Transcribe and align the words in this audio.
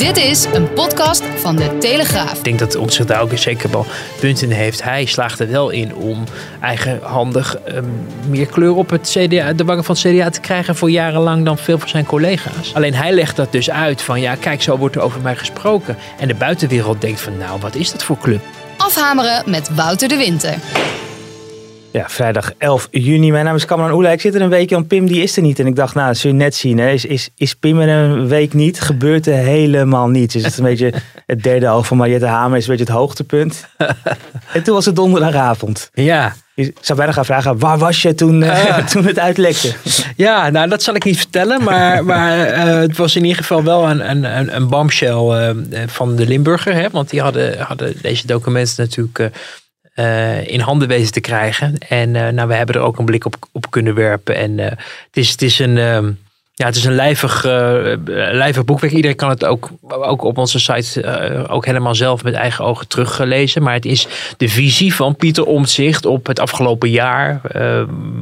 Dit 0.00 0.16
is 0.16 0.44
een 0.44 0.72
podcast 0.72 1.22
van 1.36 1.56
de 1.56 1.78
Telegraaf. 1.78 2.32
Ik 2.32 2.44
denk 2.44 2.58
dat 2.58 2.76
Omtzigt 2.76 3.08
daar 3.08 3.20
ook 3.20 3.38
zeker 3.38 3.70
wel 3.70 3.86
punten 4.20 4.50
heeft. 4.50 4.82
Hij 4.82 5.04
slaagt 5.04 5.40
er 5.40 5.50
wel 5.50 5.70
in 5.70 5.94
om 5.94 6.24
eigenhandig 6.60 7.56
um, 7.68 8.06
meer 8.28 8.46
kleur 8.46 8.74
op 8.74 8.90
het 8.90 9.16
CDA, 9.18 9.52
de 9.52 9.64
wangen 9.64 9.84
van 9.84 9.96
het 10.00 10.14
CDA 10.14 10.30
te 10.30 10.40
krijgen 10.40 10.76
voor 10.76 10.90
jarenlang 10.90 11.44
dan 11.44 11.58
veel 11.58 11.78
van 11.78 11.88
zijn 11.88 12.06
collega's. 12.06 12.74
Alleen 12.74 12.94
hij 12.94 13.12
legt 13.12 13.36
dat 13.36 13.52
dus 13.52 13.70
uit 13.70 14.02
van 14.02 14.20
ja, 14.20 14.34
kijk, 14.34 14.62
zo 14.62 14.76
wordt 14.76 14.96
er 14.96 15.02
over 15.02 15.20
mij 15.20 15.36
gesproken. 15.36 15.96
En 16.18 16.28
de 16.28 16.34
buitenwereld 16.34 17.00
denkt 17.00 17.20
van 17.20 17.38
nou, 17.38 17.60
wat 17.60 17.74
is 17.74 17.92
dat 17.92 18.02
voor 18.02 18.18
club? 18.18 18.40
Afhameren 18.76 19.50
met 19.50 19.74
Wouter 19.74 20.08
de 20.08 20.16
Winter. 20.16 20.54
Ja, 21.92 22.08
vrijdag 22.08 22.52
11 22.58 22.88
juni. 22.90 23.30
Mijn 23.30 23.44
naam 23.44 23.54
is 23.54 23.64
Cameron 23.64 23.92
Oela. 23.92 24.10
Ik 24.10 24.20
zit 24.20 24.34
er 24.34 24.40
een 24.40 24.48
weekje 24.48 24.76
aan. 24.76 24.86
Pim 24.86 25.06
die 25.06 25.22
is 25.22 25.36
er 25.36 25.42
niet. 25.42 25.58
En 25.58 25.66
ik 25.66 25.76
dacht, 25.76 25.94
nou, 25.94 26.06
dat 26.06 26.16
zul 26.16 26.30
je 26.30 26.36
net 26.36 26.54
zien. 26.54 26.78
Hè. 26.78 26.90
Is, 26.90 27.04
is, 27.04 27.30
is 27.36 27.54
Pim 27.54 27.80
er 27.80 27.88
een 27.88 28.28
week 28.28 28.52
niet? 28.52 28.80
Gebeurt 28.80 29.26
er 29.26 29.34
helemaal 29.34 30.08
niets. 30.08 30.34
Is 30.34 30.44
het 30.44 30.58
een 30.58 30.64
beetje 30.64 30.92
het 31.26 31.42
derde 31.42 31.68
oog 31.68 31.86
van 31.86 31.96
Mariette 31.96 32.26
Hamer. 32.26 32.56
Is 32.56 32.64
een 32.64 32.70
beetje 32.70 32.92
het 32.92 32.94
hoogtepunt. 32.94 33.66
en 34.54 34.62
toen 34.62 34.74
was 34.74 34.86
het 34.86 34.96
donderdagavond. 34.96 35.90
Ja. 35.92 36.34
Ik 36.54 36.76
zou 36.80 36.98
bijna 36.98 37.12
gaan 37.12 37.24
vragen, 37.24 37.58
waar 37.58 37.78
was 37.78 38.02
je 38.02 38.14
toen, 38.14 38.42
uh, 38.42 38.76
toen 38.92 39.04
het 39.04 39.18
uitlekte? 39.18 39.72
Ja, 40.16 40.50
nou 40.50 40.68
dat 40.68 40.82
zal 40.82 40.94
ik 40.94 41.04
niet 41.04 41.18
vertellen. 41.18 41.62
Maar, 41.62 42.04
maar 42.14 42.38
uh, 42.38 42.64
het 42.64 42.96
was 42.96 43.16
in 43.16 43.22
ieder 43.22 43.38
geval 43.38 43.62
wel 43.62 43.90
een, 43.90 44.10
een, 44.10 44.56
een 44.56 44.68
bombshell 44.68 45.54
uh, 45.70 45.82
van 45.86 46.16
de 46.16 46.26
Limburger. 46.26 46.74
Hè? 46.74 46.90
Want 46.90 47.10
die 47.10 47.20
hadden, 47.20 47.58
hadden 47.58 47.94
deze 48.02 48.26
documenten 48.26 48.74
natuurlijk 48.76 49.30
uh, 49.96 50.46
in 50.48 50.60
handen 50.60 50.88
wezen 50.88 51.12
te 51.12 51.20
krijgen. 51.20 51.78
En 51.78 52.14
uh, 52.14 52.28
nou, 52.28 52.48
we 52.48 52.54
hebben 52.54 52.74
er 52.74 52.80
ook 52.80 52.98
een 52.98 53.04
blik 53.04 53.24
op, 53.24 53.36
op 53.52 53.70
kunnen 53.70 53.94
werpen. 53.94 54.34
En 54.34 54.58
uh, 54.58 54.64
het, 54.66 54.78
is, 55.12 55.30
het 55.30 55.42
is 55.42 55.58
een. 55.58 55.76
Um, 55.76 56.18
ja, 56.54 56.66
het 56.66 56.76
is 56.76 56.84
een 56.84 56.94
lijvig, 56.94 57.44
lijvig 58.32 58.64
boekwerk. 58.64 58.92
Iedereen 58.92 59.16
kan 59.16 59.28
het 59.28 59.44
ook, 59.44 59.70
ook 59.82 60.22
op 60.22 60.38
onze 60.38 60.58
site 60.58 61.46
ook 61.48 61.66
helemaal 61.66 61.94
zelf 61.94 62.22
met 62.22 62.34
eigen 62.34 62.64
ogen 62.64 62.88
teruglezen. 62.88 63.62
Maar 63.62 63.74
het 63.74 63.84
is 63.84 64.06
de 64.36 64.48
visie 64.48 64.94
van 64.94 65.16
Pieter 65.16 65.44
Omtzigt 65.44 66.06
op 66.06 66.26
het 66.26 66.40
afgelopen 66.40 66.90
jaar. 66.90 67.40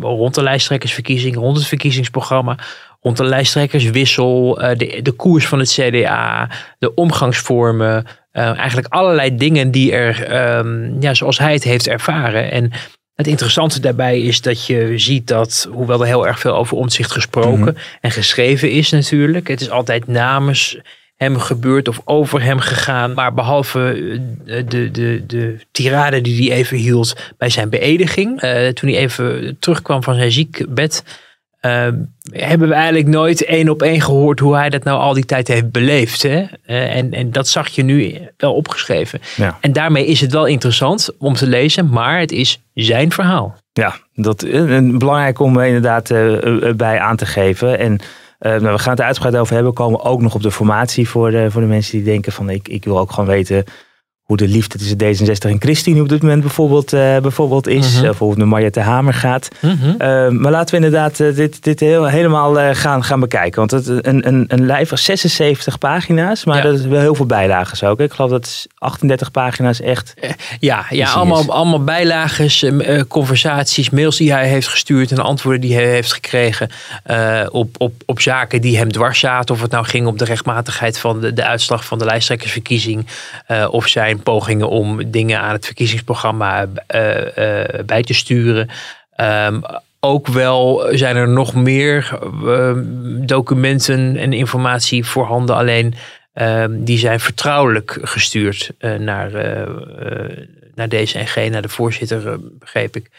rond 0.01 0.35
de 0.35 0.43
lijsttrekkersverkiezing, 0.43 1.37
rond 1.37 1.57
het 1.57 1.67
verkiezingsprogramma 1.67 2.57
rond 3.01 3.17
de 3.17 3.25
lijsttrekkerswissel, 3.25 4.55
de, 4.55 5.01
de 5.03 5.13
koers 5.13 5.47
van 5.47 5.59
het 5.59 5.71
CDA, 5.71 6.49
de 6.79 6.95
omgangsvormen, 6.95 8.07
eigenlijk 8.41 8.87
allerlei 8.89 9.37
dingen 9.37 9.71
die 9.71 9.93
er, 9.93 10.37
um, 10.59 10.97
ja, 11.01 11.15
zoals 11.15 11.39
hij 11.39 11.53
het 11.53 11.65
heeft 11.65 11.89
ervaren. 11.89 12.51
En 12.51 12.71
het 13.15 13.27
interessante 13.27 13.81
daarbij 13.81 14.21
is 14.21 14.41
dat 14.41 14.67
je 14.67 14.99
ziet 14.99 15.27
dat, 15.27 15.69
hoewel 15.73 16.01
er 16.01 16.07
heel 16.07 16.27
erg 16.27 16.39
veel 16.39 16.57
over 16.57 16.77
omzicht 16.77 17.13
gesproken 17.13 17.59
mm 17.59 17.65
-hmm. 17.65 17.77
en 18.01 18.11
geschreven 18.11 18.71
is 18.71 18.91
natuurlijk, 18.91 19.49
het 19.49 19.61
is 19.61 19.71
altijd 19.71 20.07
namens 20.07 20.79
hem 21.17 21.39
gebeurd 21.39 21.89
of 21.89 22.01
over 22.05 22.43
hem 22.43 22.59
gegaan. 22.59 23.15
Maar 23.15 23.35
behalve 23.35 23.81
de, 24.45 24.65
de, 24.65 24.91
de, 24.91 25.25
de 25.27 25.57
tirade 25.73 26.21
die 26.21 26.49
hij 26.49 26.59
even 26.59 26.77
hield 26.77 27.17
bij 27.39 27.49
zijn 27.49 27.69
beëdiging, 27.69 28.43
uh, 28.43 28.69
toen 28.69 28.91
hij 28.91 28.99
even 28.99 29.57
terugkwam 29.59 30.03
van 30.03 30.15
zijn 30.15 30.33
ziekbed 30.33 31.05
uh, 31.63 31.87
hebben 32.31 32.69
we 32.69 32.75
eigenlijk 32.75 33.07
nooit 33.07 33.45
één 33.45 33.69
op 33.69 33.83
één 33.83 34.01
gehoord 34.01 34.39
hoe 34.39 34.57
hij 34.57 34.71
dat 34.71 34.85
nou 34.85 35.01
al 35.01 35.15
die 35.15 35.25
tijd 35.25 35.49
heeft 35.49 35.71
beleefd. 35.71 36.23
Hè? 36.23 36.39
Uh, 36.67 36.97
en, 36.97 37.13
en 37.13 37.33
dat 37.33 37.49
zag 37.49 37.69
je 37.69 37.83
nu 37.83 38.19
wel 38.37 38.55
opgeschreven. 38.55 39.21
Ja. 39.37 39.59
En 39.61 39.73
daarmee 39.73 40.07
is 40.07 40.21
het 40.21 40.33
wel 40.33 40.47
interessant 40.47 41.11
om 41.19 41.35
te 41.35 41.47
lezen, 41.47 41.89
maar 41.89 42.21
het 42.21 42.33
is 42.33 42.63
zijn 42.75 43.13
verhaal. 43.13 43.57
Ja, 43.73 43.97
dat 44.15 44.45
is 44.45 44.97
belangrijk 44.97 45.39
om 45.39 45.61
inderdaad 45.61 46.11
uh, 46.11 46.73
bij 46.77 46.99
aan 46.99 47.17
te 47.17 47.27
geven. 47.27 47.79
En 47.79 48.01
nou, 48.39 48.61
we 48.61 48.79
gaan 48.79 48.91
het 48.91 48.99
er 48.99 49.07
uitgebreid 49.07 49.37
over 49.37 49.55
hebben. 49.55 49.73
We 49.73 49.79
komen 49.79 50.03
ook 50.03 50.21
nog 50.21 50.35
op 50.35 50.43
de 50.43 50.51
formatie 50.51 51.09
voor 51.09 51.31
de, 51.31 51.51
voor 51.51 51.61
de 51.61 51.67
mensen 51.67 51.93
die 51.93 52.05
denken 52.05 52.33
van 52.33 52.51
ik, 52.51 52.69
ik 52.69 52.85
wil 52.85 52.99
ook 52.99 53.11
gewoon 53.11 53.29
weten 53.29 53.65
hoe 54.29 54.37
de 54.37 54.49
liefde 54.49 54.79
tussen 54.79 54.99
D66 54.99 55.51
en 55.51 55.61
Christine 55.61 56.01
op 56.01 56.09
dit 56.09 56.23
moment 56.23 56.41
bijvoorbeeld, 56.41 56.93
uh, 56.93 57.19
bijvoorbeeld 57.19 57.67
is. 57.67 57.87
Mm 57.87 57.93
-hmm. 57.93 57.97
uh, 57.97 58.03
bijvoorbeeld 58.03 58.39
met 58.39 58.49
Mariette 58.49 58.81
Hamer 58.81 59.15
gaat. 59.15 59.49
-hmm. 59.61 59.73
uh, 59.73 60.29
maar 60.29 60.51
laten 60.53 60.79
we 60.79 60.85
inderdaad 60.85 61.17
dit, 61.17 61.63
dit 61.63 61.81
heel, 61.81 62.07
helemaal 62.07 62.75
gaan, 62.75 63.05
gaan 63.05 63.21
bekijken. 63.21 63.59
Want 63.59 63.71
het, 63.71 64.07
een, 64.07 64.27
een, 64.27 64.45
een 64.49 64.67
lijf 64.67 64.89
van 64.89 64.99
76 64.99 65.79
pagina's, 65.79 66.45
maar 66.45 66.57
ja. 66.57 66.63
dat 66.63 66.79
is 66.79 66.87
wel 66.87 67.01
heel 67.01 67.15
veel 67.15 67.27
bijlagen 67.27 67.89
ook. 67.89 68.01
Ik 68.01 68.13
geloof 68.13 68.31
dat 68.31 68.67
38 68.79 69.31
pagina's 69.31 69.81
echt... 69.81 70.15
Ja, 70.61 70.87
ja 70.91 71.13
allemaal, 71.13 71.53
allemaal 71.53 71.85
bijlagen, 71.85 73.07
conversaties, 73.09 73.91
mails 73.91 74.17
die 74.17 74.33
hij 74.33 74.49
heeft 74.49 74.69
gestuurd... 74.69 75.11
en 75.11 75.19
antwoorden 75.19 75.61
die 75.61 75.75
hij 75.75 75.87
heeft 75.87 76.13
gekregen 76.13 76.71
op, 77.51 77.75
op, 77.79 77.93
op 78.07 78.21
zaken 78.21 78.61
die 78.61 78.79
hem 78.79 78.93
dwars 78.93 79.19
zaten. 79.19 79.55
Of 79.55 79.61
het 79.61 79.71
nou 79.71 79.85
ging 79.85 80.07
om 80.07 80.17
de 80.17 80.25
rechtmatigheid 80.25 80.99
van 80.99 81.21
de, 81.21 81.33
de 81.33 81.45
uitslag 81.45 81.85
van 81.85 81.99
de 81.99 82.05
lijsttrekkersverkiezing... 82.05 83.07
of 83.71 83.89
zijn 83.89 84.18
pogingen 84.23 84.69
om 84.69 85.11
dingen 85.11 85.41
aan 85.41 85.53
het 85.53 85.65
verkiezingsprogramma 85.65 86.67
uh, 86.95 87.21
uh, 87.21 87.65
bij 87.87 88.03
te 88.03 88.15
sturen. 88.15 88.69
Um, 89.17 89.63
ook 90.01 90.27
wel 90.27 90.89
zijn 90.91 91.17
er 91.17 91.29
nog 91.29 91.55
meer 91.55 92.19
uh, 92.45 92.73
documenten 93.27 94.17
en 94.17 94.33
informatie 94.33 95.05
voorhanden. 95.05 95.57
Alleen 95.57 95.95
die 96.71 96.99
zijn 96.99 97.21
vertrouwelijk 97.21 97.99
gestuurd 98.03 98.71
naar, 98.99 99.31
naar 100.75 100.89
DCNG, 100.89 101.51
naar 101.51 101.63
de 101.63 101.69
voorzitter, 101.69 102.37
begreep 102.59 102.97
ik. 102.97 103.11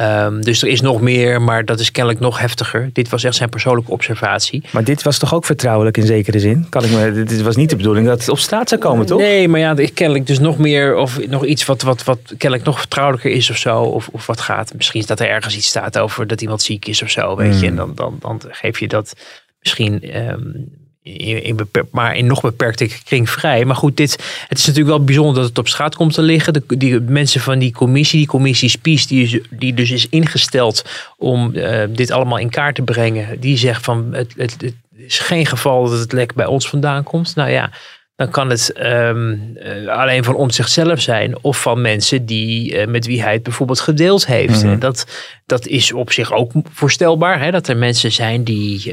Um, 0.00 0.42
dus 0.42 0.62
er 0.62 0.68
is 0.68 0.80
nog 0.80 1.00
meer, 1.00 1.42
maar 1.42 1.64
dat 1.64 1.80
is 1.80 1.90
kennelijk 1.90 2.22
nog 2.22 2.38
heftiger. 2.38 2.90
Dit 2.92 3.08
was 3.08 3.24
echt 3.24 3.34
zijn 3.34 3.48
persoonlijke 3.48 3.90
observatie. 3.90 4.62
Maar 4.72 4.84
dit 4.84 5.02
was 5.02 5.18
toch 5.18 5.34
ook 5.34 5.44
vertrouwelijk 5.44 5.96
in 5.96 6.06
zekere 6.06 6.38
zin? 6.38 6.66
Kan 6.68 6.84
ik 6.84 6.90
me, 6.90 7.24
dit 7.24 7.42
was 7.42 7.56
niet 7.56 7.70
de 7.70 7.76
bedoeling 7.76 8.06
dat 8.06 8.18
het 8.18 8.28
op 8.28 8.38
straat 8.38 8.68
zou 8.68 8.80
komen, 8.80 9.06
toch? 9.06 9.18
Nee, 9.18 9.48
maar 9.48 9.60
ja, 9.60 9.74
kennelijk 9.94 10.26
dus 10.26 10.38
nog 10.38 10.58
meer 10.58 10.96
of 10.96 11.26
nog 11.26 11.44
iets 11.44 11.64
wat, 11.64 11.82
wat, 11.82 12.04
wat 12.04 12.18
kennelijk 12.26 12.64
nog 12.64 12.78
vertrouwelijker 12.78 13.30
is 13.30 13.50
of 13.50 13.56
zo. 13.56 13.82
Of, 13.82 14.08
of 14.12 14.26
wat 14.26 14.40
gaat. 14.40 14.74
Misschien 14.74 15.00
is 15.00 15.06
dat 15.06 15.20
er 15.20 15.28
ergens 15.28 15.56
iets 15.56 15.66
staat 15.66 15.98
over 15.98 16.26
dat 16.26 16.40
iemand 16.40 16.62
ziek 16.62 16.86
is 16.86 17.02
of 17.02 17.10
zo, 17.10 17.36
weet 17.36 17.52
mm. 17.52 17.60
je. 17.60 17.66
En 17.66 17.76
dan, 17.76 17.92
dan, 17.94 18.16
dan 18.18 18.40
geef 18.48 18.80
je 18.80 18.88
dat 18.88 19.12
misschien 19.60 20.20
um, 20.28 20.68
in, 21.06 21.42
in 21.42 21.56
beperk, 21.56 21.86
maar 21.90 22.16
in 22.16 22.26
nog 22.26 22.40
beperkte 22.40 22.88
kring 23.04 23.30
vrij. 23.30 23.64
Maar 23.64 23.76
goed, 23.76 23.96
dit, 23.96 24.12
het 24.48 24.58
is 24.58 24.66
natuurlijk 24.66 24.96
wel 24.96 25.04
bijzonder 25.04 25.34
dat 25.34 25.48
het 25.48 25.58
op 25.58 25.68
straat 25.68 25.94
komt 25.94 26.14
te 26.14 26.22
liggen. 26.22 26.52
De, 26.52 26.62
die 26.66 27.00
mensen 27.00 27.40
van 27.40 27.58
die 27.58 27.72
commissie, 27.72 28.18
die 28.18 28.28
commissie 28.28 28.68
Spies, 28.68 29.06
die, 29.06 29.22
is, 29.22 29.38
die 29.50 29.74
dus 29.74 29.90
is 29.90 30.08
ingesteld 30.08 30.84
om 31.16 31.50
uh, 31.54 31.82
dit 31.88 32.10
allemaal 32.10 32.38
in 32.38 32.50
kaart 32.50 32.74
te 32.74 32.82
brengen. 32.82 33.40
Die 33.40 33.56
zegt 33.56 33.84
van 33.84 34.08
het, 34.12 34.34
het, 34.36 34.56
het, 34.60 34.74
is 34.96 35.18
geen 35.18 35.46
geval 35.46 35.88
dat 35.88 35.98
het 35.98 36.12
lek 36.12 36.34
bij 36.34 36.46
ons 36.46 36.68
vandaan 36.68 37.02
komt. 37.02 37.34
Nou 37.34 37.50
ja, 37.50 37.70
dan 38.16 38.30
kan 38.30 38.50
het 38.50 38.72
um, 38.82 39.56
uh, 39.56 39.88
alleen 39.88 40.24
van 40.24 40.34
om 40.34 40.50
zichzelf 40.50 41.00
zijn 41.00 41.42
of 41.42 41.60
van 41.60 41.80
mensen 41.80 42.26
die, 42.26 42.74
uh, 42.74 42.86
met 42.86 43.06
wie 43.06 43.22
hij 43.22 43.32
het 43.32 43.42
bijvoorbeeld 43.42 43.80
gedeeld 43.80 44.26
heeft. 44.26 44.54
Mm 44.54 44.60
-hmm. 44.60 44.72
En 44.72 44.78
dat, 44.78 45.06
dat 45.46 45.66
is 45.66 45.92
op 45.92 46.12
zich 46.12 46.32
ook 46.32 46.52
voorstelbaar, 46.72 47.40
hè, 47.40 47.50
dat 47.50 47.68
er 47.68 47.76
mensen 47.76 48.12
zijn 48.12 48.44
die 48.44 48.92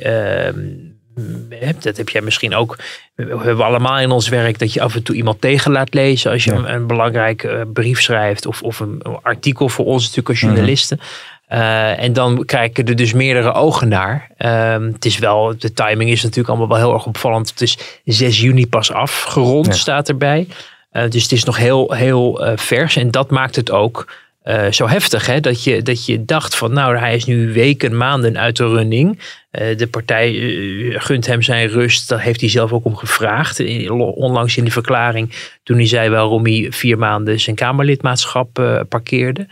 dat 1.79 1.97
heb 1.97 2.09
jij 2.09 2.22
misschien 2.22 2.56
ook. 2.56 2.78
We 3.15 3.38
hebben 3.44 3.65
allemaal 3.65 4.00
in 4.00 4.12
ons 4.12 4.30
werk 4.30 4.60
dat 4.60 4.74
je 4.74 4.81
af 4.81 4.95
en 4.95 5.04
toe 5.04 5.15
iemand 5.15 5.42
tegen 5.42 5.71
laat 5.71 5.94
lezen. 5.94 6.31
Als 6.31 6.44
je 6.44 6.51
ja. 6.51 6.57
een, 6.57 6.74
een 6.74 6.88
belangrijke 6.88 7.68
brief 7.74 8.01
schrijft. 8.01 8.45
Of, 8.45 8.62
of 8.62 8.80
een 8.80 9.01
artikel 9.21 9.69
voor 9.69 9.86
ons 9.86 10.01
natuurlijk 10.01 10.30
als 10.30 10.39
journalisten. 10.39 11.00
Mm 11.01 11.07
-hmm. 11.48 11.60
uh, 11.60 12.04
en 12.04 12.13
dan 12.13 12.45
kijken 12.45 12.86
er 12.86 12.95
dus 12.95 13.13
meerdere 13.13 13.54
ogen 13.54 13.88
naar. 13.88 14.27
Uh, 14.38 14.94
het 14.94 15.06
is 15.06 15.18
wel, 15.18 15.56
de 15.57 15.74
timing 15.74 16.10
is 16.10 16.21
natuurlijk 16.21 16.50
allemaal 16.50 16.68
wel 16.68 16.77
heel 16.77 16.94
erg 16.94 17.06
opvallend. 17.06 17.50
Het 17.50 17.62
is 17.62 17.77
6 18.06 18.42
juni 18.42 18.68
pas 18.68 18.92
afgerond, 18.92 19.66
ja. 19.66 19.71
staat 19.71 20.09
erbij. 20.09 20.48
Uh, 20.92 21.09
dus 21.09 21.24
het 21.24 21.31
is 21.31 21.44
nog 21.44 21.57
heel, 21.57 21.92
heel 21.92 22.48
vers. 22.56 22.95
En 22.95 23.12
dat 23.12 23.30
maakt 23.30 23.56
het 23.56 23.71
ook 23.71 24.07
uh, 24.44 24.72
zo 24.72 24.88
heftig. 24.88 25.25
Hè? 25.25 25.40
Dat, 25.40 25.63
je, 25.63 25.81
dat 25.81 26.06
je 26.06 26.25
dacht 26.25 26.56
van 26.56 26.74
nou, 26.74 26.98
hij 26.98 27.16
is 27.16 27.25
nu 27.25 27.54
weken, 27.54 27.98
maanden 27.98 28.38
uit 28.38 28.57
de 28.57 28.68
running. 28.68 29.19
Uh, 29.51 29.78
de 29.78 29.88
partij 29.88 30.34
uh, 30.34 31.00
gunt 31.00 31.25
hem 31.25 31.42
zijn 31.42 31.68
rust. 31.68 32.10
Daar 32.10 32.22
heeft 32.22 32.42
hij 32.42 32.50
zelf 32.50 32.74
ook 32.74 32.86
om 32.86 32.95
gevraagd. 32.95 33.90
Onlangs 33.90 34.57
in 34.57 34.66
de 34.66 34.72
verklaring 34.72 35.34
toen 35.63 35.78
hij 35.78 35.88
zei 35.88 36.10
waarom 36.10 36.45
hij 36.45 36.68
vier 36.69 36.98
maanden 36.98 37.40
zijn 37.40 37.56
Kamerlidmaatschap 37.56 38.86
parkeerde. 38.90 39.48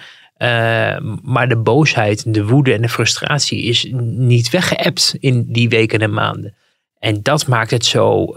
maar 1.24 1.48
de 1.48 1.58
boosheid, 1.58 2.34
de 2.34 2.46
woede 2.46 2.74
en 2.74 2.82
de 2.82 2.90
frustratie 2.90 3.64
is 3.64 3.88
niet 4.02 4.50
weggeëpt 4.50 5.16
in 5.20 5.46
die 5.48 5.70
weken 5.70 6.00
en 6.00 6.14
maanden. 6.14 6.56
En 7.00 7.20
dat 7.22 7.48
maakt 7.48 7.72
het 7.72 7.86
zo 7.86 8.34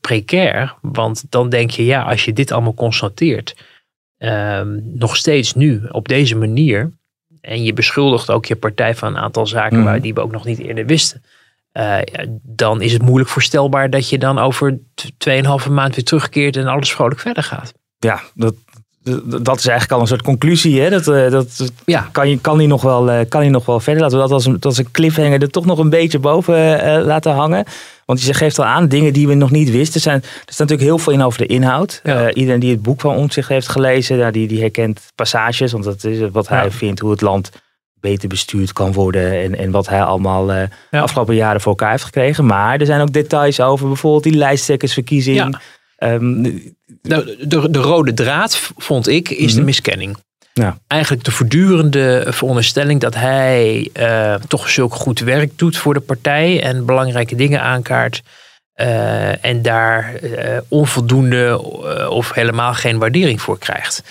precair. 0.00 0.74
Want 0.80 1.24
dan 1.28 1.48
denk 1.48 1.70
je, 1.70 1.84
ja, 1.84 2.02
als 2.02 2.24
je 2.24 2.32
dit 2.32 2.52
allemaal 2.52 2.74
constateert, 2.74 3.54
ehm, 4.22 4.78
nog 4.98 5.16
steeds 5.16 5.54
nu 5.54 5.82
op 5.90 6.08
deze 6.08 6.36
manier. 6.36 6.90
En 7.40 7.62
je 7.62 7.72
beschuldigt 7.72 8.30
ook 8.30 8.44
je 8.44 8.56
partij 8.56 8.94
van 8.94 9.08
een 9.08 9.22
aantal 9.22 9.46
zaken 9.46 9.76
Mhm. 9.76 9.86
waar 9.86 10.00
die 10.00 10.14
we 10.14 10.20
ook 10.20 10.32
nog 10.32 10.44
niet 10.44 10.58
eerder 10.58 10.86
wisten. 10.86 11.22
eh, 11.72 11.98
dan 12.42 12.80
is 12.82 12.92
het 12.92 13.02
moeilijk 13.02 13.30
voorstelbaar 13.30 13.90
dat 13.90 14.08
je 14.08 14.18
dan 14.18 14.38
over 14.38 14.78
t- 14.94 15.10
2,5 15.18 15.68
maand 15.70 15.94
weer 15.94 16.04
terugkeert 16.04 16.56
en 16.56 16.66
alles 16.66 16.92
vrolijk 16.92 17.20
verder 17.20 17.42
gaat. 17.42 17.72
Ja, 17.98 18.20
dat, 18.34 18.54
dat 19.24 19.58
is 19.58 19.66
eigenlijk 19.66 19.92
al 19.92 20.00
een 20.00 20.06
soort 20.06 20.22
conclusie. 20.22 20.80
Hè? 20.80 20.90
Dat, 20.90 21.08
eh, 21.08 21.30
dat 21.30 21.72
Ja. 21.84 22.08
kan, 22.12 22.28
je, 22.28 22.38
kan, 22.40 22.58
die 22.58 22.66
nog 22.66 22.82
wel, 22.82 23.10
eh, 23.10 23.28
kan 23.28 23.40
die 23.40 23.50
nog 23.50 23.66
wel 23.66 23.80
verder. 23.80 24.02
Laten 24.02 24.16
we 24.16 24.22
dat 24.22 24.32
als 24.32 24.46
een, 24.46 24.56
als 24.60 24.78
een 24.78 24.90
cliffhanger 24.90 25.42
er 25.42 25.50
toch 25.50 25.64
nog 25.66 25.78
een 25.78 25.90
beetje 25.90 26.18
boven 26.18 26.80
eh, 26.82 27.04
laten 27.04 27.32
hangen. 27.32 27.64
Want 28.06 28.22
je 28.22 28.34
geeft 28.34 28.58
al 28.58 28.64
aan, 28.64 28.88
dingen 28.88 29.12
die 29.12 29.26
we 29.28 29.34
nog 29.34 29.50
niet 29.50 29.70
wisten. 29.70 30.00
Zijn, 30.00 30.16
er 30.22 30.28
staat 30.44 30.58
natuurlijk 30.58 30.88
heel 30.88 30.98
veel 30.98 31.12
in 31.12 31.22
over 31.22 31.38
de 31.38 31.46
inhoud. 31.46 32.00
Ja. 32.04 32.32
Iedereen 32.32 32.60
die 32.60 32.70
het 32.70 32.82
boek 32.82 33.00
van 33.00 33.16
Omtzigt 33.16 33.48
heeft 33.48 33.68
gelezen, 33.68 34.32
die, 34.32 34.48
die 34.48 34.60
herkent 34.60 35.00
passages. 35.14 35.72
Want 35.72 35.84
dat 35.84 36.04
is 36.04 36.30
wat 36.32 36.48
hij 36.48 36.64
Ja. 36.64 36.70
vindt, 36.70 37.00
hoe 37.00 37.10
het 37.10 37.20
land 37.20 37.50
beter 38.00 38.28
bestuurd 38.28 38.72
kan 38.72 38.92
worden. 38.92 39.32
En, 39.42 39.58
en 39.58 39.70
wat 39.70 39.88
hij 39.88 40.02
allemaal 40.02 40.46
de 40.46 40.68
afgelopen 40.90 41.34
jaren 41.34 41.60
voor 41.60 41.70
elkaar 41.72 41.90
heeft 41.90 42.04
gekregen. 42.04 42.46
Maar 42.46 42.80
er 42.80 42.86
zijn 42.86 43.00
ook 43.00 43.12
details 43.12 43.60
over 43.60 43.86
bijvoorbeeld 43.86 44.22
die 44.22 44.34
lijsttrekkersverkiezing. 44.36 45.56
Ehm, 46.02 46.42
De, 47.02 47.36
de, 47.48 47.70
de 47.70 47.78
rode 47.78 48.14
draad, 48.14 48.70
vond 48.76 49.08
ik, 49.08 49.30
is 49.30 49.50
de 49.50 49.56
Mhm. 49.56 49.64
miskenning. 49.64 50.16
Ja. 50.52 50.78
Eigenlijk 50.86 51.24
de 51.24 51.30
voortdurende 51.30 52.24
veronderstelling 52.28 53.00
dat 53.00 53.14
hij 53.14 53.88
eh, 53.92 54.34
toch 54.48 54.70
zulk 54.70 54.94
goed 54.94 55.20
werk 55.20 55.58
doet 55.58 55.76
voor 55.76 55.94
de 55.94 56.00
partij 56.00 56.62
en 56.62 56.84
belangrijke 56.86 57.34
dingen 57.34 57.60
aankaart. 57.62 58.22
eh, 58.72 59.44
en 59.44 59.62
daar 59.62 60.14
eh, 60.14 60.58
onvoldoende 60.68 61.62
of 62.08 62.32
helemaal 62.32 62.74
geen 62.74 62.98
waardering 62.98 63.40
voor 63.40 63.58
krijgt. 63.58 64.02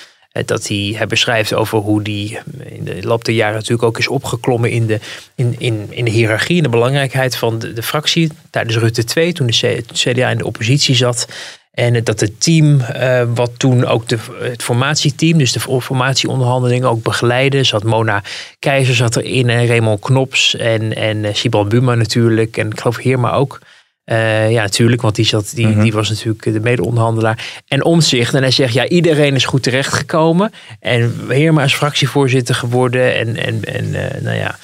Dat 0.46 0.68
hij, 0.68 0.94
hij 0.98 1.08
beschrijft 1.08 1.54
over 1.54 1.78
hoe 1.78 2.02
die 2.02 2.40
in 2.66 2.84
de 2.84 3.04
loop 3.04 3.26
der 3.26 3.34
jaren 3.36 3.56
natuurlijk 3.56 3.84
ook 3.84 3.98
is 4.00 4.08
opgeklommen 4.08 4.70
in 4.72 4.86
de, 4.88 5.00
in, 5.36 5.56
in, 5.58 5.88
in 5.90 6.06
de 6.06 6.12
hiërarchie 6.12 6.58
en 6.58 6.64
de 6.64 6.70
belangrijkheid 6.70 7.36
van 7.36 7.60
de, 7.60 7.74
de 7.74 7.84
fractie. 7.84 8.32
Tijdens 8.50 8.78
Rutte 8.78 9.04
2, 9.04 9.34
toen 9.34 9.48
de 9.48 9.84
CDA 9.94 10.30
in 10.30 10.38
de 10.38 10.46
oppositie 10.46 10.96
zat. 10.96 11.28
En 11.72 12.04
dat 12.04 12.20
het 12.20 12.42
team, 12.42 12.80
eh, 12.82 13.24
wat 13.34 13.52
toen 13.58 13.86
ook 13.86 14.08
de, 14.08 14.18
het 14.42 14.64
formatieteam, 14.64 15.38
dus 15.38 15.52
de 15.52 15.60
formatieonderhandelingen 15.60 16.90
ook 16.90 17.04
begeleidde. 17.04 17.64
Zat 17.64 17.84
Mona 17.84 18.24
Keizer 18.60 18.96
zat 18.96 19.16
erin 19.16 19.50
en 19.50 19.68
Raymond 19.68 20.00
Knops 20.00 20.56
en, 20.56 20.96
en 20.96 21.26
eh, 21.26 21.34
Sibal 21.34 21.66
Buma 21.66 21.96
natuurlijk. 21.96 22.58
En 22.58 22.70
ik 22.72 22.80
geloof 22.80 22.98
Heerma 22.98 23.32
ook. 23.32 23.60
Eh, 24.04 24.52
ja, 24.52 24.62
natuurlijk, 24.62 25.02
want 25.02 25.16
die, 25.16 25.26
zat, 25.26 25.52
die, 25.56 25.68
Mhm. 25.68 25.82
die 25.82 25.94
was 25.94 26.10
natuurlijk 26.10 26.44
de 26.44 26.60
mede-onderhandelaar. 26.60 27.62
En 27.68 27.86
Omtzigt. 27.86 28.34
En 28.34 28.42
hij 28.42 28.52
zegt, 28.52 28.74
ja, 28.74 28.88
iedereen 28.88 29.36
is 29.36 29.46
goed 29.46 29.64
terechtgekomen. 29.64 30.52
En 30.80 31.16
Heerma 31.28 31.64
is 31.64 31.74
fractievoorzitter 31.74 32.56
geworden. 32.56 33.16
En, 33.16 33.36
en, 33.36 33.64
en 33.64 33.92
nou 34.24 34.38
ja, 34.38 34.56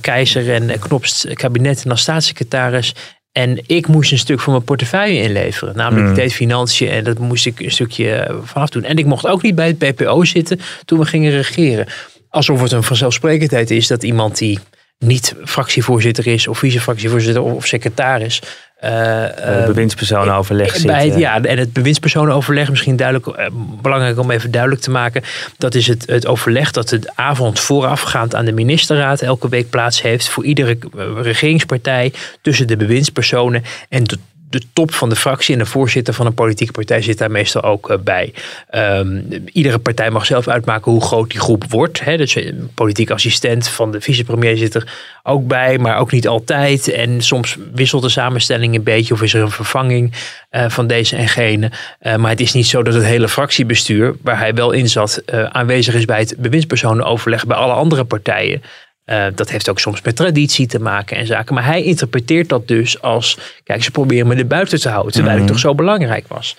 Keizer 0.00 0.52
en 0.54 0.78
Knops 0.78 1.26
kabinet 1.32 1.84
en 1.84 1.90
als 1.90 2.00
staatssecretaris. 2.00 2.94
En 3.36 3.58
ik 3.66 3.86
moest 3.86 4.12
een 4.12 4.18
stuk 4.18 4.40
van 4.40 4.52
mijn 4.52 4.64
portefeuille 4.64 5.20
inleveren. 5.20 5.76
Namelijk, 5.76 6.04
Mm. 6.04 6.10
ik 6.10 6.16
deed 6.16 6.32
financiën 6.32 6.88
en 6.88 7.04
dat 7.04 7.18
moest 7.18 7.46
ik 7.46 7.60
een 7.60 7.70
stukje 7.70 8.10
eh, 8.12 8.36
vanaf 8.44 8.68
doen. 8.68 8.84
En 8.84 8.96
ik 8.96 9.06
mocht 9.06 9.26
ook 9.26 9.42
niet 9.42 9.54
bij 9.54 9.66
het 9.66 9.78
BPO 9.78 10.24
zitten 10.24 10.60
toen 10.84 10.98
we 10.98 11.04
gingen 11.04 11.30
regeren. 11.30 11.86
Alsof 12.30 12.62
het 12.62 12.72
een 12.72 12.82
vanzelfsprekendheid 12.82 13.70
is 13.70 13.86
dat 13.86 14.02
iemand 14.02 14.38
die 14.38 14.58
niet 14.98 15.34
fractievoorzitter 15.44 16.26
is, 16.26 16.48
of 16.48 16.58
vice-fractievoorzitter 16.58 17.42
of 17.42 17.66
secretaris. 17.66 18.42
Eh, 18.76 19.24
eh, 19.24 19.60
eh, 19.60 19.66
bewindspersonoverleg 19.66 20.76
zit. 20.76 20.86
bij 20.86 21.04
het, 21.04 21.14
eh. 21.14 21.20
ja, 21.20 21.42
en 21.42 21.58
het 21.58 21.72
bewindspersonenoverleg, 21.72 22.70
misschien 22.70 22.96
duidelijk, 22.96 23.26
eh, 23.26 23.46
belangrijk 23.82 24.18
om 24.18 24.30
even 24.30 24.50
duidelijk 24.50 24.82
te 24.82 24.90
maken. 24.90 25.22
Dat 25.58 25.74
is 25.74 25.86
het, 25.86 26.06
het 26.06 26.26
overleg 26.26 26.70
dat 26.70 26.88
de 26.88 27.10
avond 27.14 27.60
voorafgaand 27.60 28.34
aan 28.34 28.44
de 28.44 28.52
ministerraad 28.52 29.20
elke 29.20 29.48
week 29.48 29.70
plaats 29.70 30.02
heeft. 30.02 30.28
Voor 30.28 30.44
iedere 30.44 30.78
eh, 30.98 31.04
regeringspartij 31.22 32.12
tussen 32.40 32.66
de 32.66 32.76
bewindspersonen 32.76 33.62
en 33.88 34.04
de, 34.04 34.18
de 34.50 34.62
top 34.72 34.94
van 34.94 35.08
de 35.08 35.16
fractie. 35.16 35.52
En 35.54 35.60
de 35.60 35.66
voorzitter 35.66 36.14
van 36.14 36.26
een 36.26 36.34
politieke 36.34 36.72
partij 36.72 37.02
zit 37.02 37.18
daar 37.18 37.30
meestal 37.30 37.62
ook 37.62 37.90
eh, 37.90 37.98
bij. 37.98 38.32
Ehm, 38.70 39.20
iedere 39.52 39.78
partij 39.78 40.10
mag 40.10 40.26
zelf 40.26 40.48
uitmaken 40.48 40.92
hoe 40.92 41.02
groot 41.02 41.30
die 41.30 41.40
groep 41.40 41.64
wordt. 41.68 42.00
Hè. 42.00 42.16
Dus 42.16 42.34
een 42.34 42.70
politiek 42.74 43.10
assistent 43.10 43.68
van 43.68 43.92
de 43.92 44.00
vicepremier 44.00 44.56
zit 44.56 44.74
er 44.74 44.92
ook 45.22 45.46
bij, 45.46 45.78
maar 45.78 45.98
ook 45.98 46.12
niet 46.12 46.28
altijd. 46.28 46.88
En 46.88 47.22
soms 47.22 47.56
wisselt 47.74 48.02
de 48.02 48.08
samenstelling 48.08 48.74
een 48.74 48.82
beetje 48.82 49.14
of 49.14 49.22
is 49.22 49.34
er 49.34 49.42
een 49.42 49.50
vervanging 49.50 50.12
eh, 50.50 50.68
van 50.68 50.86
deze 50.86 51.16
en 51.16 51.28
gene. 51.28 51.70
Eh, 51.98 52.16
maar 52.16 52.30
het 52.30 52.40
is 52.40 52.52
niet 52.52 52.66
zo 52.66 52.82
dat 52.82 52.94
het 52.94 53.04
hele 53.04 53.28
fractiebestuur, 53.28 54.14
waar 54.22 54.38
hij 54.38 54.54
wel 54.54 54.72
in 54.72 54.88
zat, 54.88 55.16
eh, 55.16 55.44
aanwezig 55.44 55.94
is 55.94 56.04
bij 56.04 56.18
het 56.18 56.34
bewindspersonenoverleg 56.38 57.46
bij 57.46 57.56
alle 57.56 57.72
andere 57.72 58.04
partijen. 58.04 58.62
Eh, 59.06 59.26
dat 59.34 59.50
heeft 59.50 59.68
ook 59.68 59.80
soms 59.80 60.02
met 60.02 60.16
traditie 60.16 60.66
te 60.66 60.78
maken 60.78 61.16
en 61.16 61.26
zaken. 61.26 61.54
Maar 61.54 61.64
hij 61.64 61.82
interpreteert 61.82 62.48
dat 62.48 62.68
dus 62.68 63.02
als, 63.02 63.38
kijk, 63.64 63.82
ze 63.84 63.90
proberen 63.90 64.26
me 64.26 64.34
er 64.34 64.46
buiten 64.46 64.80
te 64.80 64.88
houden, 64.88 65.12
terwijl 65.12 65.34
Mhm. 65.34 65.44
ik 65.44 65.50
toch 65.50 65.60
zo 65.60 65.74
belangrijk 65.74 66.28
was. 66.28 66.56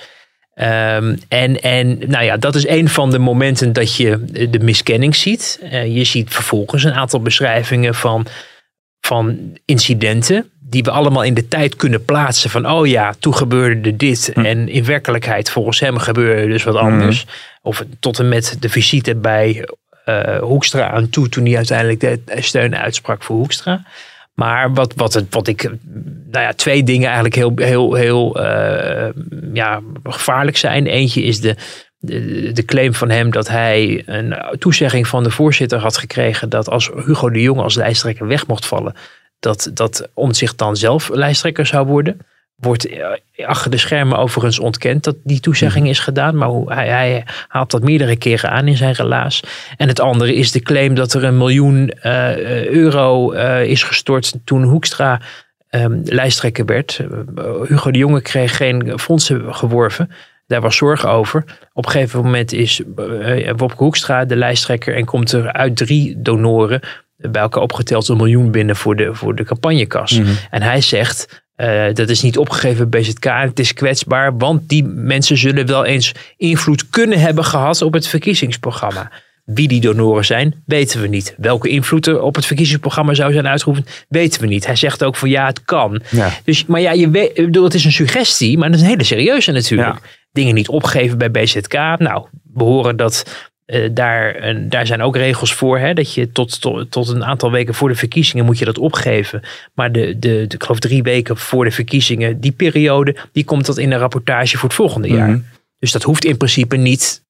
Ehm, 0.53 1.15
en, 1.27 1.61
en 1.61 1.97
nou 2.07 2.23
ja, 2.23 2.37
dat 2.37 2.55
is 2.55 2.67
een 2.67 2.89
van 2.89 3.11
de 3.11 3.19
momenten 3.19 3.73
dat 3.73 3.95
je 3.95 4.25
de 4.49 4.59
miskenning 4.59 5.15
ziet. 5.15 5.59
Eh, 5.71 5.95
je 5.95 6.03
ziet 6.03 6.33
vervolgens 6.33 6.83
een 6.83 6.93
aantal 6.93 7.21
beschrijvingen 7.21 7.95
van, 7.95 8.25
van 9.01 9.37
incidenten. 9.65 10.49
Die 10.59 10.83
we 10.83 10.91
allemaal 10.91 11.23
in 11.23 11.33
de 11.33 11.47
tijd 11.47 11.75
kunnen 11.75 12.05
plaatsen. 12.05 12.49
Van 12.49 12.69
oh 12.69 12.87
ja, 12.87 13.13
toen 13.19 13.35
gebeurde 13.35 13.95
dit. 13.95 14.31
Hm. 14.33 14.45
En 14.45 14.69
in 14.69 14.85
werkelijkheid 14.85 15.49
volgens 15.49 15.79
hem 15.79 15.97
gebeurde 15.97 16.47
dus 16.47 16.63
wat 16.63 16.75
anders. 16.75 17.25
Of 17.61 17.83
tot 17.99 18.19
en 18.19 18.29
met 18.29 18.57
de 18.59 18.69
visite 18.69 19.15
bij 19.15 19.67
eh, 20.07 20.39
Hoekstra 20.39 20.89
aan 20.89 21.09
toe. 21.09 21.29
Toen 21.29 21.45
hij 21.45 21.55
uiteindelijk 21.55 21.99
de 21.99 22.21
steun 22.41 22.75
uitsprak 22.75 23.23
voor 23.23 23.35
Hoekstra. 23.35 23.85
Maar 24.33 24.73
wat, 24.73 24.93
wat, 24.95 25.13
het, 25.13 25.25
wat 25.29 25.47
ik, 25.47 25.63
nou 26.31 26.45
ja, 26.45 26.53
twee 26.53 26.83
dingen 26.83 27.05
eigenlijk 27.05 27.35
heel, 27.35 27.53
heel, 27.55 27.93
heel 27.93 28.43
eh, 28.43 29.09
ja, 29.53 29.81
gevaarlijk 30.03 30.57
zijn. 30.57 30.87
Eentje 30.87 31.21
is 31.21 31.39
de, 31.39 31.55
de, 31.99 32.51
de 32.51 32.65
claim 32.65 32.93
van 32.93 33.09
hem 33.09 33.31
dat 33.31 33.47
hij 33.47 34.03
een 34.05 34.35
toezegging 34.59 35.07
van 35.07 35.23
de 35.23 35.31
voorzitter 35.31 35.79
had 35.79 35.97
gekregen 35.97 36.49
dat 36.49 36.69
als 36.69 36.91
Hugo 37.05 37.29
de 37.29 37.41
Jonge 37.41 37.61
als 37.61 37.75
lijsttrekker 37.75 38.27
weg 38.27 38.47
mocht 38.47 38.65
vallen, 38.65 38.95
dat, 39.39 39.71
dat 39.73 40.09
Omtzigt 40.13 40.57
dan 40.57 40.75
zelf 40.75 41.09
lijsttrekker 41.09 41.65
zou 41.65 41.87
worden. 41.87 42.19
Wordt 42.57 42.87
eh, 42.87 43.47
achter 43.47 43.71
de 43.71 43.77
schermen 43.77 44.17
overigens 44.17 44.59
ontkend 44.59 45.03
dat 45.03 45.15
die 45.23 45.39
toezegging 45.39 45.87
is 45.87 45.99
gedaan. 45.99 46.37
Maar 46.37 46.49
hij, 46.49 46.87
hij 46.87 47.23
haalt 47.47 47.71
dat 47.71 47.83
meerdere 47.83 48.15
keren 48.15 48.49
aan 48.49 48.67
in 48.67 48.77
zijn 48.77 48.93
relaas. 48.93 49.43
En 49.77 49.87
het 49.87 49.99
andere 49.99 50.35
is 50.35 50.51
de 50.51 50.59
claim 50.59 50.95
dat 50.95 51.13
er 51.13 51.23
een 51.23 51.37
miljoen 51.37 51.89
eh, 51.89 52.65
euro 52.65 53.31
eh, 53.31 53.63
is 53.63 53.83
gestort 53.83 54.33
toen 54.43 54.63
Hoekstra 54.63 55.21
ehm, 55.69 55.99
lijsttrekker 56.03 56.65
werd. 56.65 57.01
Hugo 57.67 57.91
de 57.91 57.97
Jonge 57.97 58.21
kreeg 58.21 58.57
geen 58.57 58.99
fondsen 58.99 59.55
geworven. 59.55 60.11
Daar 60.47 60.61
was 60.61 60.75
zorg 60.75 61.05
over. 61.05 61.43
Op 61.73 61.85
een 61.85 61.91
gegeven 61.91 62.23
moment 62.23 62.53
is 62.53 62.81
Wopke 63.55 63.83
Hoekstra 63.83 64.25
de 64.25 64.35
lijsttrekker 64.35 64.95
en 64.95 65.05
komt 65.05 65.31
er 65.31 65.53
uit 65.53 65.77
drie 65.77 66.21
donoren 66.21 66.81
bij 67.17 67.41
elkaar 67.41 67.63
opgeteld 67.63 68.07
een 68.07 68.17
miljoen 68.17 68.51
binnen 68.51 68.75
voor 68.75 68.95
de, 68.95 69.15
voor 69.15 69.35
de 69.35 69.43
campagnekas. 69.43 70.19
Mhm. 70.19 70.31
En 70.49 70.61
hij 70.61 70.81
zegt, 70.81 71.45
eh, 71.57 71.93
dat 71.93 72.09
is 72.09 72.21
niet 72.21 72.37
opgegeven 72.37 72.89
bij 72.89 73.01
BZK 73.01 73.25
en 73.25 73.47
het 73.47 73.59
is 73.59 73.73
kwetsbaar, 73.73 74.37
want 74.37 74.69
die 74.69 74.83
mensen 74.83 75.37
zullen 75.37 75.65
wel 75.65 75.85
eens 75.85 76.11
invloed 76.37 76.89
kunnen 76.89 77.19
hebben 77.19 77.43
gehad 77.43 77.81
op 77.81 77.93
het 77.93 78.07
verkiezingsprogramma. 78.07 79.11
Wie 79.45 79.67
die 79.67 79.81
donoren 79.81 80.25
zijn, 80.25 80.63
weten 80.65 81.01
we 81.01 81.07
niet. 81.07 81.35
Welke 81.37 81.69
invloed 81.69 82.07
er 82.07 82.21
op 82.21 82.35
het 82.35 82.45
verkiezingsprogramma 82.45 83.13
zou 83.13 83.33
zijn 83.33 83.47
uitgeoefend, 83.47 84.05
weten 84.09 84.41
we 84.41 84.47
niet. 84.47 84.65
Hij 84.65 84.75
zegt 84.75 85.03
ook 85.03 85.15
van 85.15 85.29
ja, 85.29 85.45
het 85.45 85.63
kan. 85.63 86.01
Ja. 86.09 86.33
Dus, 86.43 86.65
maar 86.65 86.81
ja, 86.81 86.91
je 86.91 87.09
weet, 87.09 87.29
ik 87.33 87.45
bedoel, 87.45 87.63
het 87.63 87.73
is 87.73 87.85
een 87.85 87.91
suggestie, 87.91 88.57
maar 88.57 88.69
dat 88.69 88.77
is 88.77 88.83
een 88.83 88.89
hele 88.89 89.03
serieuze 89.03 89.51
natuurlijk. 89.51 89.93
Ja. 89.93 90.09
Dingen 90.31 90.55
niet 90.55 90.69
opgeven 90.69 91.17
bij 91.17 91.31
BZK. 91.31 91.73
Nou, 91.73 92.27
we 92.53 92.63
horen 92.63 92.97
dat 92.97 93.23
eh, 93.67 93.89
daar, 93.91 94.35
en 94.35 94.69
daar 94.69 94.87
zijn 94.87 95.01
ook 95.01 95.15
regels 95.15 95.53
voor. 95.53 95.79
Hè, 95.79 95.93
dat 95.93 96.13
je 96.13 96.31
tot, 96.31 96.61
tot, 96.61 96.91
tot 96.91 97.07
een 97.07 97.25
aantal 97.25 97.51
weken 97.51 97.73
voor 97.73 97.89
de 97.89 97.95
verkiezingen 97.95 98.45
moet 98.45 98.59
je 98.59 98.65
dat 98.65 98.77
opgeven. 98.77 99.41
Maar 99.73 99.91
de, 99.91 100.19
de, 100.19 100.45
de, 100.47 100.55
ik 100.55 100.63
geloof 100.63 100.79
drie 100.79 101.03
weken 101.03 101.37
voor 101.37 101.63
de 101.63 101.71
verkiezingen, 101.71 102.39
die 102.39 102.51
periode, 102.51 103.15
die 103.31 103.43
komt 103.43 103.65
dat 103.65 103.77
in 103.77 103.91
een 103.91 103.99
rapportage 103.99 104.57
voor 104.57 104.69
het 104.69 104.77
volgende 104.77 105.07
jaar. 105.07 105.29
Mhm. 105.29 105.39
Dus 105.79 105.91
dat 105.91 106.03
hoeft 106.03 106.25
in 106.25 106.37
principe 106.37 106.75
niet, 106.75 107.23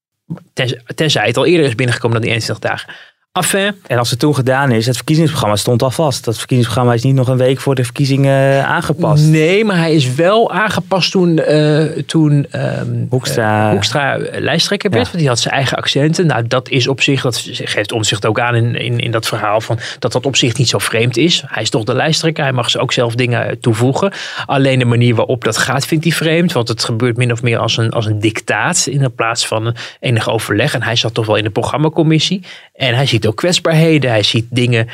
tenzij 0.96 1.28
het 1.28 1.38
al 1.38 1.46
eerder 1.46 1.66
is 1.66 1.76
binnengekomen 1.76 2.22
dan 2.22 2.26
die 2.26 2.36
21 2.36 2.70
dagen. 2.70 2.94
Enfin, 3.38 3.76
En 3.88 3.98
als 3.98 4.10
het 4.10 4.20
toen 4.20 4.36
gedaan 4.36 4.72
is, 4.72 4.86
het 4.86 4.96
verkiezingsprogramma 4.96 5.56
stond 5.56 5.82
al 5.84 5.92
vast. 5.92 6.26
Dat 6.26 6.38
verkiezingsprogramma 6.38 6.94
is 6.94 7.04
niet 7.04 7.16
nog 7.16 7.28
een 7.28 7.38
week 7.38 7.60
voor 7.60 7.76
de 7.76 7.84
verkiezingen 7.84 8.58
eh, 8.58 8.70
aangepast. 8.70 9.24
Nee, 9.24 9.66
maar 9.66 9.78
hij 9.78 9.94
is 9.94 10.16
wel 10.16 10.52
aangepast 10.52 11.12
toen, 11.12 11.40
eh, 11.40 11.84
toen 12.06 12.46
ehm, 12.52 13.06
Hoekstra- 13.10 13.66
eh, 13.66 13.72
Hoekstra 13.72 14.18
lijsttrekker 14.32 14.90
werd. 14.90 15.04
Ja. 15.06 15.10
Want 15.10 15.20
die 15.22 15.30
had 15.30 15.40
zijn 15.40 15.54
eigen 15.54 15.78
accenten. 15.78 16.28
Nou, 16.28 16.48
dat 16.48 16.70
is 16.70 16.88
op 16.88 17.02
zich, 17.02 17.22
dat 17.22 17.50
geeft 17.52 17.92
omzicht 17.92 18.26
ook 18.26 18.40
aan 18.40 18.56
in, 18.56 18.76
in, 18.76 19.00
in 19.00 19.12
dat 19.12 19.28
verhaal 19.28 19.62
van 19.62 19.80
dat 20.00 20.12
dat 20.12 20.26
op 20.26 20.36
zich 20.36 20.58
niet 20.58 20.70
zo 20.70 20.78
vreemd 20.78 21.18
is. 21.18 21.44
Hij 21.48 21.62
is 21.62 21.70
toch 21.70 21.84
de 21.84 21.94
lijsttrekker. 21.94 22.44
Hij 22.44 22.54
mag 22.54 22.70
ze 22.70 22.80
ook 22.80 22.94
zelf 22.94 23.16
dingen 23.16 23.60
toevoegen. 23.60 24.12
Alleen 24.46 24.80
de 24.80 24.86
manier 24.86 25.16
waarop 25.16 25.44
dat 25.44 25.58
gaat 25.58 25.86
vindt 25.86 26.04
hij 26.04 26.14
vreemd. 26.14 26.52
Want 26.52 26.68
het 26.68 26.84
gebeurt 26.84 27.18
min 27.18 27.32
of 27.32 27.42
meer 27.42 27.58
als 27.58 27.78
een, 27.78 27.90
als 27.90 28.06
een 28.06 28.20
dictaat 28.20 28.88
in 28.90 29.14
plaats 29.16 29.48
van 29.48 29.76
enig 30.00 30.30
overleg. 30.30 30.74
En 30.74 30.84
hij 30.84 30.96
zat 30.96 31.14
toch 31.14 31.26
wel 31.26 31.36
in 31.36 31.44
de 31.44 31.50
programmacommissie. 31.50 32.44
En 32.78 32.96
hij 32.96 33.06
ziet 33.06 33.28
ook 33.28 33.36
kwetsbaarheden. 33.36 34.10
Hij 34.10 34.24
ziet 34.24 34.46
dingen 34.50 34.88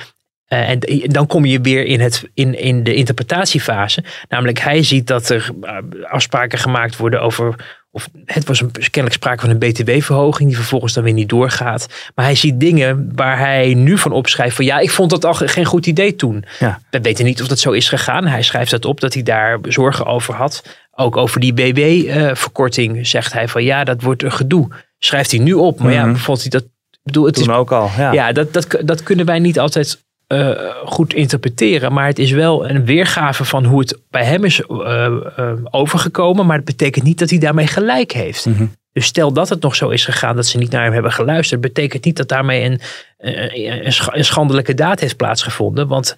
eh, 0.45 0.69
en 0.69 0.79
dan 1.03 1.27
kom 1.27 1.45
je 1.45 1.61
weer 1.61 1.85
in, 1.85 1.99
het, 1.99 2.23
in, 2.33 2.59
in 2.59 2.83
de 2.83 2.93
interpretatiefase. 2.93 4.03
Namelijk, 4.29 4.59
hij 4.59 4.83
ziet 4.83 5.07
dat 5.07 5.29
er 5.29 5.49
eh, 5.61 5.77
afspraken 6.11 6.59
gemaakt 6.59 6.97
worden 6.97 7.21
over. 7.21 7.55
Of 7.91 8.09
het 8.25 8.45
was 8.45 8.61
een, 8.61 8.71
kennelijk 8.71 9.13
sprake 9.13 9.41
van 9.41 9.49
een 9.49 9.57
BTW-verhoging, 9.57 10.47
die 10.47 10.57
vervolgens 10.57 10.93
dan 10.93 11.03
weer 11.03 11.13
niet 11.13 11.29
doorgaat. 11.29 12.11
Maar 12.15 12.25
hij 12.25 12.35
ziet 12.35 12.59
dingen 12.59 13.11
waar 13.15 13.37
hij 13.39 13.73
nu 13.73 13.97
van 13.97 14.11
opschrijft: 14.11 14.55
van 14.55 14.65
ja, 14.65 14.79
ik 14.79 14.91
vond 14.91 15.09
dat 15.09 15.25
al 15.25 15.33
geen 15.33 15.65
goed 15.65 15.85
idee 15.85 16.15
toen. 16.15 16.45
Ja. 16.59 16.79
We 16.89 17.01
weten 17.01 17.25
niet 17.25 17.41
of 17.41 17.47
dat 17.47 17.59
zo 17.59 17.71
is 17.71 17.89
gegaan. 17.89 18.27
Hij 18.27 18.41
schrijft 18.41 18.71
dat 18.71 18.85
op 18.85 18.99
dat 18.99 19.13
hij 19.13 19.23
daar 19.23 19.59
zorgen 19.63 20.05
over 20.05 20.33
had. 20.33 20.63
Ook 20.91 21.17
over 21.17 21.39
die 21.39 21.53
BW-verkorting 21.53 23.07
zegt 23.07 23.33
hij 23.33 23.47
van 23.47 23.63
ja, 23.63 23.83
dat 23.83 24.01
wordt 24.01 24.23
een 24.23 24.31
gedoe. 24.31 24.67
Schrijft 24.99 25.31
hij 25.31 25.39
nu 25.39 25.53
op. 25.53 25.79
Maar 25.79 25.93
ja, 25.93 26.05
Mhm. 26.05 26.15
vond 26.15 26.41
hij 26.41 26.49
dat. 26.49 26.63
Bedoel, 27.03 27.25
het 27.25 27.37
is 27.37 27.43
Toen 27.43 27.53
ook 27.53 27.71
al. 27.71 27.89
Ja. 27.97 28.11
ja, 28.11 28.31
dat, 28.31 28.53
dat, 28.53 28.77
dat 28.83 29.03
kunnen 29.03 29.25
wij 29.25 29.39
niet 29.39 29.59
altijd 29.59 30.03
eh, 30.27 30.51
goed 30.85 31.13
interpreteren. 31.13 31.93
Maar 31.93 32.07
het 32.07 32.19
is 32.19 32.31
wel 32.31 32.69
een 32.69 32.85
weergave 32.85 33.45
van 33.45 33.65
hoe 33.65 33.79
het 33.79 33.99
bij 34.09 34.23
hem 34.23 34.43
is 34.43 34.61
eh, 34.61 35.05
eh, 35.05 35.51
overgekomen. 35.63 36.45
Maar 36.45 36.55
het 36.55 36.65
betekent 36.65 37.05
niet 37.05 37.19
dat 37.19 37.29
hij 37.29 37.39
daarmee 37.39 37.67
gelijk 37.67 38.11
heeft. 38.11 38.45
Mhm. 38.45 38.65
Dus 38.91 39.05
stel 39.05 39.33
dat 39.33 39.49
het 39.49 39.61
nog 39.61 39.75
zo 39.75 39.89
is 39.89 40.05
gegaan 40.05 40.35
dat 40.35 40.45
ze 40.45 40.57
niet 40.57 40.71
naar 40.71 40.83
hem 40.83 40.93
hebben 40.93 41.11
geluisterd. 41.11 41.61
Betekent 41.61 42.05
niet 42.05 42.17
dat 42.17 42.27
daarmee 42.27 42.63
een, 42.63 42.79
een, 43.17 43.93
een 44.17 44.25
schandelijke 44.25 44.73
daad 44.73 44.99
heeft 44.99 45.17
plaatsgevonden. 45.17 45.87
Want 45.87 46.15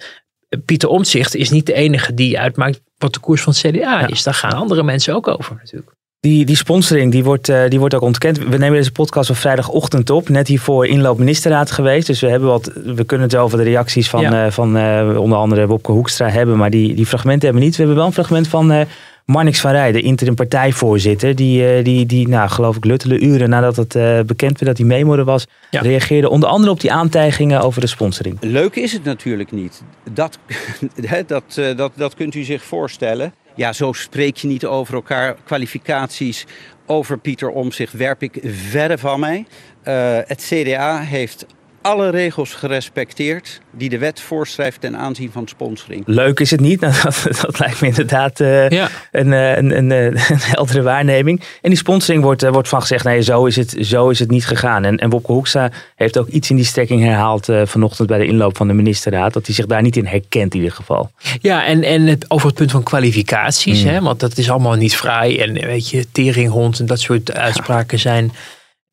Pieter 0.66 0.90
Omtzigt 0.90 1.36
is 1.36 1.50
niet 1.50 1.66
de 1.66 1.74
enige 1.74 2.14
die 2.14 2.40
uitmaakt 2.40 2.82
wat 2.98 3.14
de 3.14 3.20
koers 3.20 3.42
van 3.42 3.54
het 3.54 3.62
CDA 3.62 4.08
is. 4.08 4.24
Daar 4.24 4.34
gaan 4.34 4.54
andere 4.54 4.84
mensen 4.84 5.16
ook 5.16 5.28
over 5.28 5.56
natuurlijk. 5.56 5.92
Die, 6.26 6.46
die 6.46 6.56
sponsoring 6.56 7.12
die 7.12 7.24
wordt, 7.24 7.50
eh, 7.50 7.70
die 7.70 7.80
wordt 7.80 7.96
ook 7.96 8.02
ontkend. 8.02 8.38
We 8.38 8.58
nemen 8.58 8.78
deze 8.78 8.92
podcast 8.92 9.30
op 9.30 9.36
vrijdagochtend 9.36 10.10
op. 10.10 10.30
Net 10.30 10.48
hiervoor 10.48 10.88
inloop 10.88 11.18
ministerraad 11.18 11.72
geweest. 11.72 12.08
Dus 12.08 12.20
we, 12.20 12.28
hebben 12.28 12.50
wat, 12.50 12.72
we 12.74 13.04
kunnen 13.04 13.26
het 13.26 13.36
wel 13.36 13.44
over 13.44 13.58
de 13.58 13.64
reacties 13.64 14.10
van, 14.10 14.22
Ja. 14.22 14.46
eh, 14.46 14.52
van 14.52 14.78
eh, 14.78 15.20
onder 15.20 15.38
andere 15.38 15.68
Wopke 15.68 15.92
Hoekstra 15.92 16.30
hebben. 16.30 16.58
Maar 16.58 16.70
die, 16.70 16.94
die 16.94 17.06
fragmenten 17.06 17.44
hebben 17.44 17.60
we 17.60 17.68
niet. 17.68 17.76
We 17.76 17.82
hebben 17.84 17.98
wel 17.98 18.08
een 18.08 18.14
fragment 18.14 18.48
van 18.48 18.72
eh 18.72 18.86
Marnix 19.26 19.60
van 19.60 19.72
Rij, 19.72 19.92
de 19.92 20.02
interim 20.02 20.36
partijvoorzitter. 20.36 21.36
Die, 21.36 21.68
eh, 21.68 21.84
die, 21.84 22.06
die 22.06 22.28
nou, 22.28 22.50
geloof 22.50 22.76
ik, 22.76 22.86
luttele 22.86 23.20
uren 23.20 23.50
nadat 23.50 23.76
het 23.76 23.96
eh, 23.96 24.20
bekend 24.20 24.60
werd 24.60 24.66
dat 24.66 24.78
hij 24.78 24.98
memo 24.98 25.16
er 25.16 25.24
was. 25.24 25.48
Ja. 25.72 25.82
Reageerde 25.82 26.30
onder 26.30 26.50
andere 26.50 26.72
op 26.72 26.80
die 26.80 26.92
aantijgingen 26.92 27.62
over 27.62 27.82
de 27.82 27.88
sponsoring. 27.88 28.38
Leuk 28.42 28.76
is 28.76 28.92
het 28.92 29.04
natuurlijk 29.04 29.52
niet. 29.52 29.84
Dat, 30.14 30.38
hè, 31.02 31.22
dat, 31.28 31.44
eh, 31.56 31.78
dat, 31.78 31.92
dat 31.96 32.16
kunt 32.16 32.36
u 32.36 32.44
zich 32.44 32.64
voorstellen. 32.64 33.34
Ja, 33.56 33.74
zo 33.74 33.94
spreek 33.94 34.38
je 34.38 34.48
niet 34.48 34.66
over 34.66 34.94
elkaar. 34.94 35.36
Kwalificaties 35.44 36.46
over 36.86 37.18
Pieter 37.18 37.50
Omzicht 37.50 37.94
werp 37.94 38.24
ik 38.24 38.40
verre 38.44 38.98
van 38.98 39.20
mij. 39.20 39.46
Eh, 39.84 40.18
het 40.26 40.42
CDA 40.50 41.00
heeft 41.00 41.46
alle 41.86 42.10
regels 42.10 42.54
gerespecteerd 42.54 43.62
die 43.72 43.90
de 43.90 43.98
wet 43.98 44.22
voorschrijft 44.22 44.82
ten 44.82 44.98
aanzien 44.98 45.32
van 45.32 45.48
sponsoring. 45.48 46.04
Leuk 46.06 46.40
is 46.40 46.52
het 46.52 46.60
niet. 46.60 46.80
Nou, 46.86 46.94
dat, 47.04 47.28
dat 47.42 47.60
lijkt 47.60 47.82
me 47.82 47.88
inderdaad 47.88 48.40
eh, 48.40 48.70
Ja. 48.70 48.90
een, 49.12 49.34
eh, 49.34 49.56
een, 49.58 49.78
een, 49.78 49.92
eh, 49.92 50.06
een 50.30 50.40
heldere 50.40 50.82
waarneming. 50.82 51.42
En 51.62 51.70
die 51.70 51.78
sponsoring 51.78 52.24
wordt, 52.24 52.50
wordt 52.50 52.68
van 52.68 52.82
gezegd, 52.82 53.04
nee, 53.04 53.22
zo 53.22 53.46
is 53.46 53.56
het, 53.56 53.76
zo 53.82 54.10
is 54.10 54.20
het 54.20 54.30
niet 54.30 54.46
gegaan. 54.46 54.86
En, 54.86 54.98
en 54.98 55.10
Wopke 55.10 55.32
Hoekstra 55.32 55.72
heeft 55.96 56.18
ook 56.18 56.28
iets 56.28 56.50
in 56.50 56.56
die 56.56 56.66
strekking 56.66 57.02
herhaald 57.04 57.50
eh, 57.50 57.62
vanochtend 57.66 58.08
bij 58.08 58.18
de 58.18 58.26
inloop 58.26 58.58
van 58.58 58.68
de 58.68 58.74
ministerraad. 58.74 59.34
Dat 59.34 59.46
hij 59.46 59.56
zich 59.56 59.66
daar 59.66 59.82
niet 59.82 59.96
in 59.98 60.06
herkent 60.06 60.54
in 60.54 60.60
ieder 60.60 60.76
geval. 60.76 61.12
Ja, 61.42 61.66
en, 61.66 61.84
en 61.84 62.02
het, 62.02 62.26
over 62.28 62.48
het 62.48 62.56
punt 62.58 62.72
van 62.72 62.84
kwalificaties, 62.84 63.84
Mm. 63.84 63.90
hè, 63.90 64.02
want 64.02 64.20
dat 64.20 64.38
is 64.38 64.50
allemaal 64.50 64.76
niet 64.76 64.96
fraai. 64.96 65.38
En 65.40 65.54
weet 65.54 65.90
je, 65.90 66.12
teringhond 66.12 66.80
en 66.80 66.86
dat 66.86 67.00
soort 67.00 67.34
uitspraken 67.34 68.00
zijn, 68.00 68.32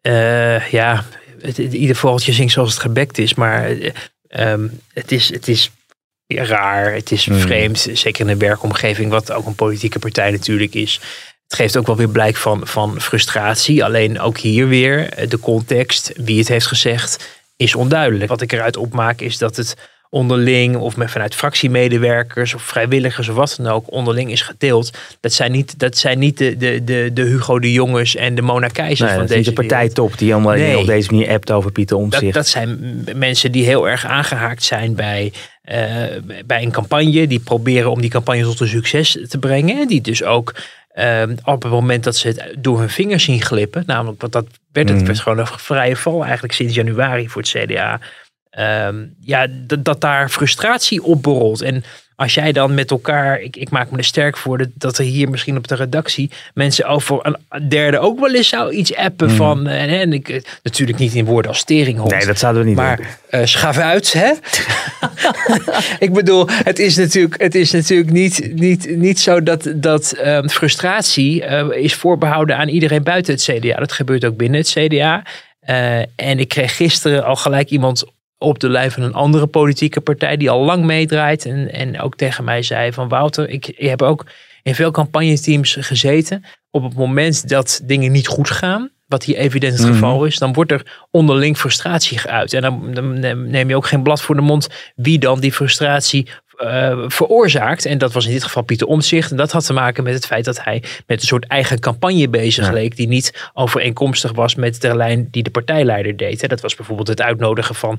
eh, 0.01 0.69
ja, 0.69 1.05
het, 1.43 1.59
ieder 1.59 1.97
vogeltje 1.97 2.33
zingt 2.33 2.53
zoals 2.53 2.71
het 2.71 2.83
gebekt 2.83 3.19
is. 3.19 3.35
Maar 3.35 3.65
eh, 3.65 3.91
ehm, 4.29 4.69
het, 4.93 5.13
is, 5.13 5.33
het 5.33 5.49
is 5.49 5.71
raar, 6.27 6.95
het 6.95 7.11
is 7.11 7.27
Mm. 7.27 7.39
vreemd, 7.39 7.89
zeker 7.93 8.25
in 8.25 8.31
een 8.31 8.39
werkomgeving, 8.39 9.11
wat 9.11 9.33
ook 9.33 9.47
een 9.47 9.55
politieke 9.55 9.99
partij 9.99 10.31
natuurlijk 10.31 10.75
is. 10.75 11.01
Het 11.49 11.61
geeft 11.61 11.77
ook 11.77 11.87
wel 11.87 11.97
weer 11.97 12.09
blijk 12.09 12.37
van, 12.37 12.67
van 12.67 13.01
frustratie. 13.01 13.85
Alleen 13.85 14.21
ook 14.21 14.39
hier 14.39 14.69
weer, 14.69 15.09
eh, 15.09 15.29
de 15.29 15.39
context, 15.39 16.13
wie 16.17 16.39
het 16.39 16.49
heeft 16.49 16.67
gezegd, 16.67 17.41
is 17.57 17.75
onduidelijk. 17.75 18.29
Wat 18.29 18.41
ik 18.41 18.53
eruit 18.53 18.77
opmaak 18.77 19.21
is 19.21 19.39
dat 19.39 19.57
het 19.57 19.77
onderling 20.14 20.76
of 20.76 20.97
met 20.97 21.11
vanuit 21.11 21.35
fractiemedewerkers 21.35 22.54
of 22.54 22.62
vrijwilligers 22.62 23.28
of 23.28 23.35
wat 23.35 23.54
dan 23.62 23.73
ook 23.73 23.92
onderling 23.92 24.31
is 24.31 24.42
gedeeld. 24.42 24.99
Dat 25.21 25.33
zijn 25.33 25.52
niet, 25.52 25.78
dat 25.78 25.97
zijn 25.99 26.19
niet 26.19 26.38
de, 26.38 26.57
de, 26.57 26.85
de, 26.85 27.11
de 27.14 27.23
Hugo 27.23 27.59
de 27.59 27.73
Jongens 27.73 28.16
en 28.16 28.35
de 28.35 28.42
Mona 28.42 28.66
Keizers 28.69 29.00
Nee, 29.00 29.19
van 29.19 29.26
dat 29.26 29.37
deze 29.37 29.49
de 29.49 29.54
partijtop 29.54 30.19
die 30.19 30.33
allemaal 30.35 30.54
Nee. 30.54 30.78
op 30.78 30.87
deze 30.87 31.11
manier 31.11 31.31
appt 31.31 31.50
over 31.50 31.73
Pieter 31.73 31.97
dat, 31.97 32.04
Omtzigt. 32.04 32.35
dat 32.35 32.47
zijn 32.47 32.69
m- 33.07 33.19
mensen 33.19 33.52
die 33.52 33.64
heel 33.64 33.88
erg 33.88 34.07
aangehaakt 34.07 34.62
zijn 34.62 34.95
bij, 34.95 35.33
eh, 35.62 35.83
bij 36.47 36.62
een 36.62 36.71
campagne. 36.73 37.26
Die 37.26 37.40
proberen 37.40 37.90
om 37.90 38.00
die 38.00 38.11
campagne 38.11 38.42
tot 38.42 38.61
een 38.61 38.69
succes 38.69 39.19
te 39.28 39.38
brengen. 39.38 39.81
En 39.81 39.87
die 39.88 40.00
dus 40.00 40.23
ook 40.25 40.54
eh, 40.92 41.23
op 41.45 41.62
het 41.62 41.73
moment 41.73 42.04
dat 42.04 42.16
ze 42.16 42.28
het 42.28 42.54
door 42.59 42.78
hun 42.78 42.90
vingers 42.90 43.25
zien 43.25 43.42
glippen. 43.42 43.83
Namelijk, 43.87 44.21
want 44.21 44.33
dat 44.33 44.47
werd, 44.73 44.88
het 44.88 44.97
Mhm. 44.99 45.07
werd 45.07 45.21
gewoon 45.21 45.38
een 45.38 45.47
vrije 45.47 45.97
val 45.97 46.23
eigenlijk 46.25 46.54
sinds 46.54 46.75
januari 46.75 47.28
voor 47.28 47.42
het 47.42 47.50
CDA. 47.50 48.00
Ehm, 48.52 49.04
ja, 49.21 49.47
dat, 49.66 50.00
daar 50.00 50.28
frustratie 50.28 51.02
opborrelt. 51.02 51.61
En 51.62 51.85
als 52.16 52.35
jij 52.35 52.52
dan 52.52 52.75
met 52.75 52.90
elkaar, 52.90 53.40
ik, 53.40 53.56
ik 53.56 53.71
maak 53.71 53.90
me 53.90 53.99
er 53.99 54.04
sterk 54.04 54.37
voor 54.37 54.59
dat, 54.59 54.68
dat 54.75 54.99
er 54.99 55.04
hier 55.04 55.30
misschien 55.30 55.56
op 55.56 55.68
de 55.68 55.75
redactie 55.75 56.30
mensen 56.54 56.87
over 56.87 57.18
een 57.23 57.68
derde 57.68 57.99
ook 57.99 58.21
wel 58.21 58.35
eens 58.35 58.49
zou 58.49 58.73
iets 58.73 58.94
appen 58.97 59.26
Mhm. 59.26 59.37
van. 59.37 59.66
En, 59.66 59.88
en 59.88 60.12
ik, 60.12 60.28
eh, 60.28 60.42
natuurlijk 60.62 60.99
niet 60.99 61.14
in 61.14 61.25
woorden 61.25 61.50
als 61.50 61.64
teringhond. 61.64 62.11
nee, 62.11 62.26
dat 62.26 62.38
zouden 62.38 62.62
we 62.62 62.68
niet 62.68 62.76
doen. 62.76 62.87
Maar 62.87 63.18
eh 63.28 63.44
schaf 63.44 63.78
uit, 63.78 64.12
hè? 64.12 64.32
ik 66.06 66.12
bedoel, 66.12 66.49
het 66.49 66.78
is 66.78 66.97
natuurlijk, 66.97 67.42
het 67.42 67.54
is 67.54 67.71
natuurlijk 67.71 68.11
niet, 68.11 68.50
niet, 68.54 68.97
niet 68.97 69.21
zo 69.21 69.42
dat, 69.42 69.73
dat 69.76 70.12
ehm, 70.12 70.49
frustratie 70.49 71.44
eh, 71.44 71.82
is 71.82 71.94
voorbehouden 71.94 72.56
aan 72.56 72.68
iedereen 72.68 73.02
buiten 73.02 73.35
het 73.35 73.42
CDA. 73.42 73.76
Dat 73.76 73.92
gebeurt 73.92 74.25
ook 74.25 74.37
binnen 74.37 74.61
het 74.61 74.71
CDA. 74.71 75.23
Eh, 75.61 75.99
en 75.99 76.38
ik 76.38 76.49
kreeg 76.49 76.76
gisteren 76.76 77.25
al 77.25 77.37
gelijk 77.37 77.71
iemand 77.71 78.04
op 78.43 78.59
de 78.59 78.69
lijn 78.69 78.91
van 78.91 79.03
een 79.03 79.15
andere 79.15 79.47
politieke 79.47 80.01
partij 80.01 80.37
die 80.37 80.51
al 80.51 80.65
lang 80.65 80.85
meedraait. 80.85 81.47
En, 81.47 81.73
en 81.73 82.01
ook 82.01 82.17
tegen 82.17 82.45
mij 82.45 82.63
zei 82.63 82.93
van 82.93 83.09
Wouter, 83.09 83.49
ik, 83.49 83.67
ik 83.69 83.89
heb 83.89 84.03
ook 84.03 84.27
in 84.63 84.75
veel 84.75 84.91
campagneteams 84.91 85.77
gezeten. 85.81 86.45
Op 86.71 86.83
het 86.83 86.95
moment 86.95 87.49
dat 87.49 87.81
dingen 87.85 88.13
niet 88.13 88.29
goed 88.29 88.51
gaan, 88.51 88.91
wat 89.07 89.25
hier 89.25 89.37
evident 89.37 89.73
het 89.73 89.83
Mhm. 89.83 89.93
geval 89.93 90.25
is, 90.25 90.39
dan 90.39 90.53
wordt 90.53 90.73
er 90.73 91.07
onderling 91.11 91.59
frustratie 91.59 92.19
geuit. 92.19 92.53
En 92.53 92.63
dan, 92.63 92.95
dan 92.95 93.51
neem 93.51 93.69
je 93.69 93.77
ook 93.77 93.87
geen 93.87 94.03
blad 94.03 94.23
voor 94.23 94.35
de 94.35 94.41
mond 94.41 94.69
wie 94.95 95.19
dan 95.19 95.41
die 95.41 95.53
frustratie 95.53 96.29
eh, 96.57 96.99
veroorzaakt. 97.07 97.85
En 97.87 97.99
dat 97.99 98.13
was 98.13 98.27
in 98.27 98.33
dit 98.33 98.43
geval 98.45 98.63
Pieter 98.63 98.87
Omtzigt. 98.87 99.31
En 99.31 99.37
dat 99.37 99.53
had 99.53 99.67
te 99.67 99.73
maken 99.73 100.05
met 100.05 100.15
het 100.15 100.27
feit 100.27 100.45
dat 100.45 100.65
hij 100.65 100.83
met 101.07 101.21
een 101.21 101.27
soort 101.27 101.47
eigen 101.47 101.81
campagne 101.81 102.29
bezig 102.29 102.67
Ja. 102.67 102.73
leek. 102.73 102.97
Die 102.97 103.09
niet 103.09 103.51
overeenkomstig 103.53 104.33
was 104.33 104.55
met 104.55 104.81
de 104.81 104.97
lijn 104.97 105.29
die 105.31 105.43
de 105.43 105.51
partijleider 105.51 106.17
deed. 106.17 106.41
Hè. 106.41 106.49
Dat 106.49 106.61
was 106.61 106.75
bijvoorbeeld 106.75 107.09
het 107.09 107.23
uitnodigen 107.23 107.75
van 107.75 107.99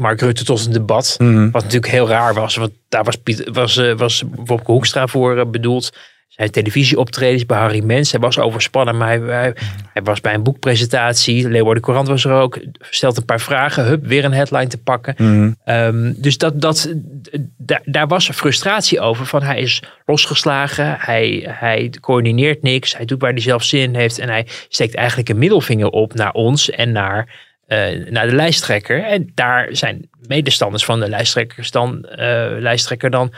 Mark 0.00 0.20
Rutte 0.20 0.44
tot 0.44 0.66
een 0.66 0.72
debat. 0.72 1.16
Mhm. 1.18 1.50
Wat 1.50 1.62
natuurlijk 1.62 1.92
heel 1.92 2.08
raar 2.08 2.34
was, 2.34 2.56
want 2.56 2.70
daar 2.88 3.04
was, 3.04 3.16
Piet, 3.16 3.48
was, 3.52 3.76
eh, 3.76 3.96
was 3.96 4.22
Wopke 4.44 4.72
Hoekstra 4.72 5.06
voor 5.06 5.38
eh, 5.38 5.46
bedoeld. 5.46 5.92
Zijn 6.28 6.50
televisieoptredens 6.50 7.46
bij 7.46 7.58
Harry 7.58 7.84
Mens. 7.84 8.10
Hij 8.10 8.20
was 8.20 8.38
overspannen, 8.38 8.96
maar 8.96 9.08
hij, 9.08 9.18
hij, 9.18 9.54
hij 9.92 10.02
was 10.02 10.20
bij 10.20 10.34
een 10.34 10.42
boekpresentatie. 10.42 11.48
Leeuwarden 11.48 11.82
Courant 11.82 12.08
was 12.08 12.24
er 12.24 12.32
ook. 12.32 12.58
Stelt 12.80 13.16
een 13.16 13.24
paar 13.24 13.40
vragen. 13.40 13.84
Hup, 13.84 14.06
weer 14.06 14.24
een 14.24 14.32
headline 14.32 14.66
te 14.66 14.78
pakken. 14.78 15.14
Mhm. 15.18 15.52
Ehm, 15.64 16.12
dus 16.16 16.38
dat, 16.38 16.60
dat, 16.60 16.94
daar, 17.56 17.82
daar 17.84 18.06
was 18.06 18.30
frustratie 18.30 19.00
over. 19.00 19.26
Van 19.26 19.42
hij 19.42 19.60
is 19.60 19.82
losgeslagen. 20.06 20.96
Hij, 20.98 21.46
hij 21.48 21.92
coördineert 22.00 22.62
niks. 22.62 22.96
Hij 22.96 23.04
doet 23.04 23.20
waar 23.20 23.32
hij 23.32 23.40
zelf 23.40 23.62
zin 23.62 23.80
in 23.80 23.94
heeft. 23.94 24.18
En 24.18 24.28
hij 24.28 24.46
steekt 24.68 24.94
eigenlijk 24.94 25.28
een 25.28 25.38
middelvinger 25.38 25.88
op 25.88 26.14
naar 26.14 26.32
ons 26.32 26.70
en 26.70 26.92
naar, 26.92 27.49
naar 28.10 28.26
de 28.26 28.34
lijsttrekker. 28.34 29.04
En 29.04 29.30
daar 29.34 29.68
zijn 29.70 30.08
medestanders 30.26 30.84
van 30.84 31.00
de 31.00 31.08
lijsttrekkers 31.08 31.70
dan, 31.70 32.04
eh, 32.04 32.46
lijsttrekker 32.58 33.10
dan 33.10 33.32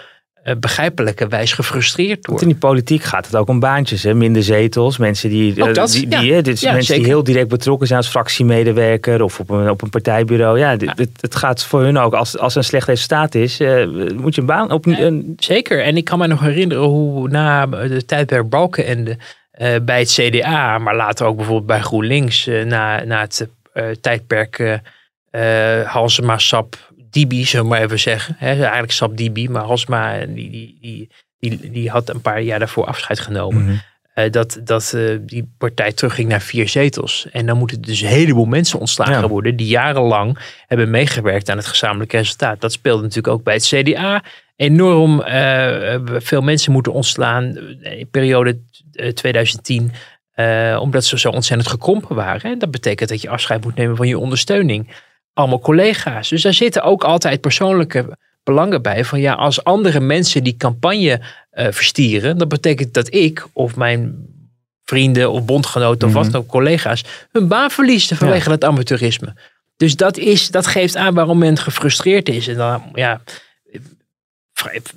uh, 0.45 0.55
begrijpelijke 0.57 1.29
wijs 1.29 1.53
gefrustreerd 1.53 2.23
door. 2.23 2.31
Want 2.31 2.43
in 2.43 2.49
die 2.49 2.57
politiek 2.57 3.03
gaat 3.03 3.27
het 3.27 3.37
ook 3.37 3.49
om 3.49 3.61
baantjes, 3.61 4.03
hè? 4.03 4.15
minder 4.15 4.43
zetels, 4.43 4.99
mensen 4.99 5.31
die, 5.31 5.63
Ook 5.63 5.75
dat, 5.75 5.91
die, 5.91 6.11
ja. 6.11 6.21
die, 6.21 6.33
hè, 6.33 6.43
dit 6.43 6.55
is 6.55 6.61
Ja, 6.61 6.73
mensen 6.73 6.95
die 6.95 7.05
heel 7.05 7.23
direct 7.23 7.49
betrokken 7.49 7.87
zijn 7.87 7.99
als 7.99 8.09
fractiemedewerker 8.09 9.23
of 9.23 9.41
op 9.41 9.51
een, 9.51 9.71
op 9.71 9.83
een 9.83 9.91
partijbureau. 9.91 10.59
Ja, 10.59 10.77
het, 10.77 11.11
het 11.21 11.35
gaat 11.35 11.65
voor 11.65 11.81
hun 11.81 11.99
ook, 11.99 12.15
als, 12.15 12.39
als 12.39 12.53
er 12.53 12.59
een 12.59 12.65
slecht 12.65 12.87
resultaat 12.87 13.35
is, 13.35 13.61
eh, 13.61 13.87
moet 14.17 14.35
je 14.35 14.41
een 14.41 14.47
baan 14.47 14.71
op 14.71 14.87
een, 14.87 15.33
Zeker. 15.37 15.83
En 15.83 15.97
ik 15.97 16.05
kan 16.05 16.19
me 16.19 16.27
nog 16.27 16.41
herinneren 16.41 16.85
hoe 16.85 17.29
na 17.29 17.67
de 17.67 18.05
tijdperk 18.05 18.49
Balkenende 18.49 19.17
eh 19.53 19.75
bij 19.85 19.99
het 19.99 20.13
CDA, 20.13 20.79
maar 20.79 20.97
later 20.97 21.27
ook 21.27 21.37
bijvoorbeeld 21.37 21.67
bij 21.67 21.81
GroenLinks, 21.81 22.47
eh, 22.47 22.65
na, 22.65 23.05
na 23.05 23.21
het 23.21 23.41
eh, 23.41 23.47
tijdperk 24.01 24.59
eh 24.59 24.79
eh, 25.33 25.87
Halsema, 25.87 26.39
Sap, 26.39 26.93
Dibi, 27.11 27.45
zullen 27.45 27.65
we 27.65 27.71
maar 27.71 27.83
even 27.83 27.99
zeggen. 27.99 28.37
Eigenlijk 28.41 28.93
Sap 28.93 29.17
Dibi, 29.17 29.49
maar 29.49 29.63
Halsema 29.63 30.19
eh, 30.19 30.27
die, 30.29 30.51
die, 30.51 30.79
die, 30.81 31.09
die, 31.39 31.71
die 31.71 31.91
had 31.91 32.09
een 32.09 32.21
paar 32.21 32.41
jaar 32.41 32.59
daarvoor 32.59 32.85
afscheid 32.87 33.21
genomen. 33.21 33.65
Mhm. 33.65 33.77
Eh, 34.15 34.31
dat 34.31 34.61
dat 34.65 34.93
eh, 34.93 35.17
die 35.21 35.55
partij 35.59 35.93
terugging 35.93 36.29
naar 36.29 36.41
vier 36.41 36.69
zetels. 36.69 37.27
En 37.31 37.47
dan 37.47 37.59
moeten 37.59 37.81
dus 37.83 38.01
een 38.01 38.09
heleboel 38.09 38.45
mensen 38.45 38.79
ontslagen 38.79 39.21
Ja. 39.21 39.29
worden 39.29 39.57
die 39.57 39.67
jarenlang 39.67 40.39
hebben 40.67 40.91
meegewerkt 40.91 41.51
aan 41.51 41.57
het 41.57 41.67
gezamenlijk 41.67 42.13
resultaat. 42.13 42.61
Dat 42.61 42.73
speelde 42.73 43.03
natuurlijk 43.03 43.35
ook 43.35 43.43
bij 43.43 43.55
het 43.55 43.67
CDA. 43.67 44.23
Enorm 44.57 45.21
eh, 45.21 46.01
veel 46.05 46.41
mensen 46.41 46.73
moeten 46.73 46.93
ontslaan 46.93 47.45
in 47.45 47.79
de 47.81 48.09
periode 48.11 48.61
eh, 48.93 49.09
2010. 49.09 49.93
Eh, 50.33 50.79
omdat 50.81 51.05
ze 51.05 51.19
zo 51.19 51.29
ontzettend 51.29 51.71
gekrompen 51.71 52.17
waren. 52.17 52.51
En 52.51 52.59
dat 52.59 52.71
betekent 52.71 53.09
dat 53.09 53.23
je 53.23 53.29
afscheid 53.29 53.65
moet 53.65 53.75
nemen 53.75 53.97
van 53.97 54.09
je 54.09 54.19
ondersteuning. 54.19 54.89
Allemaal 55.33 55.61
collega's. 55.61 56.29
Dus 56.29 56.43
daar 56.43 56.55
zitten 56.55 56.83
ook 56.83 57.05
altijd 57.05 57.41
persoonlijke 57.41 58.17
belangen 58.43 58.83
bij. 58.83 59.05
Van 59.05 59.21
ja, 59.21 59.33
als 59.33 59.65
andere 59.65 60.01
mensen 60.01 60.45
die 60.45 60.57
campagne 60.57 61.21
eh, 61.51 61.67
verstieren. 61.71 62.39
Dat 62.39 62.49
betekent 62.49 62.95
dat 62.95 63.15
ik 63.15 63.47
of 63.53 63.77
mijn 63.77 64.31
vrienden 64.85 65.31
of 65.31 65.45
bondgenoten 65.45 66.09
of 66.09 66.15
wat 66.15 66.31
dan 66.31 66.41
ook, 66.41 66.49
collega's, 66.49 67.05
hun 67.31 67.49
baan 67.49 67.71
verliezen 67.71 68.17
vanwege 68.17 68.51
het 68.51 68.65
amateurisme. 68.65 69.35
Dus 69.77 69.97
dat, 69.97 70.17
is, 70.17 70.51
dat 70.51 70.67
geeft 70.67 70.97
aan 70.97 71.15
waarom 71.15 71.39
men 71.39 71.59
gefrustreerd 71.59 72.29
is. 72.29 72.49
En 72.49 72.57
dan, 72.57 72.83
ja, 72.95 73.21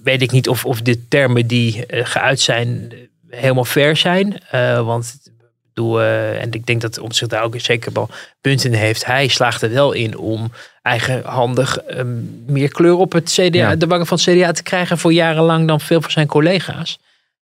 weet 0.04 0.22
ik 0.22 0.32
niet 0.32 0.50
of, 0.50 0.66
of 0.66 0.82
de 0.82 1.08
termen 1.08 1.48
die 1.48 1.86
eh, 1.86 2.06
geuit 2.06 2.40
zijn 2.40 2.94
helemaal 3.30 3.66
fair 3.66 3.96
zijn. 3.96 4.40
Eh, 4.50 4.86
want 4.86 5.22
ik 5.24 5.32
bedoel, 5.74 6.02
eh, 6.02 6.42
en 6.42 6.52
ik 6.52 6.66
denk 6.66 6.82
dat 6.82 6.98
Omtzigt 7.00 7.32
daar 7.32 7.44
ook 7.44 7.60
zeker 7.60 7.94
wel 7.94 8.10
punten 8.42 8.72
in 8.72 8.80
heeft. 8.80 9.06
Hij 9.06 9.28
slaagt 9.28 9.62
er 9.62 9.72
wel 9.72 9.92
in 9.92 10.18
om 10.18 10.52
eigenhandig 10.82 11.78
eh, 11.78 12.04
meer 12.46 12.70
kleur 12.70 12.96
op 12.96 13.12
het 13.12 13.32
CDA, 13.32 13.58
Ja. 13.58 13.76
de 13.76 13.88
wangen 13.88 14.06
van 14.08 14.18
het 14.24 14.36
CDA 14.36 14.52
te 14.52 14.64
krijgen 14.64 14.98
voor 14.98 15.14
jarenlang 15.14 15.68
dan 15.68 15.80
veel 15.80 16.02
van 16.02 16.12
zijn 16.12 16.28
collega's. 16.28 17.00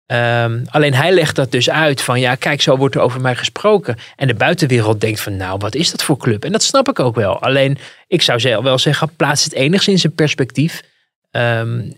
Ehm, 0.05 0.63
alleen 0.65 0.93
hij 0.93 1.11
legt 1.11 1.35
dat 1.35 1.51
dus 1.51 1.69
uit 1.69 2.01
van 2.01 2.19
ja, 2.19 2.35
kijk, 2.35 2.61
zo 2.61 2.77
wordt 2.77 2.95
er 2.95 3.01
over 3.01 3.21
mij 3.21 3.35
gesproken. 3.35 3.97
En 4.15 4.27
de 4.27 4.33
buitenwereld 4.33 5.01
denkt 5.01 5.21
van 5.21 5.37
nou, 5.37 5.57
wat 5.57 5.75
is 5.75 5.91
dat 5.91 6.03
voor 6.03 6.17
club? 6.17 6.43
En 6.45 6.51
dat 6.51 6.63
snap 6.63 6.89
ik 6.89 6.99
ook 6.99 7.15
wel. 7.15 7.41
Alleen 7.41 7.77
ik 8.07 8.21
zou 8.21 8.61
wel 8.61 8.77
zeggen, 8.77 9.15
plaats 9.15 9.43
het 9.43 9.53
enigszins 9.53 10.03
in 10.03 10.13
perspectief. 10.13 10.83
Ehm, 11.31 11.91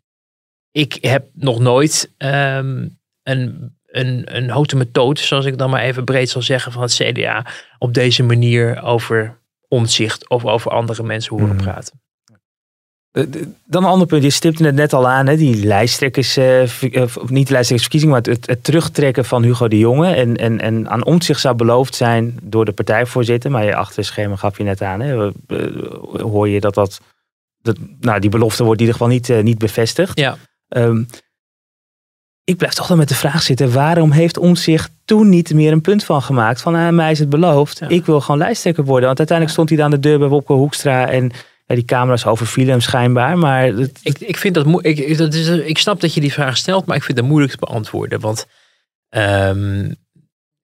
ik 0.72 0.98
heb 1.02 1.26
nog 1.34 1.60
nooit 1.60 2.10
ehm, 2.18 2.88
een, 3.32 3.76
een, 3.86 4.36
een 4.36 4.50
houten 4.50 4.78
methode, 4.78 5.20
zoals 5.20 5.46
ik 5.46 5.58
dan 5.58 5.70
maar 5.70 5.82
even 5.82 6.04
breed 6.04 6.30
zal 6.30 6.42
zeggen, 6.42 6.72
van 6.72 6.82
het 6.82 6.94
CDA 6.94 7.46
op 7.78 7.94
deze 7.94 8.24
manier 8.24 8.84
over 8.84 9.40
omzicht 9.68 10.30
of 10.30 10.46
over 10.46 10.72
andere 10.72 11.04
mensen 11.04 11.38
horen 11.38 11.56
Mhm. 11.56 11.64
praten. 11.64 12.00
Eh, 13.12 13.24
Dan 13.66 13.84
een 13.84 13.90
ander 13.90 14.08
punt, 14.08 14.24
je 14.24 14.30
stipte 14.30 14.66
het 14.66 14.76
net 14.76 14.94
al 14.94 15.08
aan, 15.10 15.28
hè, 15.28 15.38
die 15.38 15.66
lijsttrekkers, 15.66 16.38
eh, 16.38 16.62
eh, 16.62 17.02
of 17.02 17.30
niet 17.30 17.48
de 17.48 17.54
lijsttrekkersverkiezing, 17.54 18.12
maar 18.12 18.22
het, 18.22 18.48
het 18.48 18.64
terugtrekken 18.64 19.26
van 19.26 19.44
Hugo 19.44 19.68
de 19.68 19.78
Jonge. 19.78 20.14
En, 20.14 20.36
en, 20.38 20.60
en 20.60 20.90
aan 20.90 21.06
omzicht 21.06 21.40
zou 21.42 21.56
beloofd 21.56 21.96
zijn 21.96 22.40
door 22.42 22.66
de 22.66 22.72
partijvoorzitter, 22.72 23.52
maar 23.52 23.66
je 23.66 23.76
achter 23.76 23.96
het 23.98 24.06
scherm 24.06 24.36
gaf 24.36 24.58
je 24.58 24.64
net 24.64 24.82
aan, 24.82 25.00
hè, 25.00 25.32
hoor 26.22 26.50
je 26.50 26.60
dat 26.60 26.74
dat, 26.74 27.02
dat, 27.62 27.78
nou 28.00 28.20
die 28.20 28.30
belofte 28.30 28.64
wordt 28.64 28.82
in 28.82 28.88
ieder 28.88 29.00
geval 29.02 29.14
niet, 29.14 29.44
niet 29.44 29.58
bevestigd. 29.58 30.20
Ja. 30.20 30.38
Ehm, 30.68 31.04
ik 32.52 32.58
blijf 32.58 32.74
toch 32.74 32.88
dan 32.88 32.98
met 32.98 33.10
de 33.10 33.16
vraag 33.16 33.42
zitten, 33.42 33.74
waarom 33.74 34.12
heeft 34.12 34.38
omzicht 34.38 34.92
toen 35.06 35.30
niet 35.30 35.54
meer 35.54 35.72
een 35.72 35.82
punt 35.82 36.04
van 36.04 36.22
gemaakt? 36.22 36.62
Van, 36.62 36.76
ah, 36.76 36.90
mij 36.90 37.12
is 37.12 37.20
het 37.20 37.30
beloofd, 37.30 37.80
Ja. 37.80 37.88
ik 37.88 38.06
wil 38.06 38.22
gewoon 38.22 38.40
lijsttrekker 38.40 38.84
worden. 38.84 39.06
Want 39.06 39.18
uiteindelijk 39.18 39.58
stond 39.58 39.70
hij 39.70 39.78
dan 39.78 39.88
aan 39.94 40.02
de 40.02 40.08
deur 40.10 40.20
bij 40.20 40.28
Wopke 40.28 40.54
Hoekstra 40.54 41.08
en 41.10 41.32
ja, 41.66 41.76
die 41.76 41.86
camera's 41.86 42.26
overvielen 42.26 42.72
hem 42.72 42.82
schijnbaar. 42.82 43.38
Maar 43.38 43.64
het, 43.64 44.00
Ik, 44.04 44.20
ik, 44.20 44.38
vind 44.38 44.56
dat, 44.56 44.86
ik, 44.86 45.18
dat 45.18 45.34
is, 45.34 45.48
ik 45.48 45.78
snap 45.78 46.02
dat 46.02 46.14
je 46.14 46.22
die 46.22 46.34
vraag 46.34 46.58
stelt, 46.58 46.86
maar 46.86 46.96
ik 46.96 47.04
vind 47.04 47.18
het 47.18 47.28
moeilijk 47.28 47.52
te 47.54 47.60
beantwoorden. 47.60 48.20
Want 48.20 48.46
ehm, 49.10 49.92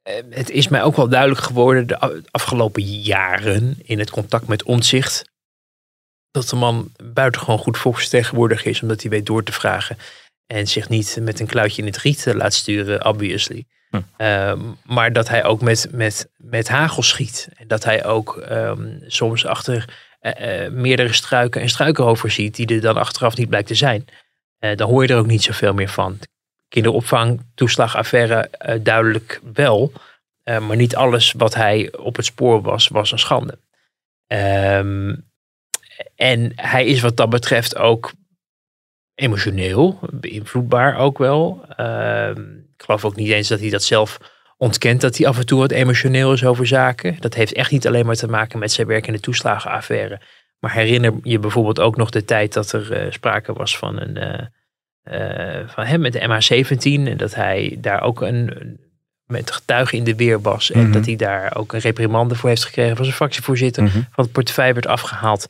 eh, 0.02 0.14
het 0.30 0.50
is 0.50 0.68
mij 0.68 0.84
ook 0.84 0.96
wel 0.96 1.10
duidelijk 1.10 1.42
geworden 1.42 1.88
de 1.88 2.24
afgelopen 2.32 2.82
jaren 2.84 3.80
in 3.84 4.00
het 4.00 4.10
contact 4.10 4.48
met 4.48 4.64
omzicht. 4.64 5.24
Dat 6.32 6.50
de 6.50 6.56
man 6.56 6.92
buitengewoon 7.04 7.58
goed 7.58 7.78
volksvertegenwoordiger 7.78 8.68
is, 8.68 8.82
omdat 8.82 9.02
hij 9.02 9.12
weet 9.12 9.26
door 9.26 9.44
te 9.44 9.52
vragen. 9.52 9.98
En 10.48 10.68
zich 10.68 10.90
niet 10.90 11.18
met 11.22 11.40
een 11.40 11.48
kluitje 11.48 11.82
in 11.82 11.88
het 11.88 11.98
riet 11.98 12.28
eh, 12.28 12.34
laat 12.34 12.54
sturen, 12.54 13.06
obviously. 13.06 13.66
Hm. 13.90 14.02
Ehm, 14.18 14.60
maar 14.84 15.14
dat 15.14 15.30
hij 15.30 15.44
ook 15.44 15.62
met, 15.62 15.88
met, 15.92 16.30
met 16.38 16.68
hagel 16.68 17.04
schiet. 17.04 17.50
En 17.56 17.68
dat 17.68 17.84
hij 17.84 18.06
ook 18.06 18.38
ehm, 18.38 19.00
soms 19.08 19.46
achter 19.46 20.06
eh, 20.20 20.66
eh, 20.66 20.72
meerdere 20.72 21.14
struiken 21.14 21.62
en 21.62 21.70
struikerover 21.70 22.32
ziet, 22.32 22.56
die 22.56 22.68
er 22.68 22.82
dan 22.82 22.98
achteraf 22.98 23.38
niet 23.38 23.50
blijkt 23.50 23.68
te 23.68 23.76
zijn. 23.76 24.06
Eh, 24.60 24.76
dan 24.76 24.90
hoor 24.90 25.04
je 25.04 25.14
er 25.14 25.20
ook 25.20 25.28
niet 25.28 25.44
zoveel 25.44 25.74
meer 25.74 25.90
van. 25.90 26.20
Kinderopvang, 26.68 27.42
toeslagaffaire, 27.56 28.50
duidelijk 28.82 29.42
wel. 29.54 29.92
Maar 30.44 30.76
niet 30.76 30.96
alles 30.96 31.32
wat 31.32 31.56
hij 31.56 31.94
op 31.98 32.16
het 32.16 32.26
spoor 32.26 32.62
was, 32.62 32.88
was 32.88 33.12
een 33.12 33.20
schande. 33.20 33.60
Ehm, 34.28 35.16
en 36.16 36.52
hij 36.56 36.86
is 36.86 37.02
wat 37.02 37.18
dat 37.18 37.30
betreft 37.30 37.78
ook 37.78 38.12
emotioneel, 39.18 40.00
beïnvloedbaar 40.12 40.98
ook 40.98 41.18
wel. 41.18 41.66
Ehm, 41.76 42.42
ik 42.78 42.84
geloof 42.84 43.06
ook 43.06 43.16
niet 43.16 43.30
eens 43.32 43.48
dat 43.48 43.60
hij 43.60 43.70
dat 43.70 43.84
zelf 43.84 44.18
ontkent, 44.58 45.02
dat 45.02 45.18
hij 45.18 45.28
af 45.28 45.38
en 45.38 45.46
toe 45.46 45.60
wat 45.60 45.72
emotioneel 45.72 46.34
is 46.34 46.46
over 46.46 46.68
zaken. 46.68 47.16
Dat 47.20 47.34
heeft 47.34 47.54
echt 47.54 47.72
niet 47.72 47.88
alleen 47.88 48.06
maar 48.06 48.16
te 48.16 48.28
maken 48.28 48.60
met 48.60 48.72
zijn 48.72 48.88
werk 48.88 49.08
in 49.08 49.14
de 49.14 49.20
toeslagenaffaire. 49.20 50.20
Maar 50.60 50.74
herinner 50.74 51.14
je 51.24 51.40
bijvoorbeeld 51.40 51.80
ook 51.80 51.96
nog 51.98 52.10
de 52.10 52.26
tijd 52.26 52.54
dat 52.54 52.72
er 52.72 52.92
eh, 52.94 53.12
sprake 53.12 53.54
was 53.54 53.78
van, 53.78 54.02
een, 54.02 54.18
eh, 54.18 54.46
eh, 55.60 55.68
van 55.68 55.86
hem 55.86 56.02
met 56.02 56.14
de 56.14 56.20
MH17. 56.28 57.08
En 57.08 57.18
dat 57.18 57.36
hij 57.36 57.78
daar 57.82 58.02
ook 58.02 58.22
een, 58.22 58.78
met 59.26 59.52
getuigen 59.52 59.98
in 59.98 60.04
de 60.04 60.16
weer 60.16 60.42
was. 60.42 60.72
En 60.72 60.82
Mhm. 60.84 60.92
dat 60.92 61.06
hij 61.06 61.16
daar 61.16 61.56
ook 61.56 61.74
een 61.74 61.80
reprimande 61.80 62.36
voor 62.36 62.50
heeft 62.50 62.66
gekregen 62.66 62.96
van 62.96 63.06
zijn 63.06 63.18
fractievoorzitter 63.18 63.84
Mhm. 63.84 63.94
van 64.12 64.24
het 64.24 64.32
portefeuille 64.32 64.74
werd 64.74 64.88
afgehaald. 64.88 65.48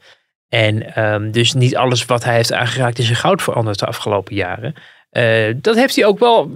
En 0.49 0.95
ehm, 0.95 1.31
dus 1.31 1.53
niet 1.53 1.75
alles 1.75 2.05
wat 2.05 2.23
hij 2.23 2.35
heeft 2.35 2.53
aangeraakt 2.53 2.99
is 2.99 3.09
in 3.09 3.15
goud 3.15 3.41
veranderd 3.41 3.79
de 3.79 3.85
afgelopen 3.85 4.35
jaren. 4.35 4.73
Eh, 5.09 5.53
dat 5.55 5.75
heeft 5.75 5.95
hij 5.95 6.05
ook 6.05 6.19
wel 6.19 6.51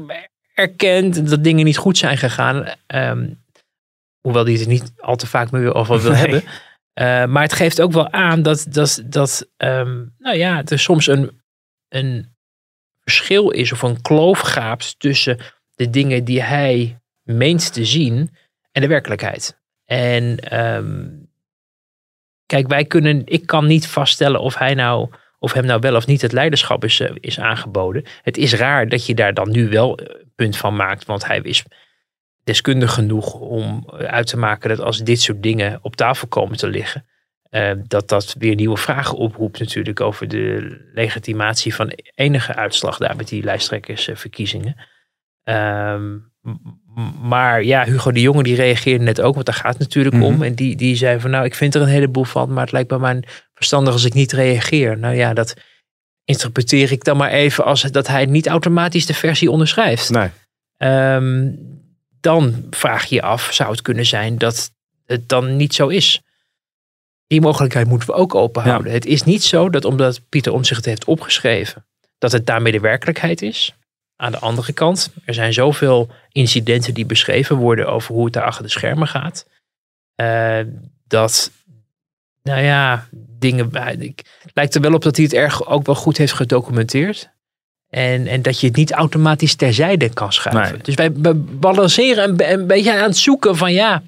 erkend, 0.54 1.30
dat 1.30 1.44
dingen 1.44 1.66
niet 1.66 1.78
goed 1.78 1.98
zijn 1.98 2.18
gegaan. 2.18 2.66
Ehm, 2.88 3.30
hoewel 4.22 4.44
hij 4.44 4.54
het 4.54 4.62
er 4.62 4.68
niet 4.68 4.94
al 4.98 5.16
te 5.16 5.28
vaak 5.28 5.52
meer 5.52 5.74
over 5.74 6.02
wil 6.02 6.12
Nee. 6.12 6.20
hebben. 6.20 6.44
Eh, 6.94 7.26
maar 7.26 7.44
het 7.44 7.54
geeft 7.54 7.82
ook 7.82 7.92
wel 7.92 8.12
aan 8.12 8.42
dat, 8.42 8.66
dat, 8.70 9.02
dat 9.06 9.50
ehm, 9.58 10.06
nou 10.18 10.38
ja, 10.38 10.64
er 10.66 10.80
soms 10.80 11.08
een, 11.08 11.42
een 11.90 12.36
verschil 13.04 13.50
is 13.50 13.72
of 13.72 13.82
een 13.82 14.02
kloof 14.02 14.40
gaapt 14.40 15.00
tussen 15.00 15.38
de 15.76 15.90
dingen 15.90 16.24
die 16.24 16.42
hij 16.42 17.00
meent 17.24 17.74
te 17.74 17.86
zien 17.86 18.36
en 18.72 18.82
de 18.82 18.88
werkelijkheid. 18.88 19.60
En 19.86 20.38
kijk, 22.52 22.68
wij 22.68 22.86
kunnen, 22.86 23.22
ik 23.26 23.46
kan 23.46 23.66
niet 23.66 23.88
vaststellen 23.88 24.42
of 24.42 24.58
hij 24.58 24.74
nou, 24.74 25.10
of 25.40 25.54
hem 25.54 25.66
nou 25.66 25.80
wel 25.80 25.96
of 25.96 26.08
niet 26.08 26.22
het 26.22 26.32
leiderschap 26.32 26.84
is, 26.84 27.00
eh, 27.00 27.12
is 27.20 27.40
aangeboden. 27.40 28.04
Het 28.22 28.38
is 28.38 28.54
raar 28.54 28.90
dat 28.90 29.06
je 29.06 29.16
daar 29.16 29.34
dan 29.34 29.52
nu 29.52 29.70
wel 29.70 29.98
eh, 29.98 30.16
punt 30.36 30.58
van 30.58 30.76
maakt, 30.76 31.06
want 31.06 31.28
hij 31.28 31.40
is 31.44 31.64
deskundig 32.44 32.94
genoeg 32.94 33.34
om 33.34 33.90
uit 33.90 34.28
te 34.28 34.38
maken 34.38 34.70
dat 34.70 34.80
als 34.80 34.98
dit 34.98 35.22
soort 35.22 35.44
dingen 35.44 35.80
op 35.82 35.96
tafel 35.96 36.28
komen 36.28 36.58
te 36.58 36.68
liggen, 36.68 37.06
eh, 37.50 37.72
dat 37.88 38.10
dat 38.10 38.36
weer 38.38 38.56
nieuwe 38.56 38.78
vragen 38.78 39.18
oproept 39.18 39.60
natuurlijk 39.60 40.00
over 40.00 40.28
de 40.28 40.78
legitimatie 40.94 41.76
van 41.76 41.94
enige 42.16 42.56
uitslag 42.56 42.98
daar 42.98 43.16
met 43.16 43.28
die 43.28 43.44
lijsttrekkersverkiezingen. 43.44 44.76
Ehm, 45.44 46.18
maar 47.22 47.64
ja, 47.64 47.84
Hugo 47.86 48.12
de 48.12 48.22
Jonge 48.22 48.44
die 48.44 48.56
reageerde 48.56 49.04
net 49.04 49.22
ook, 49.22 49.34
want 49.34 49.46
daar 49.46 49.56
gaat 49.56 49.72
het 49.74 49.80
natuurlijk 49.80 50.16
Mhm. 50.16 50.24
om. 50.24 50.42
En 50.42 50.54
die, 50.56 50.76
die 50.76 50.96
zei 50.96 51.20
van 51.20 51.30
nou, 51.32 51.46
ik 51.46 51.56
vind 51.56 51.76
er 51.76 51.82
een 51.82 51.88
heleboel 51.88 52.24
van, 52.24 52.54
maar 52.54 52.64
het 52.64 52.72
lijkt 52.72 52.88
bij 52.88 52.98
mij 52.98 53.24
verstandig 53.54 53.94
als 53.94 54.04
ik 54.04 54.14
niet 54.14 54.32
reageer. 54.32 54.98
Nou 54.98 55.16
ja, 55.16 55.34
dat 55.34 55.54
interpreteer 56.26 56.92
ik 56.92 57.04
dan 57.04 57.18
maar 57.18 57.32
even 57.32 57.66
als 57.66 57.82
dat 57.82 58.08
hij 58.08 58.26
niet 58.26 58.48
automatisch 58.48 59.06
de 59.06 59.14
versie 59.14 59.52
onderschrijft. 59.52 60.10
Nee. 60.10 60.30
Ehm, 60.78 61.50
dan 62.22 62.66
vraag 62.70 63.06
je 63.06 63.16
je 63.16 63.22
af, 63.22 63.50
zou 63.54 63.72
het 63.72 63.82
kunnen 63.82 64.06
zijn 64.06 64.38
dat 64.38 64.72
het 65.06 65.30
dan 65.30 65.56
niet 65.56 65.74
zo 65.74 65.88
is? 65.88 66.22
Die 67.28 67.42
mogelijkheid 67.42 67.88
moeten 67.88 68.08
we 68.08 68.14
ook 68.14 68.36
open 68.36 68.64
houden. 68.64 68.92
Het 68.92 69.06
is 69.06 69.24
niet 69.24 69.44
zo 69.44 69.70
dat 69.70 69.86
omdat 69.86 70.22
Pieter 70.30 70.54
Omtzigt 70.54 70.78
het 70.80 70.86
heeft 70.90 71.06
opgeschreven, 71.06 71.86
dat 72.18 72.32
het 72.32 72.46
daarmee 72.46 72.72
de 72.72 72.80
werkelijkheid 72.80 73.42
is. 73.42 73.76
Aan 74.22 74.32
de 74.32 74.40
andere 74.40 74.74
kant, 74.74 75.14
er 75.26 75.34
zijn 75.34 75.54
zoveel 75.54 76.10
incidenten 76.32 76.94
die 76.94 77.06
beschreven 77.06 77.56
worden 77.56 77.88
over 77.88 78.14
hoe 78.16 78.24
het 78.24 78.34
daar 78.34 78.44
achter 78.44 78.64
de 78.64 78.70
schermen 78.70 79.08
gaat. 79.08 79.46
eh, 80.16 80.60
dat, 81.08 81.52
nou 82.44 82.62
ja, 82.62 83.08
dingen. 83.12 83.70
Het 83.78 84.52
lijkt 84.54 84.76
er 84.76 84.82
wel 84.82 84.94
op 84.94 85.02
dat 85.02 85.16
hij 85.16 85.26
het 85.26 85.34
erg 85.34 85.66
ook 85.68 85.86
wel 85.86 85.96
goed 85.96 86.18
heeft 86.18 86.34
gedocumenteerd. 86.34 87.30
En, 87.90 88.28
en 88.28 88.42
dat 88.42 88.60
je 88.60 88.68
het 88.68 88.76
niet 88.76 88.92
automatisch 88.92 89.56
terzijde 89.56 90.10
kan 90.14 90.34
schuiven. 90.34 90.74
Nee. 90.74 90.84
Dus 90.84 90.96
wij 90.96 91.12
balanceren 91.60 92.30
een, 92.30 92.52
een 92.52 92.68
beetje 92.68 92.94
aan 92.94 93.04
het 93.04 93.18
zoeken 93.18 93.56
van 93.58 93.74
ja, 93.74 94.04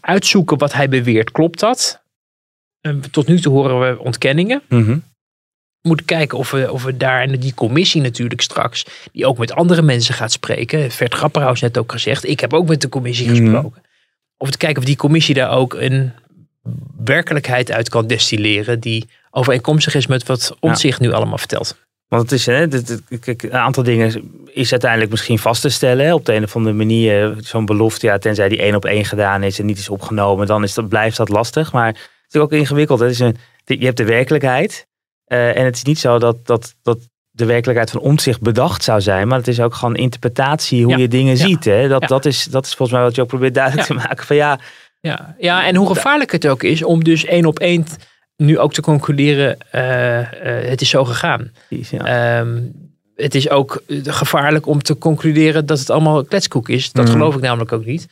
uitzoeken 0.00 0.58
wat 0.58 0.72
hij 0.72 0.88
beweert. 0.88 1.30
Klopt 1.30 1.60
dat? 1.60 2.02
En 2.80 3.10
tot 3.10 3.26
nu 3.26 3.40
toe 3.40 3.52
horen 3.52 3.80
we 3.80 3.98
ontkenningen. 3.98 4.62
We 4.68 5.02
moeten 5.82 6.06
kijken 6.06 6.38
of 6.38 6.50
we, 6.50 6.72
of 6.72 6.82
we 6.84 6.96
daar, 6.96 7.20
en 7.22 7.40
die 7.40 7.54
commissie 7.54 8.00
natuurlijk 8.02 8.40
straks, 8.40 8.86
die 9.12 9.26
ook 9.26 9.38
met 9.38 9.52
andere 9.52 9.82
mensen 9.82 10.14
gaat 10.14 10.32
spreken. 10.32 10.90
Vert 10.90 11.14
Grapperhaus 11.14 11.60
net 11.60 11.78
ook 11.78 11.92
gezegd. 11.92 12.28
Ik 12.28 12.40
heb 12.40 12.52
ook 12.52 12.68
met 12.68 12.80
de 12.80 12.88
commissie 12.88 13.26
Mhm. 13.30 13.36
gesproken. 13.40 13.82
Of 14.36 14.50
te 14.50 14.56
kijken 14.58 14.78
of 14.78 14.84
die 14.84 14.96
commissie 14.96 15.34
daar 15.34 15.50
ook 15.50 15.74
een 15.74 16.12
werkelijkheid 17.04 17.70
uit 17.72 17.88
kan 17.88 18.06
destilleren. 18.06 18.80
die 18.80 19.08
overeenkomstig 19.30 19.94
is 19.94 20.06
met 20.06 20.26
wat 20.26 20.56
ons 20.60 20.80
zich 20.80 21.00
nu 21.00 21.12
allemaal 21.12 21.38
vertelt. 21.38 21.76
Want 22.08 22.22
het 22.22 22.32
is, 22.32 22.46
hè, 22.46 22.66
kijk, 23.20 23.42
een 23.42 23.52
aantal 23.52 23.82
dingen 23.82 24.32
is 24.52 24.70
uiteindelijk 24.70 25.10
misschien 25.10 25.38
vast 25.38 25.60
te 25.62 25.68
stellen. 25.68 26.06
Hè, 26.06 26.14
op 26.14 26.24
de 26.26 26.34
een 26.34 26.42
of 26.42 26.56
andere 26.56 26.74
manier, 26.76 27.34
zo'n 27.38 27.64
belofte, 27.66 28.06
ja, 28.06 28.18
tenzij 28.18 28.48
die 28.48 28.58
één 28.62 28.74
op 28.74 28.84
één 28.84 29.04
gedaan 29.04 29.42
is 29.42 29.58
en 29.58 29.66
niet 29.66 29.78
is 29.78 29.88
opgenomen, 29.88 30.46
dan 30.46 30.62
is 30.62 30.74
dat, 30.74 30.88
blijft 30.88 31.16
dat 31.16 31.28
lastig. 31.28 31.72
Maar 31.72 31.86
het 31.86 32.34
is 32.34 32.40
ook 32.40 32.52
ingewikkeld. 32.52 32.98
hè. 32.98 33.04
Het 33.04 33.14
is 33.14 33.20
een, 33.20 33.36
je 33.64 33.84
hebt 33.84 33.96
de 33.96 34.04
werkelijkheid. 34.04 34.86
Eh, 35.32 35.56
en 35.56 35.64
het 35.64 35.76
is 35.76 35.82
niet 35.82 35.98
zo 35.98 36.18
dat, 36.18 36.46
dat, 36.46 36.74
dat 36.82 36.98
de 37.30 37.44
werkelijkheid 37.44 37.90
van 37.90 38.00
omzicht 38.00 38.40
bedacht 38.40 38.82
zou 38.84 39.00
zijn. 39.00 39.28
Maar 39.28 39.38
het 39.38 39.48
is 39.48 39.60
ook 39.60 39.74
gewoon 39.74 39.94
interpretatie 39.96 40.82
hoe 40.82 40.92
Ja, 40.92 40.98
je 40.98 41.08
dingen 41.08 41.36
ja, 41.36 41.46
ziet. 41.46 41.64
Hè. 41.64 41.88
Dat, 41.88 42.00
ja. 42.00 42.06
dat, 42.06 42.24
is, 42.24 42.44
dat 42.44 42.64
is 42.66 42.74
volgens 42.74 42.98
mij 42.98 43.06
wat 43.06 43.14
je 43.14 43.22
ook 43.22 43.28
probeert 43.28 43.54
duidelijk 43.54 43.86
te 43.86 43.94
maken. 43.94 44.26
Van 44.26 44.36
ja, 44.36 44.58
Ja, 45.00 45.34
ja, 45.38 45.66
en 45.66 45.74
hoe 45.76 45.86
gevaarlijk 45.86 46.32
het 46.32 46.46
ook 46.46 46.62
is 46.62 46.82
om 46.84 47.04
dus 47.04 47.24
één 47.24 47.44
op 47.46 47.58
één 47.58 47.84
nu 48.36 48.58
ook 48.58 48.72
te 48.72 48.80
concluderen: 48.80 49.56
eh, 49.70 50.18
eh, 50.18 50.68
het 50.68 50.80
is 50.80 50.88
zo 50.88 51.04
gegaan. 51.04 51.50
Ehm, 51.90 52.60
het 53.16 53.34
is 53.34 53.48
ook 53.50 53.82
gevaarlijk 54.04 54.66
om 54.66 54.82
te 54.82 54.98
concluderen 54.98 55.66
dat 55.66 55.78
het 55.78 55.90
allemaal 55.90 56.24
kletskoek 56.24 56.68
is. 56.68 56.92
Dat 56.92 57.04
Mhm. 57.04 57.12
geloof 57.12 57.34
ik 57.34 57.40
namelijk 57.40 57.72
ook 57.72 57.84
niet. 57.84 58.08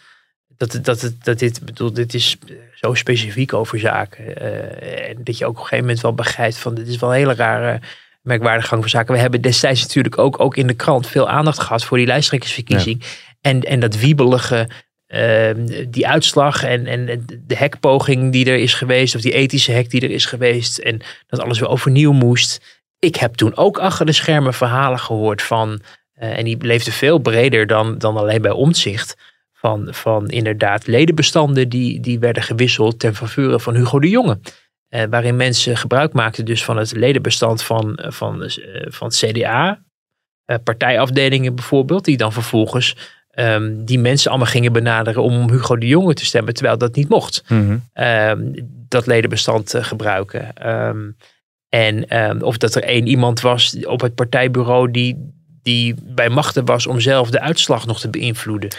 Dat, 0.61 0.79
dat, 0.83 1.01
het- 1.01 1.25
dat 1.25 1.39
dit, 1.39 1.65
bedoel, 1.65 1.93
dit 1.93 2.15
is 2.15 2.37
zo 2.75 2.95
specifiek 2.95 3.53
over 3.53 3.79
zaken. 3.79 4.37
eh, 4.37 5.09
en 5.09 5.17
dat 5.25 5.39
je 5.39 5.45
ook 5.45 5.51
op 5.51 5.57
een 5.57 5.63
gegeven 5.63 5.85
moment 5.85 6.01
wel 6.01 6.15
begrijpt 6.15 6.57
van 6.59 6.75
dit 6.75 6.89
is 6.89 6.97
wel 6.99 7.11
een 7.11 7.17
hele 7.17 7.35
rare, 7.35 7.81
merkwaardige 8.23 8.69
gang 8.69 8.81
van 8.81 8.91
zaken. 8.91 9.15
We 9.15 9.21
hebben 9.21 9.41
destijds 9.41 9.81
natuurlijk 9.83 10.19
ook, 10.19 10.41
ook 10.41 10.57
in 10.57 10.67
de 10.67 10.75
krant 10.75 11.07
veel 11.07 11.29
aandacht 11.29 11.59
gehad 11.61 11.85
voor 11.85 11.97
die 11.99 12.07
lijsttrekkersverkiezing. 12.07 13.03
En, 13.41 13.61
en 13.61 13.81
dat 13.81 13.97
wiebelige, 13.97 14.69
ehm, 15.07 15.85
die 15.89 16.07
uitslag 16.09 16.63
en, 16.65 16.87
en 16.87 17.25
de 17.47 17.57
hekpoging 17.57 18.33
die 18.33 18.47
er 18.51 18.59
is 18.59 18.75
geweest. 18.75 19.15
Of 19.15 19.21
die 19.21 19.33
ethische 19.33 19.73
hek 19.73 19.91
die 19.91 20.01
er 20.01 20.11
is 20.11 20.25
geweest. 20.27 20.79
En 20.79 21.01
dat 21.27 21.41
alles 21.41 21.59
weer 21.59 21.69
overnieuw 21.69 22.13
moest 22.13 22.79
ik 22.99 23.17
heb 23.17 23.35
toen 23.35 23.57
ook 23.57 23.79
achter 23.79 24.07
de 24.07 24.13
schermen 24.13 24.55
verhalen 24.55 24.99
gehoord 24.99 25.43
van, 25.43 25.81
eh, 26.15 26.39
en 26.39 26.45
die 26.45 26.57
leefden 26.65 26.93
veel 26.93 27.19
breder 27.19 27.67
dan, 27.67 27.99
dan 27.99 28.17
alleen 28.17 28.43
bij 28.43 28.51
omzicht, 28.51 29.17
van, 29.61 29.89
van 29.91 30.29
inderdaad 30.29 30.87
ledenbestanden 30.87 31.69
die, 31.69 32.01
die 32.01 32.19
werden 32.19 32.43
gewisseld 32.43 32.99
ten 32.99 33.15
faveur 33.15 33.61
van 33.61 33.75
Hugo 33.75 33.99
de 34.01 34.09
Jonge. 34.09 34.41
Eh, 34.89 35.03
waarin 35.11 35.37
mensen 35.37 35.77
gebruik 35.77 36.13
maakten 36.13 36.45
dus 36.45 36.65
van 36.65 36.77
het 36.77 36.93
ledenbestand 36.97 37.63
van, 37.63 37.97
eh, 37.97 38.11
van, 38.11 38.45
eh, 38.45 38.87
van 38.89 39.07
het 39.07 39.17
CDA, 39.17 39.83
eh, 40.45 40.57
partijafdelingen 40.65 41.55
bijvoorbeeld, 41.55 42.05
die 42.05 42.17
dan 42.17 42.33
vervolgens 42.33 43.19
ehm, 43.31 43.85
die 43.85 43.99
mensen 43.99 44.31
allemaal 44.31 44.49
gingen 44.49 44.73
benaderen 44.73 45.23
om 45.23 45.51
Hugo 45.51 45.77
de 45.79 45.87
Jonge 45.87 46.15
te 46.15 46.25
stemmen, 46.25 46.55
terwijl 46.55 46.79
dat 46.79 46.95
niet 46.95 47.09
mocht 47.09 47.45
Mhm. 47.49 47.79
ehm, 47.93 48.53
dat 48.89 49.07
ledenbestand 49.07 49.75
eh, 49.75 49.85
gebruiken. 49.85 50.55
Ehm, 50.55 51.11
en 51.69 52.43
of 52.43 52.57
dat 52.57 52.75
er 52.75 52.83
één 52.83 53.07
iemand 53.07 53.41
was 53.41 53.77
op 53.87 54.01
het 54.01 54.15
partijbureau 54.15 54.91
die, 54.91 55.35
die 55.63 55.95
bij 56.03 56.29
machten 56.29 56.65
was 56.65 56.87
om 56.87 57.01
zelf 57.01 57.31
de 57.31 57.41
uitslag 57.41 57.87
nog 57.87 58.01
te 58.01 58.11
beïnvloeden. 58.11 58.71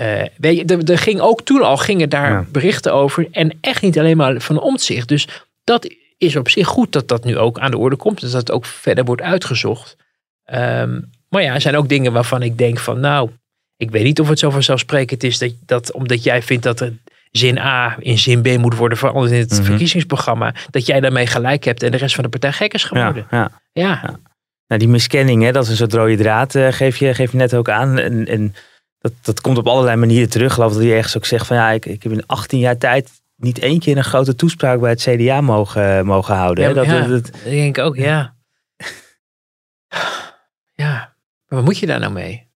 Eh, 0.00 0.26
weet 0.36 0.56
je, 0.56 0.64
er, 0.64 0.90
er 0.90 0.98
ging 0.98 1.20
ook 1.20 1.42
toen 1.42 1.62
al 1.62 1.76
gingen 1.76 2.08
daar 2.08 2.30
Ja. 2.30 2.44
berichten 2.52 2.92
over. 2.94 3.28
En 3.30 3.58
echt 3.60 3.82
niet 3.82 3.98
alleen 3.98 4.16
maar 4.16 4.40
van 4.40 4.60
omzicht. 4.60 5.08
Dus 5.08 5.28
dat 5.64 5.94
is 6.18 6.36
op 6.36 6.48
zich 6.48 6.66
goed 6.66 6.92
dat 6.92 7.08
dat 7.08 7.24
nu 7.24 7.38
ook 7.38 7.58
aan 7.58 7.70
de 7.70 7.78
orde 7.78 7.96
komt. 7.96 8.20
Dus 8.20 8.30
dat 8.30 8.40
het 8.40 8.50
ook 8.50 8.64
verder 8.66 9.04
wordt 9.04 9.22
uitgezocht. 9.22 9.96
Ehm, 10.44 11.00
maar 11.28 11.42
ja, 11.42 11.54
er 11.54 11.60
zijn 11.60 11.76
ook 11.76 11.88
dingen 11.88 12.12
waarvan 12.12 12.42
ik 12.42 12.58
denk 12.58 12.78
van 12.78 13.00
nou, 13.00 13.30
ik 13.76 13.90
weet 13.90 14.04
niet 14.04 14.20
of 14.20 14.28
het 14.28 14.38
zo 14.38 14.50
vanzelfsprekend 14.50 15.22
is 15.22 15.38
dat, 15.38 15.52
dat 15.66 15.92
omdat 15.92 16.22
jij 16.22 16.42
vindt 16.42 16.62
dat 16.62 16.80
er 16.80 16.92
zin 17.30 17.58
A 17.58 17.96
in 17.98 18.18
zin 18.18 18.42
B 18.42 18.56
moet 18.58 18.76
worden 18.76 18.98
veranderd 18.98 19.32
in 19.32 19.38
het 19.40 19.50
Mhm. 19.52 19.62
verkiezingsprogramma, 19.62 20.54
dat 20.70 20.86
jij 20.86 21.00
daarmee 21.00 21.26
gelijk 21.26 21.64
hebt 21.64 21.82
en 21.82 21.90
de 21.90 21.96
rest 21.96 22.14
van 22.14 22.24
de 22.24 22.30
partij 22.30 22.52
gek 22.52 22.74
is 22.74 22.82
ja, 22.82 22.88
geworden. 22.88 23.26
ja. 23.30 23.50
Ja, 23.72 24.18
Nou, 24.66 24.80
die 24.82 24.88
miskenning, 24.90 25.42
hè, 25.42 25.52
dat 25.52 25.64
is 25.64 25.70
een 25.70 25.76
soort 25.76 25.92
rode 25.92 26.16
draad, 26.16 26.54
eh, 26.54 26.72
geef, 26.72 26.96
je, 26.96 27.14
geef 27.14 27.30
je 27.30 27.36
net 27.36 27.54
ook 27.54 27.68
aan. 27.68 27.98
En, 27.98 28.26
en 28.26 28.54
dat, 29.00 29.12
dat 29.22 29.40
komt 29.40 29.58
op 29.58 29.66
allerlei 29.66 29.96
manieren 29.96 30.30
terug. 30.30 30.46
Ik 30.48 30.52
geloof 30.52 30.72
dat 30.72 30.82
hij 30.82 30.92
ergens 30.96 31.16
ook 31.16 31.26
zegt 31.26 31.46
van 31.46 31.56
ja, 31.56 31.70
ik, 31.70 31.86
ik 31.86 32.02
heb 32.02 32.12
in 32.12 32.26
18 32.26 32.58
jaar 32.58 32.78
tijd 32.78 33.10
niet 33.36 33.58
één 33.58 33.78
keer 33.78 33.96
een 33.96 34.04
grote 34.04 34.34
toespraak 34.34 34.80
bij 34.80 34.90
het 34.90 35.00
CDA 35.02 35.40
mogen, 35.40 36.06
mogen 36.06 36.34
houden. 36.34 36.68
Ja, 36.68 36.72
Dat, 36.74 36.84
ja. 36.84 37.00
dat, 37.00 37.08
dat- 37.08 37.32
dat 37.32 37.42
denk 37.44 37.76
ik 37.76 37.84
ook, 37.84 37.96
ja. 37.96 38.34
Ja, 40.74 41.14
maar 41.48 41.58
wat 41.58 41.64
moet 41.64 41.78
je 41.78 41.86
daar 41.86 42.00
nou 42.00 42.12
mee? 42.12 42.48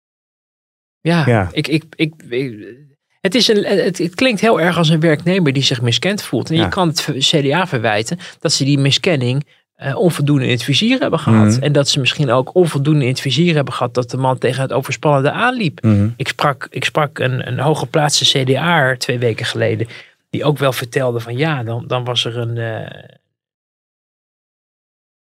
Ja, 1.01 1.27
Ja. 1.27 1.49
Ik, 1.53 1.69
ik, 1.69 1.85
ik, 1.95 2.13
ik- 2.29 2.77
het, 3.21 3.35
is 3.35 3.49
een, 3.49 3.65
het, 3.65 3.99
het 3.99 4.15
klinkt 4.15 4.41
heel 4.41 4.61
erg 4.61 4.77
als 4.77 4.89
een 4.89 5.01
werknemer 5.01 5.53
die 5.53 5.63
zich 5.63 5.81
miskend 5.83 6.23
voelt. 6.23 6.51
En 6.51 6.57
je 6.57 6.69
kan 6.69 6.89
het 6.89 7.09
CDA 7.19 7.67
verwijten 7.67 8.19
dat 8.41 8.53
ze 8.53 8.65
die 8.65 8.79
miskenning 8.79 9.47
eh, 9.83 9.97
onvoldoende 9.97 10.45
in 10.45 10.51
het 10.51 10.63
vizier 10.63 11.01
hebben 11.01 11.19
gehad. 11.19 11.47
Mhm. 11.49 11.63
En 11.63 11.73
dat 11.73 11.89
ze 11.89 12.01
misschien 12.01 12.31
ook 12.31 12.55
onvoldoende 12.55 13.03
in 13.05 13.11
het 13.11 13.21
vizier 13.21 13.55
hebben 13.55 13.75
gehad 13.75 13.95
dat 13.95 14.11
de 14.11 14.17
man 14.17 14.39
tegen 14.39 14.63
het 14.63 14.73
overspannende 14.73 15.31
aanliep. 15.31 15.83
Mhm. 15.83 16.09
Ik 16.17 16.29
sprak, 16.29 16.67
ik 16.71 16.85
sprak 16.85 17.19
een, 17.19 17.47
een 17.47 17.59
hooggeplaatste 17.59 18.25
CDA'er 18.25 18.99
twee 18.99 19.19
weken 19.19 19.47
geleden. 19.47 19.87
Die 20.31 20.45
ook 20.45 20.59
wel 20.59 20.73
vertelde 20.73 21.21
van 21.21 21.37
ja, 21.37 21.63
dan, 21.63 21.85
dan 21.87 22.05
was 22.05 22.25
er 22.25 22.37
een. 22.39 22.57
eh, 22.57 23.17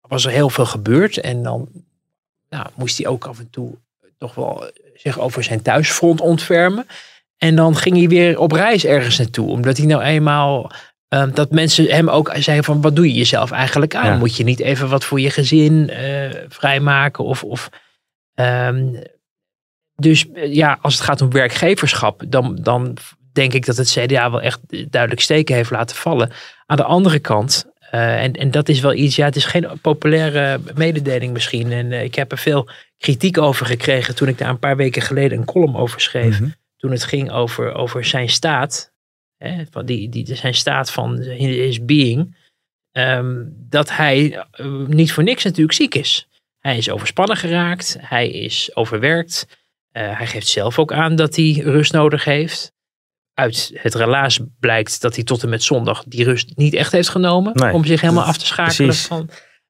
was 0.07 0.25
er 0.25 0.31
heel 0.31 0.49
veel 0.49 0.65
gebeurd. 0.65 1.17
En 1.17 1.43
dan 1.43 1.67
nou, 2.49 2.65
moest 2.75 2.97
hij 2.97 3.07
ook 3.07 3.25
af 3.25 3.39
en 3.39 3.49
toe 3.49 3.75
toch 4.17 4.35
wel 4.35 4.71
zich 4.95 5.19
over 5.19 5.43
zijn 5.43 5.61
thuisfront 5.61 6.21
ontfermen. 6.21 6.85
En 7.37 7.55
dan 7.55 7.75
ging 7.75 7.97
hij 7.97 8.07
weer 8.07 8.39
op 8.39 8.51
reis 8.51 8.85
ergens 8.85 9.17
naartoe. 9.17 9.49
Omdat 9.49 9.77
hij 9.77 9.85
nou 9.85 10.01
eenmaal. 10.01 10.71
Eh, 11.07 11.33
dat 11.33 11.51
mensen 11.51 11.85
hem 11.85 12.09
ook 12.09 12.31
zeiden 12.35 12.65
van 12.65 12.81
wat 12.81 12.95
doe 12.95 13.07
je 13.07 13.13
jezelf 13.13 13.51
eigenlijk 13.51 13.95
aan? 13.95 14.05
Ja. 14.05 14.17
Moet 14.17 14.35
je 14.35 14.43
niet 14.43 14.59
even 14.59 14.89
wat 14.89 15.05
voor 15.05 15.19
je 15.19 15.29
gezin 15.29 15.89
eh, 15.89 16.29
vrijmaken? 16.47 17.23
Of, 17.23 17.43
of 17.43 17.69
ehm, 18.33 18.95
dus 19.95 20.31
eh, 20.31 20.53
ja, 20.53 20.77
als 20.81 20.93
het 20.93 21.03
gaat 21.03 21.21
om 21.21 21.31
werkgeverschap, 21.31 22.23
dan, 22.27 22.57
dan 22.61 22.97
denk 23.33 23.53
ik 23.53 23.65
dat 23.65 23.77
het 23.77 23.89
CDA 23.89 24.31
wel 24.31 24.41
echt 24.41 24.59
duidelijk 24.91 25.21
steken 25.21 25.55
heeft 25.55 25.69
laten 25.69 25.95
vallen. 25.95 26.31
Aan 26.65 26.77
de 26.77 26.83
andere 26.83 27.19
kant, 27.19 27.65
eh, 27.91 28.23
en, 28.23 28.33
en 28.33 28.51
dat 28.51 28.69
is 28.69 28.79
wel 28.79 28.93
iets, 28.93 29.15
ja, 29.15 29.25
het 29.25 29.35
is 29.35 29.45
geen 29.45 29.67
populaire 29.81 30.59
mededeling 30.75 31.33
misschien. 31.33 31.71
En 31.71 31.91
ik 31.91 32.15
heb 32.15 32.31
er 32.31 32.37
veel 32.37 32.69
kritiek 32.97 33.37
over 33.37 33.65
gekregen 33.65 34.15
toen 34.15 34.27
ik 34.27 34.37
daar 34.37 34.49
een 34.49 34.59
paar 34.59 34.77
weken 34.77 35.01
geleden 35.01 35.37
een 35.37 35.45
column 35.45 35.75
over 35.75 36.01
schreef. 36.01 36.39
Mhm. 36.39 36.49
Toen 36.77 36.91
het 36.91 37.03
ging 37.03 37.31
over, 37.31 37.73
over 37.73 38.05
zijn 38.05 38.29
staat, 38.29 38.93
hè, 39.47 39.63
van 39.71 39.85
die, 39.85 40.09
die, 40.09 40.35
zijn 40.35 40.53
staat 40.53 40.91
van 40.91 41.17
his 41.21 41.85
being. 41.85 42.35
ehm, 42.91 43.43
dat 43.49 43.91
hij 43.95 44.45
eh, 44.51 44.65
niet 44.87 45.11
voor 45.11 45.23
niks 45.23 45.43
natuurlijk 45.43 45.77
ziek 45.77 45.95
is. 45.95 46.27
Hij 46.59 46.77
is 46.77 46.89
overspannen 46.89 47.37
geraakt, 47.37 47.97
hij 47.99 48.29
is 48.29 48.75
overwerkt. 48.75 49.47
Eh, 49.91 50.17
hij 50.17 50.27
geeft 50.27 50.47
zelf 50.47 50.79
ook 50.79 50.93
aan 50.93 51.15
dat 51.15 51.35
hij 51.35 51.51
rust 51.63 51.91
nodig 51.93 52.23
heeft. 52.23 52.73
Uit 53.33 53.71
het 53.73 53.95
relaas 53.95 54.39
blijkt 54.59 55.01
dat 55.01 55.15
hij 55.15 55.23
tot 55.23 55.43
en 55.43 55.49
met 55.49 55.63
zondag 55.63 56.03
die 56.07 56.23
rust 56.23 56.51
niet 56.55 56.73
echt 56.73 56.91
heeft 56.91 57.09
genomen. 57.09 57.51
Nee, 57.55 57.73
om 57.73 57.85
zich 57.85 58.01
helemaal 58.01 58.23
af 58.23 58.37
te 58.37 58.45
schakelen. 58.45 58.87
precies. 58.87 59.07
Van, 59.07 59.29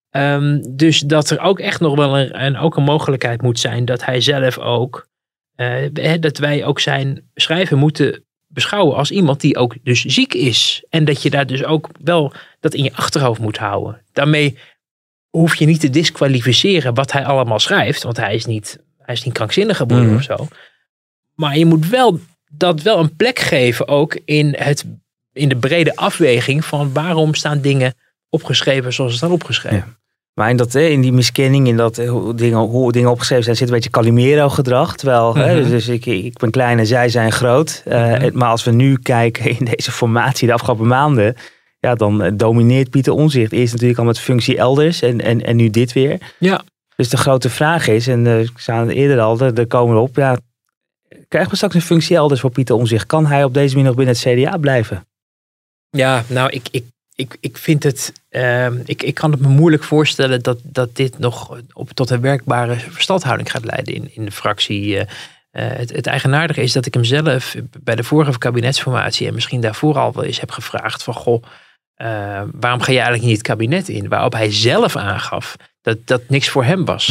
Ehm, 0.09 0.61
dus 0.75 0.99
dat 0.99 1.29
er 1.29 1.39
ook 1.39 1.59
echt 1.59 1.79
nog 1.79 1.95
wel 1.95 2.17
een, 2.19 2.57
ook 2.57 2.75
een 2.77 2.83
mogelijkheid 2.83 3.41
moet 3.41 3.59
zijn 3.59 3.85
dat 3.85 4.05
hij 4.05 4.21
zelf 4.21 4.57
ook. 4.57 5.07
eh, 5.55 6.19
dat 6.19 6.37
wij 6.37 6.65
ook 6.65 6.79
zijn 6.79 7.29
schrijven 7.33 7.77
moeten 7.77 8.25
beschouwen 8.55 8.95
als 8.95 9.11
iemand 9.11 9.41
die 9.41 9.57
ook 9.57 9.75
dus 9.83 10.01
ziek 10.05 10.33
is. 10.33 10.83
En 10.89 11.05
dat 11.05 11.21
je 11.21 11.29
daar 11.29 11.47
dus 11.47 11.63
ook 11.63 11.89
wel 12.03 12.33
dat 12.59 12.73
in 12.73 12.83
je 12.83 12.93
achterhoofd 12.93 13.39
moet 13.39 13.57
houden. 13.57 14.01
Daarmee 14.13 14.57
hoef 15.29 15.55
je 15.55 15.65
niet 15.65 15.79
te 15.79 15.89
disqualificeren 15.89 16.93
wat 16.93 17.11
hij 17.11 17.25
allemaal 17.25 17.59
schrijft. 17.59 18.03
Want 18.03 18.17
hij 18.17 18.35
is 18.35 18.45
niet, 18.45 18.79
hij 18.97 19.15
is 19.15 19.23
niet 19.23 19.33
krankzinnig 19.33 19.77
geworden 19.77 20.07
Mhm. 20.07 20.15
of 20.15 20.23
zo. 20.23 20.47
Maar 21.35 21.57
je 21.57 21.65
moet 21.65 21.87
wel 21.87 22.19
dat 22.51 22.81
wel 22.81 22.99
een 22.99 23.15
plek 23.15 23.39
geven 23.39 23.87
ook 23.87 24.19
in, 24.25 24.55
het, 24.57 24.85
in 25.33 25.49
de 25.49 25.57
brede 25.57 25.95
afweging 25.95 26.65
van 26.65 26.93
waarom 26.93 27.33
staan 27.33 27.61
dingen 27.61 27.93
opgeschreven 28.29 28.93
zoals 28.93 29.11
ze 29.11 29.17
staan 29.17 29.31
opgeschreven. 29.31 29.97
Maar 30.35 30.49
in, 30.49 30.57
dat, 30.57 30.75
in 30.75 31.01
die 31.01 31.11
miskenning, 31.11 31.67
in 31.67 31.77
dat, 31.77 31.97
hoe, 31.97 32.33
dingen, 32.35 32.57
hoe 32.59 32.91
dingen 32.91 33.09
opgeschreven 33.09 33.43
zijn, 33.43 33.55
zit 33.55 33.67
een 33.67 33.73
beetje 33.73 33.89
Calimero-gedrag. 33.89 34.95
Terwijl, 34.95 35.35
hè, 35.35 35.59
Mhm. 35.61 35.69
dus 35.69 35.87
ik, 35.87 36.05
ik 36.05 36.37
ben 36.37 36.51
klein 36.51 36.79
en 36.79 36.85
zij 36.87 37.09
zijn 37.09 37.31
groot. 37.31 37.81
Eh, 37.85 38.11
Mhm. 38.11 38.37
Maar 38.37 38.49
als 38.49 38.63
we 38.63 38.71
nu 38.71 38.97
kijken 38.97 39.49
in 39.59 39.65
deze 39.75 39.91
formatie 39.91 40.47
de 40.47 40.53
afgelopen 40.53 40.87
maanden, 40.87 41.35
ja, 41.79 41.95
dan 41.95 42.23
eh, 42.23 42.31
domineert 42.35 42.89
Pieter 42.89 43.13
Omzicht. 43.13 43.51
Eerst 43.51 43.71
natuurlijk 43.73 43.99
al 43.99 44.05
met 44.05 44.19
functie 44.19 44.57
elders 44.57 45.01
en, 45.01 45.21
en, 45.21 45.43
en 45.43 45.55
nu 45.55 45.69
dit 45.69 45.93
weer. 45.93 46.33
Ja. 46.39 46.61
Dus 46.95 47.09
de 47.09 47.17
grote 47.17 47.49
vraag 47.49 47.87
is, 47.87 48.07
en 48.07 48.27
eh, 48.27 48.39
ik 48.41 48.51
zei 48.59 48.79
het 48.87 48.95
eerder 48.95 49.19
al, 49.19 49.39
er 49.39 49.67
komen 49.67 49.95
we 49.95 50.01
op, 50.01 50.15
ja, 50.15 50.37
krijgen 51.27 51.51
we 51.51 51.55
straks 51.57 51.75
een 51.75 51.81
functie 51.81 52.15
elders 52.15 52.39
voor 52.41 52.49
Pieter 52.51 52.75
Omzicht? 52.75 53.05
Kan 53.05 53.25
hij 53.25 53.43
op 53.43 53.53
deze 53.53 53.69
manier 53.75 53.87
nog 53.87 53.97
binnen 53.97 54.15
het 54.19 54.23
CDA 54.43 54.57
blijven? 54.57 55.05
Ja, 55.89 56.23
nou, 56.27 56.49
ik, 56.49 56.67
ik, 56.71 56.83
ik, 57.15 57.37
ik 57.39 57.57
vind 57.57 57.83
het. 57.83 58.13
ehm, 58.29 58.77
ik, 58.85 59.03
ik 59.03 59.13
kan 59.13 59.31
het 59.31 59.39
me 59.39 59.47
moeilijk 59.47 59.83
voorstellen 59.83 60.43
dat, 60.43 60.59
dat 60.63 60.95
dit 60.95 61.19
nog 61.19 61.57
op, 61.73 61.91
tot 61.91 62.09
een 62.09 62.21
werkbare 62.21 62.75
verstandhouding 62.79 63.51
gaat 63.51 63.65
leiden 63.65 63.93
in, 63.93 64.09
in 64.15 64.25
de 64.25 64.31
fractie. 64.31 64.97
eh. 64.97 65.05
Eh, 65.51 65.77
het, 65.77 65.91
het 65.91 66.07
eigenaardige 66.07 66.61
is 66.61 66.73
dat 66.73 66.85
ik 66.85 66.93
hem 66.93 67.03
zelf 67.03 67.55
bij 67.83 67.95
de 67.95 68.03
vorige 68.03 68.37
kabinetsformatie 68.37 69.27
en 69.27 69.33
misschien 69.33 69.61
daarvoor 69.61 69.97
al 69.97 70.13
wel 70.13 70.23
eens 70.23 70.39
heb 70.39 70.51
gevraagd: 70.51 71.03
van 71.03 71.13
goh, 71.13 71.43
eh, 71.95 72.41
waarom 72.51 72.81
ga 72.81 72.91
je 72.91 72.97
eigenlijk 72.97 73.23
niet 73.27 73.37
het 73.37 73.47
kabinet 73.47 73.89
in? 73.89 74.07
Waarop 74.09 74.33
hij 74.33 74.51
zelf 74.51 74.95
aangaf 74.95 75.55
dat 75.81 75.97
dat 76.07 76.21
niks 76.27 76.49
voor 76.49 76.63
hem 76.63 76.85
was. 76.85 77.07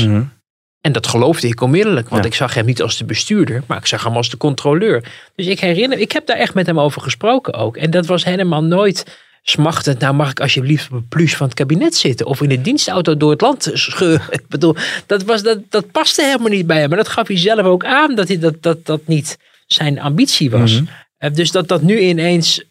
En 0.81 0.93
dat 0.93 1.07
geloofde 1.07 1.49
ik 1.49 1.61
onmiddellijk, 1.61 2.09
want 2.09 2.23
Ja. 2.23 2.29
ik 2.29 2.35
zag 2.35 2.55
hem 2.55 2.64
niet 2.64 2.83
als 2.83 2.97
de 2.97 3.05
bestuurder, 3.05 3.62
maar 3.67 3.79
ik 3.79 3.87
zag 3.87 4.05
hem 4.05 4.17
als 4.17 4.31
de 4.31 4.37
controleur. 4.37 5.12
Dus 5.35 5.47
ik 5.47 5.61
herinner, 5.61 5.99
ik 5.99 6.12
heb 6.12 6.27
daar 6.27 6.37
echt 6.37 6.55
met 6.55 6.67
hem 6.67 6.81
over 6.81 7.03
gesproken 7.03 7.55
ook. 7.55 7.77
En 7.77 7.90
dat 7.90 8.07
was 8.07 8.25
helemaal 8.25 8.64
nooit 8.64 9.23
smachtend. 9.46 9.98
Nou, 9.98 10.14
mag 10.14 10.30
ik 10.30 10.40
alsjeblieft 10.40 10.90
op 10.90 10.96
een 10.96 11.09
plus 11.09 11.37
van 11.37 11.46
het 11.46 11.57
kabinet 11.57 11.94
zitten 11.94 12.26
of 12.26 12.40
in 12.42 12.48
de 12.48 12.61
dienstauto 12.61 13.16
door 13.16 13.30
het 13.30 13.40
land 13.40 13.70
scheuren? 13.72 14.26
Ik 14.40 14.48
bedoel, 14.48 14.76
dat, 15.07 15.22
was, 15.22 15.42
dat, 15.42 15.59
dat 15.68 15.90
paste 15.90 16.22
helemaal 16.22 16.48
niet 16.48 16.66
bij 16.66 16.80
hem. 16.80 16.88
Maar 16.88 16.98
dat 16.98 17.09
gaf 17.09 17.26
hij 17.26 17.38
zelf 17.38 17.66
ook 17.66 17.85
aan 17.85 18.14
dat 18.14 18.28
hij, 18.28 18.38
dat, 18.38 18.62
dat, 18.62 18.87
dat 18.87 19.07
niet 19.07 19.38
zijn 19.66 20.00
ambitie 20.00 20.50
was. 20.50 20.80
Mhm. 20.80 20.85
Eh, 21.16 21.33
Dus 21.33 21.50
dat 21.50 21.68
dat 21.68 21.83
nu 21.83 21.98
ineens 21.98 22.64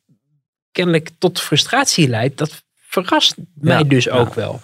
kennelijk 0.71 1.09
tot 1.17 1.41
frustratie 1.41 2.07
leidt, 2.07 2.37
dat 2.37 2.63
verrast 2.75 3.35
mij 3.53 3.77
Ja, 3.77 3.83
dus 3.83 4.03
ja. 4.03 4.11
ook 4.11 4.33
wel. 4.33 4.61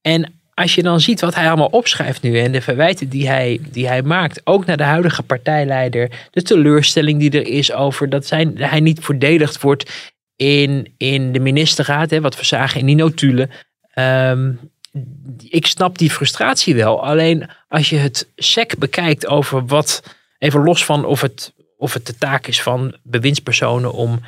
En 0.00 0.40
als 0.54 0.74
je 0.74 0.82
dan 0.82 1.00
ziet 1.00 1.20
wat 1.20 1.34
hij 1.34 1.46
allemaal 1.48 1.66
opschrijft 1.66 2.22
nu 2.22 2.38
en 2.38 2.52
de 2.52 2.60
verwijten 2.60 3.08
die 3.08 3.28
hij, 3.28 3.60
die 3.70 3.86
hij 3.86 4.02
maakt, 4.02 4.40
ook 4.44 4.66
naar 4.66 4.76
de 4.76 4.82
huidige 4.82 5.22
partijleider, 5.22 6.10
de 6.30 6.42
teleurstelling 6.42 7.20
die 7.20 7.30
er 7.30 7.46
is 7.46 7.72
over 7.72 8.08
dat 8.08 8.26
zijn, 8.26 8.58
hij 8.58 8.80
niet 8.80 9.00
verdedigd 9.00 9.60
wordt 9.60 10.09
in, 10.40 10.94
in 10.96 11.32
de 11.32 11.38
ministerraad, 11.38 12.10
hè, 12.10 12.20
wat 12.20 12.36
we 12.36 12.44
zagen 12.44 12.80
in 12.80 12.86
die 12.86 12.94
notulen. 12.94 13.50
Ehm, 13.92 14.52
ik 15.48 15.66
snap 15.66 15.98
die 15.98 16.10
frustratie 16.10 16.74
wel. 16.74 17.04
Alleen 17.04 17.50
als 17.68 17.90
je 17.90 17.96
het 17.96 18.28
sec 18.36 18.78
bekijkt 18.78 19.26
over 19.26 19.66
wat, 19.66 20.02
even 20.38 20.62
los 20.62 20.84
van 20.84 21.04
of 21.04 21.20
het, 21.20 21.52
of 21.76 21.94
het 21.94 22.06
de 22.06 22.18
taak 22.18 22.46
is 22.46 22.62
van 22.62 22.96
bewindspersonen 23.02 23.92
om 23.92 24.20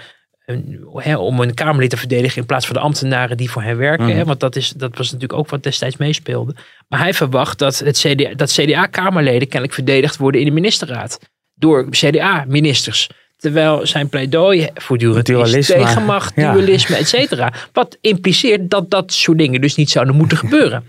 een, 0.47 0.87
hè, 0.95 1.17
om 1.17 1.41
een 1.41 1.55
Kamerlid 1.55 1.91
te 1.91 1.97
verdedigen 1.97 2.41
in 2.41 2.47
plaats 2.47 2.67
van 2.67 2.75
de 2.75 2.83
ambtenaren 2.83 3.37
die 3.37 3.51
voor 3.51 3.63
hen 3.63 3.77
werken. 3.77 4.07
Mhm. 4.07 4.17
Hè, 4.17 4.25
want 4.25 4.41
dat, 4.41 4.57
is, 4.57 4.71
dat 4.71 4.97
was 4.97 5.07
natuurlijk 5.07 5.39
ook 5.39 5.51
wat 5.51 5.63
destijds 5.63 5.97
meespeelde. 5.97 6.55
Maar 6.89 7.01
hij 7.01 7.15
verwacht 7.15 7.59
dat, 7.59 7.79
het 7.79 7.99
CDA, 7.99 8.35
dat 8.35 8.53
CDA-Kamerleden 8.53 9.49
kennelijk 9.49 9.75
verdedigd 9.75 10.17
worden 10.17 10.41
in 10.41 10.47
de 10.47 10.53
ministerraad. 10.53 11.19
Door 11.55 11.89
CDA-ministers. 11.91 13.09
Terwijl 13.43 13.87
zijn 13.87 14.09
pleidooi 14.09 14.69
voortdurend 14.75 15.29
is 15.29 15.35
Dualisme. 15.35 15.75
tegen 15.75 16.05
macht, 16.05 16.33
Ja. 16.37 16.53
dualisme, 16.53 16.97
et 16.97 17.09
cetera. 17.09 17.53
Wat 17.73 17.99
impliceert 18.01 18.71
dat 18.71 18.91
dat 18.91 19.13
soort 19.13 19.39
dingen 19.39 19.61
dus 19.61 19.75
niet 19.75 19.91
zouden 19.91 20.15
moeten 20.17 20.37
gebeuren. 20.45 20.85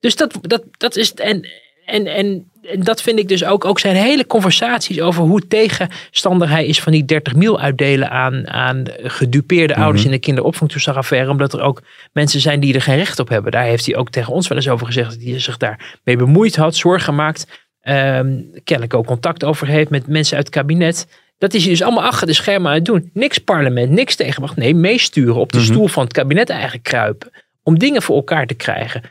Dus 0.00 0.16
dat, 0.16 0.38
dat, 0.40 0.62
dat 0.76 0.96
is. 0.96 1.14
En, 1.14 1.48
en, 1.86 2.06
en, 2.06 2.50
en 2.62 2.82
dat 2.82 3.02
vind 3.02 3.18
ik 3.18 3.28
dus 3.28 3.44
ook, 3.44 3.64
ook 3.64 3.78
zijn 3.80 3.96
hele 3.96 4.26
conversaties 4.26 5.00
over 5.00 5.22
hoe 5.22 5.46
tegenstander 5.48 6.48
hij 6.48 6.66
is 6.66 6.80
van 6.80 6.92
die 6.92 7.04
30 7.04 7.34
mil 7.34 7.60
uitdelen 7.60 8.10
aan, 8.10 8.48
aan 8.48 8.84
gedupeerde 9.02 9.74
ouders 9.76 10.04
in 10.04 10.10
de 10.10 10.18
kinderopvangtoeslagaffaire. 10.18 11.30
Omdat 11.30 11.52
er 11.52 11.60
ook 11.60 11.82
mensen 12.12 12.40
zijn 12.40 12.60
die 12.60 12.74
er 12.74 12.82
geen 12.82 12.96
recht 12.96 13.18
op 13.18 13.28
hebben. 13.28 13.52
Daar 13.52 13.64
heeft 13.64 13.86
hij 13.86 13.96
ook 13.96 14.10
tegen 14.10 14.32
ons 14.32 14.48
wel 14.48 14.58
eens 14.58 14.68
over 14.68 14.86
gezegd 14.86 15.10
dat 15.10 15.22
hij 15.22 15.40
zich 15.40 15.56
daarmee 15.56 16.16
bemoeid 16.16 16.56
had, 16.56 16.76
zorgen 16.76 17.04
gemaakt. 17.04 17.46
ehm, 17.80 18.40
kennelijk 18.64 18.94
ook 18.94 19.06
contact 19.06 19.44
over 19.44 19.66
heeft 19.66 19.90
met 19.90 20.06
mensen 20.06 20.36
uit 20.36 20.46
het 20.46 20.54
kabinet. 20.54 21.06
Dat 21.38 21.54
is 21.54 21.62
hij 21.62 21.70
dus 21.70 21.82
allemaal 21.82 22.04
achter 22.04 22.26
de 22.26 22.32
schermen 22.32 22.68
aan 22.68 22.74
het 22.76 22.84
doen. 22.84 23.10
Niks 23.12 23.38
parlement, 23.38 23.90
niks 23.90 24.14
tegenmacht. 24.16 24.56
Nee, 24.56 24.74
meesturen 24.74 25.34
op 25.34 25.52
de 25.52 25.58
Mhm. 25.58 25.66
stoel 25.66 25.86
van 25.88 26.04
het 26.04 26.12
kabinet 26.12 26.50
eigenlijk 26.50 26.82
kruipen. 26.82 27.30
Om 27.62 27.78
dingen 27.78 28.02
voor 28.02 28.16
elkaar 28.16 28.46
te 28.46 28.54
krijgen. 28.54 29.02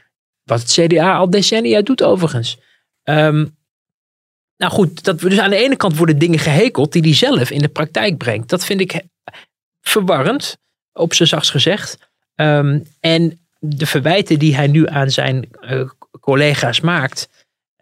Wat 0.43 0.59
het 0.59 0.71
CDA 0.71 1.15
al 1.17 1.29
decennia 1.29 1.81
doet 1.81 2.03
overigens. 2.03 2.57
Ehm, 3.03 3.45
nou 4.57 4.71
goed, 4.71 5.03
dat, 5.03 5.21
we- 5.21 5.29
dus 5.29 5.39
aan 5.39 5.49
de 5.49 5.63
ene 5.63 5.75
kant 5.75 5.97
worden 5.97 6.17
dingen 6.17 6.39
gehekeld 6.39 6.91
die 6.91 7.01
hij 7.01 7.13
zelf 7.13 7.49
in 7.51 7.59
de 7.61 7.67
praktijk 7.67 8.17
brengt. 8.17 8.49
Dat 8.49 8.65
vind 8.65 8.81
ik 8.81 9.01
verwarrend, 9.81 10.57
op 10.93 11.13
zijn 11.13 11.27
zachtst 11.27 11.51
gezegd. 11.51 11.97
Ehm, 12.35 12.79
en 12.99 13.39
de 13.59 13.85
verwijten 13.85 14.39
die 14.39 14.55
hij 14.55 14.67
nu 14.67 14.87
aan 14.87 15.11
zijn 15.11 15.49
eh, 15.61 15.89
collega's 16.19 16.79
maakt. 16.79 17.29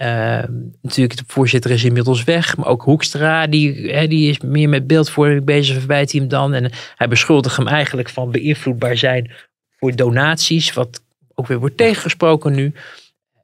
Ehm, 0.01 0.53
natuurlijk, 0.81 1.17
de 1.19 1.23
voorzitter 1.27 1.71
is 1.71 1.83
inmiddels 1.83 2.23
weg, 2.23 2.57
maar 2.57 2.67
ook 2.67 2.81
Hoekstra, 2.81 3.47
die, 3.47 3.91
hè, 3.91 4.07
die 4.07 4.29
is 4.29 4.39
meer 4.39 4.69
met 4.69 4.87
beeldvorming 4.87 5.45
bezig, 5.45 5.77
verwijt 5.77 6.11
hij 6.11 6.19
hem 6.19 6.29
dan. 6.29 6.53
En 6.53 6.71
hij 6.95 7.07
beschuldigt 7.07 7.57
hem 7.57 7.67
eigenlijk 7.67 8.09
van 8.09 8.31
beïnvloedbaar 8.31 8.97
zijn 8.97 9.31
voor 9.77 9.95
donaties, 9.95 10.73
wat 10.73 11.03
ook 11.35 11.47
weer 11.47 11.59
wordt 11.59 11.77
tegengesproken 11.77 12.53
nu. 12.53 12.73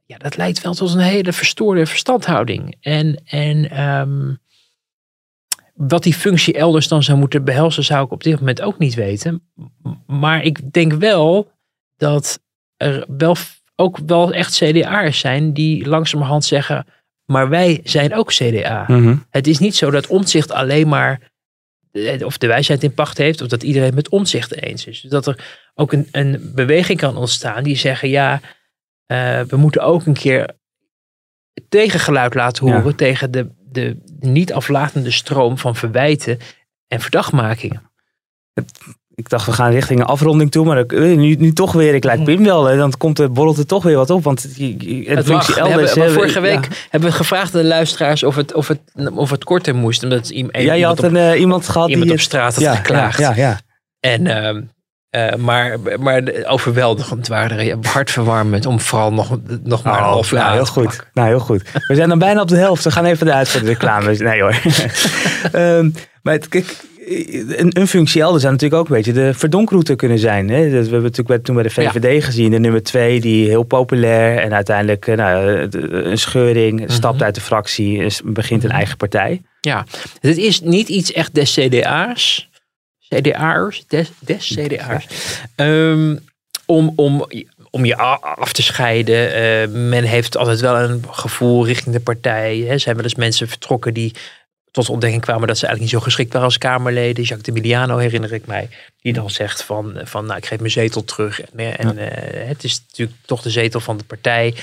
Ja, 0.05 0.17
dat 0.17 0.37
leidt 0.37 0.61
wel 0.61 0.73
tot 0.73 0.93
een 0.93 0.99
hele 0.99 1.33
verstoorde 1.33 1.85
verstandhouding. 1.85 2.75
En, 2.81 3.21
en 3.25 3.69
ehm, 3.69 4.33
wat 5.73 6.03
die 6.03 6.13
functie 6.13 6.53
elders 6.53 6.87
dan 6.87 7.03
zou 7.03 7.17
moeten 7.17 7.43
behelzen, 7.43 7.83
zou 7.83 8.05
ik 8.05 8.11
op 8.11 8.23
dit 8.23 8.39
moment 8.39 8.61
ook 8.61 8.77
niet 8.77 8.93
weten. 8.93 9.41
Maar 10.05 10.43
ik 10.43 10.73
denk 10.73 10.93
wel 10.93 11.51
dat 11.97 12.39
er 12.77 13.05
wel 13.07 13.35
ook 13.79 13.97
wel 14.05 14.33
echt 14.33 14.55
CDA'ers 14.55 15.19
zijn 15.19 15.53
die 15.53 15.87
langzamerhand 15.87 16.45
zeggen, 16.45 16.85
maar 17.25 17.49
wij 17.49 17.79
zijn 17.83 18.13
ook 18.13 18.29
CDA. 18.31 18.85
Mhm. 18.87 19.15
Het 19.29 19.47
is 19.47 19.59
niet 19.59 19.75
zo 19.75 19.91
dat 19.91 20.07
omzicht 20.07 20.51
alleen 20.51 20.87
maar 20.87 21.31
eh, 21.91 22.25
of 22.25 22.37
de 22.37 22.47
wijsheid 22.47 22.83
in 22.83 22.93
pacht 22.93 23.17
heeft, 23.17 23.41
of 23.41 23.47
dat 23.47 23.63
iedereen 23.63 23.87
het 23.87 23.95
met 23.95 24.09
omzicht 24.09 24.61
eens 24.61 24.85
is. 24.85 25.01
Dus 25.01 25.11
dat 25.11 25.27
er 25.27 25.59
ook 25.73 25.91
een, 25.91 26.07
een 26.11 26.51
beweging 26.55 26.99
kan 26.99 27.17
ontstaan 27.17 27.63
die 27.63 27.75
zeggen, 27.75 28.09
ja, 28.09 28.41
eh, 29.05 29.41
we 29.41 29.57
moeten 29.57 29.81
ook 29.81 30.05
een 30.05 30.13
keer 30.13 30.55
tegengeluid 31.69 32.33
laten 32.33 32.65
horen 32.65 32.85
Ja. 32.85 32.93
tegen 32.95 33.31
de, 33.31 33.49
de 33.71 33.97
niet 34.19 34.53
aflatende 34.53 35.11
stroom 35.11 35.57
van 35.57 35.75
verwijten 35.75 36.39
en 36.87 37.01
verdachtmakingen. 37.01 37.91
Ik 39.17 39.29
dacht, 39.29 39.45
we 39.45 39.51
gaan 39.51 39.71
richting 39.71 39.99
een 39.99 40.05
afronding 40.05 40.51
toe, 40.51 40.65
maar 40.65 40.77
eh, 40.85 40.99
nu, 41.17 41.35
nu 41.35 41.53
toch 41.53 41.71
weer, 41.71 41.93
ik 41.95 42.03
lijk 42.03 42.23
Pim 42.23 42.43
wel, 42.43 42.65
hè, 42.65 42.77
dan 42.77 42.93
komt 42.97 43.19
er, 43.19 43.31
borrelt 43.31 43.57
er 43.57 43.65
toch 43.65 43.83
weer 43.83 43.95
wat 43.95 44.09
op. 44.09 44.23
Want 44.23 44.41
het 44.43 44.57
mag. 44.57 45.25
functie 45.25 45.53
We 45.53 45.59
elders... 45.59 45.93
hebben, 45.93 46.13
vorige 46.13 46.39
week 46.39 46.63
ja. 46.65 46.75
hebben 46.89 47.09
we 47.09 47.15
gevraagd 47.15 47.55
aan 47.55 47.61
de 47.61 47.67
luisteraars 47.67 48.23
of 48.23 48.35
het, 48.35 48.53
of 48.53 48.67
het, 48.67 48.79
of 49.13 49.29
het 49.29 49.43
korter 49.43 49.75
moest. 49.75 50.03
Omdat 50.03 50.29
iem- 50.29 50.49
Ja, 50.51 50.59
je 50.59 50.79
iemand, 50.79 51.01
had 51.01 51.11
een, 51.11 51.17
eh, 51.17 51.39
iemand 51.39 51.69
gehad 51.69 51.87
iemand 51.89 52.05
die... 52.05 52.13
op 52.15 52.19
straat 52.21 52.53
had 52.53 52.63
ja, 52.63 52.75
geklaagd. 52.75 53.19
Ja, 53.19 53.29
ja, 53.29 53.35
ja. 53.35 53.59
En, 53.99 54.27
ehm, 54.27 54.61
eh, 55.09 55.35
maar, 55.35 55.77
maar 55.99 56.23
de- 56.23 56.45
overweldigend 56.47 57.27
waren 57.27 57.59
er, 57.59 57.75
hartverwarmend 57.81 58.65
om 58.65 58.79
vooral 58.79 59.13
nog, 59.13 59.37
nog 59.63 59.83
maar 59.83 59.93
een 59.97 60.03
Oh, 60.03 60.09
half 60.09 60.31
uur 60.31 60.39
nou, 60.39 60.53
heel 60.53 60.65
goed. 60.65 60.83
pakken. 60.85 61.07
Nou, 61.13 61.27
heel 61.27 61.39
goed. 61.39 61.61
We 61.87 61.95
zijn 61.95 62.09
dan 62.09 62.19
bijna 62.19 62.41
op 62.41 62.47
de 62.47 62.57
helft. 62.57 62.83
We 62.83 62.91
gaan 62.91 63.05
even 63.05 63.27
eruit 63.27 63.49
voor 63.49 63.59
de 63.59 63.65
reclame. 63.65 64.15
Nee 64.15 64.41
hoor. 64.41 64.61
Ehm, 65.51 65.89
maar 66.21 66.33
het, 66.33 66.47
kijk, 66.47 66.75
een, 67.07 67.69
een 67.79 67.87
functie 67.87 68.21
elders 68.21 68.41
zou 68.41 68.53
natuurlijk 68.53 68.81
ook 68.81 68.89
een 68.89 68.95
beetje 68.95 69.13
de 69.13 69.33
verdonkroute 69.33 69.95
kunnen 69.95 70.19
zijn. 70.19 70.49
Hè? 70.49 70.61
Dat, 70.63 70.71
we 70.85 70.91
hebben 70.91 71.01
natuurlijk 71.03 71.43
toen 71.43 71.55
bij 71.55 71.63
de 71.63 71.69
VVD 71.69 72.23
gezien. 72.23 72.51
De 72.51 72.59
nummer 72.59 72.83
twee, 72.83 73.19
die 73.21 73.47
heel 73.47 73.63
populair. 73.63 74.37
En 74.37 74.53
uiteindelijk 74.53 75.07
eh, 75.07 75.15
nou, 75.17 75.67
de- 75.69 75.91
een 75.91 76.17
scheuring. 76.17 76.83
Stapt 76.87 77.15
Mhm. 77.15 77.23
uit 77.23 77.35
de 77.35 77.41
fractie. 77.41 78.07
Begint 78.23 78.63
een 78.63 78.71
eigen 78.71 78.97
partij. 78.97 79.41
Het 80.19 80.37
is 80.37 80.61
niet 80.61 80.89
iets 80.89 81.11
echt 81.11 81.33
des 81.35 81.53
CDA's. 81.53 82.49
CDA'ers, 83.09 83.83
des, 83.87 84.11
des 84.19 84.53
CDA's. 84.55 85.07
Ehm, 85.55 86.15
om, 86.65 86.93
om, 86.95 87.25
om 87.69 87.85
je 87.85 87.97
af 88.21 88.53
te 88.53 88.63
scheiden. 88.63 89.33
Eh, 89.33 89.67
men 89.89 90.03
heeft 90.03 90.37
altijd 90.37 90.59
wel 90.59 90.75
een 90.77 91.03
gevoel 91.11 91.65
richting 91.65 91.95
de 91.95 92.01
partij. 92.01 92.57
Hè. 92.57 92.71
Er 92.71 92.79
zijn 92.79 92.95
wel 92.95 93.03
eens 93.03 93.15
mensen 93.15 93.47
vertrokken 93.47 93.93
die 93.93 94.13
tot 94.77 94.85
de 94.85 94.91
ontdekking 94.91 95.21
kwamen 95.21 95.47
dat 95.47 95.57
ze 95.57 95.65
eigenlijk 95.65 95.93
niet 95.93 96.01
zo 96.01 96.07
geschikt 96.09 96.31
waren 96.33 96.47
als 96.47 96.57
Kamerleden. 96.57 97.23
Jacques 97.23 97.43
de 97.43 97.51
Miliano 97.61 97.97
herinner 97.97 98.33
ik 98.33 98.45
mij. 98.45 98.69
Die 99.01 99.13
dan 99.13 99.29
zegt 99.29 99.63
van, 99.63 100.01
van 100.03 100.25
nou, 100.25 100.37
ik 100.37 100.45
geef 100.45 100.59
mijn 100.59 100.71
zetel 100.71 101.03
terug. 101.03 101.41
En, 101.41 101.59
eh, 101.59 101.79
en 101.79 101.97
eh, 101.97 102.47
het 102.47 102.63
is 102.63 102.81
natuurlijk 102.87 103.17
toch 103.25 103.41
de 103.41 103.49
zetel 103.49 103.79
van 103.79 103.97
de 103.97 104.03
partij. 104.03 104.55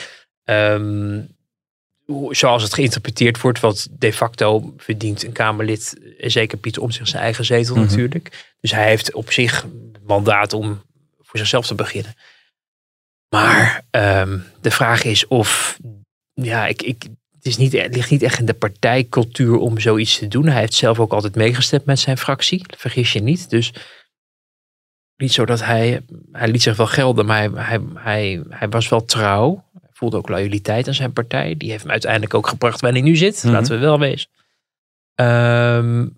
Hoe- 2.05 2.35
zoals 2.35 2.63
het 2.63 2.75
geïnterpreteerd 2.75 3.41
wordt, 3.41 3.61
want 3.61 3.87
de 3.91 4.13
facto 4.13 4.75
verdient 4.77 5.25
een 5.25 5.33
Kamerlid, 5.33 5.99
eh, 6.19 6.31
zeker 6.31 6.59
Pieter 6.59 6.83
Omtzigt, 6.83 7.09
zijn 7.09 7.23
eigen 7.23 7.45
zetel 7.45 7.75
Mhm. 7.77 7.85
natuurlijk. 7.85 8.55
Dus 8.61 8.71
hij 8.71 8.89
heeft 8.89 9.13
op 9.13 9.33
zich 9.33 9.67
mandaat 10.07 10.53
om 10.53 10.83
voor 11.21 11.39
zichzelf 11.39 11.67
te 11.67 11.75
beginnen. 11.75 12.15
Maar 13.29 13.83
ehm, 13.91 14.39
de 14.61 14.71
vraag 14.71 15.05
is 15.05 15.27
of, 15.27 15.79
ja, 16.33 16.67
ik, 16.67 16.83
ik, 16.83 17.05
het, 17.45 17.53
is 17.53 17.57
niet, 17.59 17.73
het 17.73 17.95
ligt 17.95 18.11
niet 18.11 18.23
echt 18.23 18.39
in 18.39 18.45
de 18.47 18.55
partijcultuur 18.55 19.57
om 19.57 19.79
zoiets 19.79 20.19
te 20.19 20.29
doen. 20.29 20.47
Hij 20.47 20.61
heeft 20.61 20.75
zelf 20.75 21.01
ook 21.01 21.13
altijd 21.13 21.35
meegestemd 21.35 21.85
met 21.85 21.99
zijn 21.99 22.19
fractie, 22.19 22.65
vergis 22.77 23.13
je 23.13 23.21
niet. 23.21 23.51
Dus 23.51 23.73
niet 25.17 25.33
zo 25.33 25.45
dat 25.45 25.65
hij, 25.65 26.01
hij 26.33 26.49
liet 26.49 26.63
zich 26.63 26.77
wel 26.77 26.87
gelden, 26.87 27.27
maar 27.27 27.37
hij, 27.39 27.51
hij, 27.55 27.81
hij, 27.95 28.43
hij 28.49 28.69
was 28.69 28.89
wel 28.89 29.05
trouw. 29.05 29.65
Hij 29.81 29.91
voelde 29.93 30.17
ook 30.17 30.29
loyaliteit 30.29 30.89
aan 30.89 30.95
zijn 30.95 31.13
partij. 31.13 31.57
Die 31.57 31.71
heeft 31.71 31.83
hem 31.83 31.91
uiteindelijk 31.93 32.35
ook 32.35 32.47
gebracht 32.47 32.81
waar 32.81 32.93
hij 32.93 33.01
nu 33.01 33.17
zit, 33.17 33.43
Mhm. 33.45 33.53
laten 33.53 33.75
we 33.75 33.81
wel 33.81 33.99
wezen. 33.99 34.29
Ehm, 35.15 36.09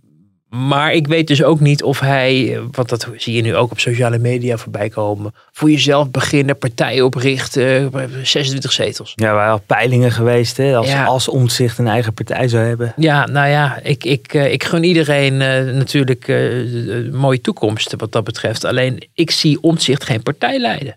maar 0.56 0.92
ik 0.92 1.06
weet 1.06 1.26
dus 1.26 1.42
ook 1.42 1.60
niet 1.60 1.82
of 1.82 2.00
hij, 2.00 2.60
want 2.70 2.88
dat 2.88 3.08
zie 3.16 3.34
je 3.34 3.42
nu 3.42 3.56
ook 3.56 3.70
op 3.70 3.80
sociale 3.80 4.18
media 4.18 4.56
voorbij 4.56 4.88
komen, 4.88 5.34
voor 5.52 5.70
jezelf 5.70 6.10
beginnen, 6.10 6.58
partij 6.58 7.00
oprichten, 7.00 7.92
26 8.22 8.72
zetels. 8.72 9.12
Ja, 9.14 9.32
waren 9.34 9.52
al 9.52 9.62
peilingen 9.66 10.12
geweest. 10.12 10.56
Hè, 10.56 10.76
als, 10.76 10.88
Ja. 10.88 11.04
als 11.04 11.28
Omtzigt 11.28 11.78
een 11.78 11.86
eigen 11.86 12.14
partij 12.14 12.48
zou 12.48 12.64
hebben. 12.64 12.92
Ja, 12.96 13.26
nou 13.26 13.48
ja, 13.48 13.78
ik, 13.82 14.04
ik, 14.04 14.34
eh, 14.34 14.52
ik 14.52 14.64
gun 14.64 14.84
iedereen 14.84 15.40
eh, 15.40 15.64
natuurlijk 15.64 16.28
eh, 16.28 16.60
een 16.88 17.16
mooie 17.16 17.40
toekomst 17.40 17.94
wat 17.96 18.12
dat 18.12 18.24
betreft. 18.24 18.64
Alleen 18.64 19.08
ik 19.14 19.30
zie 19.30 19.62
Omtzigt 19.62 20.04
geen 20.04 20.22
partij 20.22 20.58
leiden. 20.58 20.96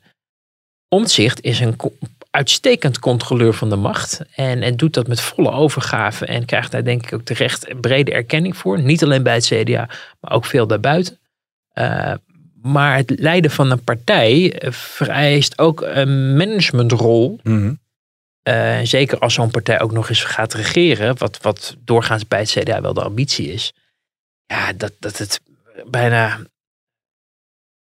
Omtzigt 0.87 1.41
is 1.41 1.59
een 1.59 1.75
uitstekend 2.29 2.99
controleur 2.99 3.53
van 3.53 3.69
de 3.69 3.75
macht. 3.75 4.21
En, 4.35 4.61
en 4.61 4.75
doet 4.75 4.93
dat 4.93 5.07
met 5.07 5.21
volle 5.21 5.51
overgave. 5.51 6.25
En 6.25 6.45
krijgt 6.45 6.71
daar 6.71 6.83
denk 6.83 7.03
ik 7.03 7.13
ook 7.13 7.23
terecht 7.23 7.81
brede 7.81 8.11
erkenning 8.11 8.57
voor. 8.57 8.81
Niet 8.81 9.03
alleen 9.03 9.23
bij 9.23 9.33
het 9.33 9.45
CDA, 9.45 9.89
maar 10.19 10.31
ook 10.31 10.45
veel 10.45 10.67
daarbuiten. 10.67 11.19
Eh, 11.73 12.13
maar 12.61 12.95
het 12.95 13.19
leiden 13.19 13.51
van 13.51 13.71
een 13.71 13.83
partij 13.83 14.53
eh, 14.53 14.71
vereist 14.71 15.59
ook 15.59 15.81
een 15.81 16.37
managementrol. 16.37 17.39
Eh, 18.43 18.79
zeker 18.83 19.19
als 19.19 19.33
zo'n 19.33 19.51
partij 19.51 19.81
ook 19.81 19.91
nog 19.91 20.09
eens 20.09 20.23
gaat 20.23 20.53
regeren, 20.53 21.17
wat, 21.17 21.37
wat 21.41 21.75
doorgaans 21.83 22.27
bij 22.27 22.39
het 22.39 22.49
CDA 22.49 22.81
wel 22.81 22.93
de 22.93 23.03
ambitie 23.03 23.51
is. 23.51 23.73
Ja, 24.45 24.73
dat, 24.73 24.91
dat 24.99 25.17
het 25.17 25.41
bijna. 25.85 26.39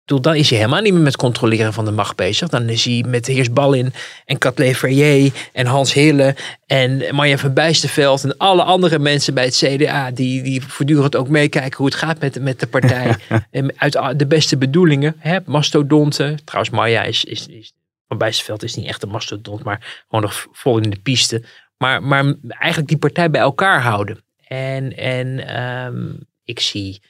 Bedoel, 0.07 0.23
dan 0.23 0.35
is 0.35 0.51
hij 0.51 0.59
helemaal 0.59 0.81
niet 0.81 0.93
meer 0.93 1.03
met 1.03 1.17
controleren 1.17 1.73
van 1.73 1.85
de 1.85 1.91
macht 1.91 2.17
bezig. 2.17 2.49
Dan 2.49 2.69
is 2.69 2.85
hij 2.85 3.05
met 3.07 3.27
Heers 3.27 3.53
Ballin 3.53 3.93
en 4.25 4.39
Kathleen 4.39 4.75
Verrier 4.75 5.33
en 5.53 5.67
Hans 5.67 5.93
Hille 5.93 6.37
en 6.67 7.15
Marja 7.15 7.39
van 7.39 7.53
Bijsterveld 7.53 8.25
en 8.25 8.37
alle 8.37 8.63
andere 8.63 8.99
mensen 8.99 9.35
bij 9.35 9.45
het 9.45 9.57
CDA 9.57 10.11
die, 10.11 10.43
die 10.43 10.63
voortdurend 10.63 11.17
ook 11.17 11.29
meekijken 11.29 11.77
hoe 11.77 11.87
het 11.87 11.95
gaat 11.95 12.21
met, 12.21 12.41
met 12.41 12.61
de 12.61 12.67
partij. 12.67 13.17
en 13.51 13.73
uit 13.77 14.19
de 14.19 14.27
beste 14.27 14.57
bedoelingen, 14.57 15.17
hè, 15.19 15.39
mastodonten. 15.45 16.45
Trouwens, 16.45 16.75
Marja 16.75 17.03
is, 17.03 17.25
is, 17.25 17.47
is 17.47 17.73
van 18.09 18.19
Bijsterveld 18.19 18.63
is 18.63 18.75
niet 18.75 18.87
echt 18.87 19.03
een 19.03 19.09
mastodont, 19.09 19.65
maar 19.65 20.05
gewoon 20.09 20.25
nog 20.25 20.47
vol 20.53 20.79
in 20.79 20.91
de 20.91 21.01
piste. 21.03 21.45
Maar, 21.77 22.03
maar 22.03 22.35
eigenlijk 22.47 22.89
die 22.89 22.99
partij 22.99 23.31
bij 23.31 23.41
elkaar 23.41 23.83
houden. 23.83 24.25
En, 24.47 24.97
en 24.97 25.47
ehm, 25.47 26.15
ik 26.45 26.61
zie 26.61 27.03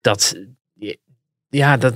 dat, 0.00 0.34
ja, 1.48 1.76
dat, 1.76 1.94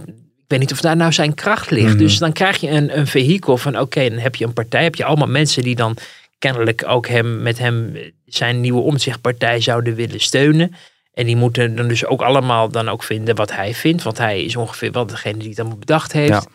weet 0.48 0.58
niet 0.58 0.72
of 0.72 0.80
daar 0.80 0.96
nou 0.96 1.12
zijn 1.12 1.34
kracht 1.34 1.70
ligt. 1.70 1.88
Mhm. 1.88 1.98
Dus 1.98 2.18
dan 2.18 2.32
krijg 2.32 2.56
je 2.56 2.70
een, 2.70 2.98
een 2.98 3.06
vehikel 3.06 3.56
van, 3.56 3.78
oké, 3.78 4.08
dan 4.08 4.18
heb 4.18 4.34
je 4.34 4.44
een 4.44 4.52
partij, 4.52 4.82
heb 4.82 4.94
je 4.94 5.04
allemaal 5.04 5.28
mensen 5.28 5.62
die 5.62 5.76
dan 5.76 5.96
kennelijk 6.38 6.84
ook 6.86 7.08
hem, 7.08 7.42
met 7.42 7.58
hem 7.58 7.96
zijn 8.24 8.60
nieuwe 8.60 8.80
omzichtpartij 8.80 9.60
zouden 9.60 9.94
willen 9.94 10.20
steunen. 10.20 10.74
En 11.12 11.26
die 11.26 11.36
moeten 11.36 11.76
dan 11.76 11.88
dus 11.88 12.04
ook 12.04 12.22
allemaal 12.22 12.68
dan 12.68 12.88
ook 12.88 13.02
vinden 13.02 13.34
wat 13.34 13.52
hij 13.52 13.74
vindt. 13.74 14.02
Want 14.02 14.18
hij 14.18 14.44
is 14.44 14.56
ongeveer 14.56 14.92
wel 14.92 15.06
degene 15.06 15.38
die 15.38 15.48
het 15.48 15.58
allemaal 15.58 15.78
bedacht 15.78 16.12
heeft. 16.12 16.46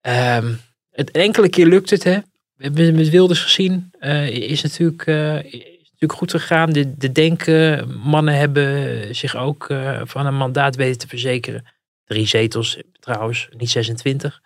Ehm, 0.00 0.52
het 0.90 1.10
enkele 1.10 1.48
keer 1.48 1.66
lukt 1.66 1.90
het, 1.90 2.04
hè. 2.04 2.18
We 2.56 2.64
hebben 2.64 2.84
het 2.84 2.94
met 2.94 3.08
Wilders 3.08 3.40
gezien. 3.40 3.90
eh, 3.98 4.28
is, 4.28 4.62
natuurlijk, 4.62 5.06
eh, 5.06 5.44
is 5.44 5.90
natuurlijk 5.90 6.12
goed 6.12 6.30
gegaan. 6.30 6.72
De, 6.72 6.96
de 6.96 7.12
denken, 7.12 7.88
mannen 8.04 8.34
hebben 8.34 9.14
zich 9.16 9.36
ook 9.36 9.68
eh, 9.70 10.00
van 10.04 10.26
een 10.26 10.36
mandaat 10.36 10.76
weten 10.76 10.98
te 10.98 11.08
verzekeren. 11.08 11.64
Drie 12.08 12.26
zetels 12.26 12.78
trouwens, 13.00 13.48
niet 13.56 13.70
26. 13.70 14.40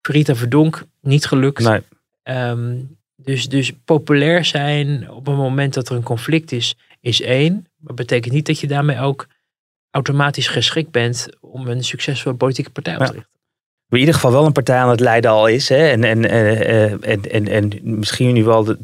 Rita 0.00 0.34
Verdonk, 0.34 0.82
niet 1.00 1.26
gelukt. 1.26 1.62
Nee. 1.62 1.80
Ehm, 2.22 2.78
dus, 3.16 3.48
dus 3.48 3.72
populair 3.84 4.44
zijn 4.44 5.10
op 5.10 5.26
een 5.28 5.36
moment 5.36 5.74
dat 5.74 5.88
er 5.88 5.96
een 5.96 6.02
conflict 6.02 6.52
is, 6.52 6.76
is 7.00 7.20
één. 7.20 7.66
Maar 7.76 7.94
betekent 7.94 8.34
niet 8.34 8.46
dat 8.46 8.60
je 8.60 8.66
daarmee 8.66 9.00
ook 9.00 9.26
automatisch 9.90 10.48
geschikt 10.48 10.90
bent 10.90 11.28
om 11.40 11.68
een 11.68 11.84
succesvolle 11.84 12.36
politieke 12.36 12.70
partij 12.70 12.96
op 12.96 13.04
te 13.06 13.12
richten. 13.12 13.30
in 13.88 13.98
ieder 13.98 14.14
geval 14.14 14.32
wel 14.32 14.46
een 14.46 14.52
partij 14.52 14.78
aan 14.78 14.90
het 14.90 15.00
leiden 15.00 15.30
al 15.30 15.46
is. 15.46 15.68
Hè? 15.68 15.88
En, 15.88 16.04
en, 16.04 16.30
eh, 16.30 16.84
eh, 16.84 16.92
en, 17.00 17.22
en, 17.22 17.48
en 17.48 17.80
misschien 17.82 18.32
nu 18.32 18.44
wel 18.44 18.64
de, 18.64 18.78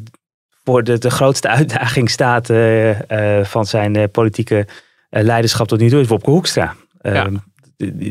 voor 0.63 0.83
de, 0.83 0.97
de 0.97 1.09
grootste 1.09 1.47
uitdaging 1.59 2.09
staat 2.09 2.49
eh, 2.49 3.39
eh, 3.39 3.45
van 3.45 3.65
zijn 3.65 3.95
eh, 3.95 4.03
politieke 4.11 4.67
eh, 5.09 5.23
leiderschap 5.23 5.67
tot 5.67 5.79
nu 5.79 5.89
toe 5.89 5.99
is 5.99 6.07
Wopke 6.07 6.29
Hoekstra. 6.29 6.75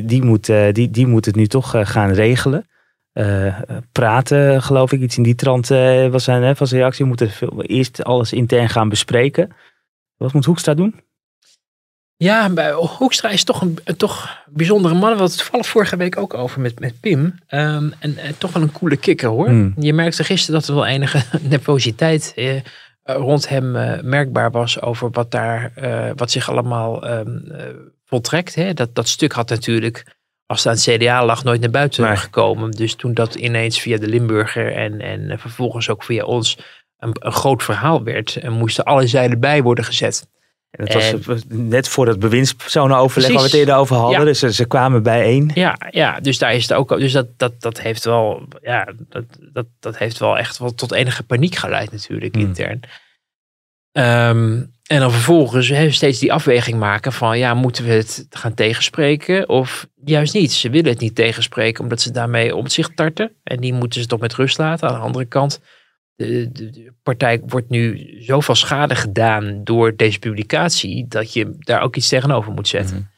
Die, 0.05 0.23
moet, 0.23 0.49
eh, 0.49 0.73
die, 0.73 0.91
die 0.91 1.07
moet 1.07 1.25
het 1.25 1.37
nu 1.37 1.47
toch 1.47 1.75
eh, 1.75 1.87
gaan 1.87 2.11
regelen. 2.11 2.69
Eh, 3.13 3.61
praten, 3.93 4.63
geloof 4.63 4.93
ik, 4.93 5.01
iets 5.01 5.17
in 5.17 5.23
die 5.23 5.35
trant 5.35 5.69
was 6.11 6.25
zijn, 6.25 6.43
hè, 6.43 6.57
van 6.57 6.67
zijn 6.67 6.81
reactie. 6.81 7.03
We 7.03 7.09
moeten 7.09 7.31
veel- 7.31 7.63
eerst 7.63 8.05
alles 8.05 8.33
intern 8.33 8.69
gaan 8.69 8.89
bespreken. 8.89 9.51
Wat 10.17 10.33
moet 10.33 10.45
Hoekstra 10.45 10.75
doen? 10.75 11.01
Ja, 12.17 12.51
bij 12.51 12.73
Hoekstra 12.73 13.29
is 13.29 13.45
toch 13.45 13.61
een, 13.61 13.79
toch 13.97 14.45
bijzondere 14.47 14.95
man. 14.95 15.03
We 15.03 15.09
hadden 15.09 15.27
het 15.27 15.37
toevallig 15.37 15.67
vorige 15.67 15.97
week 15.97 16.19
ook 16.19 16.35
over 16.35 16.61
met, 16.61 16.81
met 16.81 17.01
Pim. 17.01 17.35
Ehm, 17.47 17.91
en, 17.99 18.19
en 18.19 18.39
toch 18.39 18.53
wel 18.53 18.63
een 18.63 18.73
coole 18.73 18.97
kikker 18.97 19.29
hoor. 19.29 19.49
Hmm. 19.49 19.75
Je 19.79 19.93
merkte 19.93 20.25
gisteren 20.25 20.61
dat 20.61 20.69
er 20.69 20.75
wel 20.75 20.87
enige 20.87 21.23
nervositeit 21.49 22.33
eh, 22.37 22.61
rond 23.03 23.49
hem 23.49 23.77
eh, 23.77 24.03
merkbaar 24.03 24.51
was 24.51 24.81
over 24.81 25.11
wat, 25.11 25.31
daar, 25.31 25.73
eh, 25.75 26.11
wat 26.15 26.31
zich 26.31 26.51
allemaal 26.51 27.07
ehm, 27.07 27.37
eh, 27.51 27.65
voltrekt. 28.07 28.55
Hè. 28.55 28.75
Dat, 28.75 28.95
dat 28.95 29.09
stuk 29.09 29.33
had 29.33 29.49
natuurlijk, 29.49 30.17
als 30.47 30.65
het 30.65 30.67
aan 30.89 30.93
het 30.95 31.03
CDA 31.03 31.25
lag, 31.25 31.45
nooit 31.45 31.61
naar 31.61 31.71
buiten 31.71 32.05
Nee. 32.05 32.17
gekomen. 32.17 32.71
Dus 32.71 32.95
toen 32.95 33.15
dat 33.15 33.35
ineens 33.35 33.81
via 33.81 33.99
de 33.99 34.07
Limburger 34.09 34.73
en, 34.73 35.01
en 35.01 35.31
eh, 35.31 35.39
vervolgens 35.39 35.89
ook 35.89 36.05
via 36.05 36.25
ons 36.25 36.59
een, 36.99 37.17
een 37.19 37.33
groot 37.33 37.63
verhaal 37.63 38.03
werd, 38.03 38.37
en 38.37 38.53
moesten 38.53 38.85
alle 38.85 39.07
zeilen 39.07 39.41
bij 39.41 39.63
worden 39.63 39.85
gezet. 39.85 40.29
En 40.71 40.85
dat 40.85 40.95
was 40.95 41.11
En- 41.11 41.23
eh, 41.51 41.57
net 41.59 41.89
voor 41.89 42.07
het 42.07 42.19
bewindspersonen-overleg 42.19 43.29
waar 43.31 43.39
we 43.39 43.45
het 43.45 43.55
eerder 43.55 43.75
over 43.75 43.97
hadden. 43.97 44.19
Ja. 44.19 44.25
Dus 44.25 44.39
ze, 44.39 44.53
ze 44.53 44.67
kwamen 44.67 45.03
bijeen. 45.03 45.51
Ja, 45.55 45.77
ja, 45.91 46.21
dus 46.21 46.39
daar 46.39 46.55
is 46.55 46.63
het 46.63 46.73
ook. 46.73 46.89
Dus 46.89 47.13
dat, 47.13 47.27
dat, 47.37 47.61
dat 47.61 47.81
heeft 47.81 48.05
wel. 48.05 48.49
Ja, 48.63 48.93
dat, 49.09 49.25
dat, 49.53 49.67
dat 49.81 49.99
heeft 49.99 50.19
wel 50.19 50.39
echt 50.39 50.59
wel 50.59 50.75
tot 50.75 50.93
enige 50.93 51.23
paniek 51.23 51.55
geleid, 51.55 51.93
natuurlijk, 51.93 52.35
Hmm. 52.35 52.45
intern. 52.45 52.81
Ehm, 53.93 54.63
en 54.87 55.01
dan 55.01 55.13
vervolgens 55.13 55.69
hè, 55.69 55.91
steeds 55.91 56.19
die 56.19 56.33
afweging 56.33 56.79
maken 56.79 57.13
van 57.13 57.39
ja, 57.39 57.55
moeten 57.55 57.85
we 57.85 57.93
het 57.93 58.27
gaan 58.31 58.55
tegenspreken 58.55 59.49
of 59.49 59.87
juist 60.05 60.35
niet. 60.35 60.53
Ze 60.53 60.71
willen 60.71 60.91
het 60.91 61.01
niet 61.01 61.15
tegenspreken 61.15 61.83
omdat 61.83 62.01
ze 62.01 62.11
daarmee 62.11 62.57
om 62.57 62.69
zich 62.69 62.89
tarten. 62.89 63.33
En 63.43 63.61
die 63.61 63.73
moeten 63.73 64.01
ze 64.01 64.07
toch 64.07 64.21
met 64.21 64.35
rust 64.35 64.59
laten. 64.59 64.89
Aan 64.89 64.95
de 64.95 65.01
andere 65.01 65.25
kant, 65.25 65.61
de, 66.15 66.53
de, 66.53 66.71
de 66.71 66.93
partij 67.03 67.43
wordt 67.47 67.69
nu 67.69 68.15
zoveel 68.19 68.55
schade 68.55 68.95
gedaan 68.95 69.65
door 69.65 69.97
deze 69.97 70.19
publicatie 70.19 71.07
dat 71.09 71.33
je 71.33 71.57
daar 71.59 71.83
ook 71.83 71.97
iets 71.97 72.09
tegenover 72.09 72.53
moet 72.53 72.69
zetten. 72.69 73.11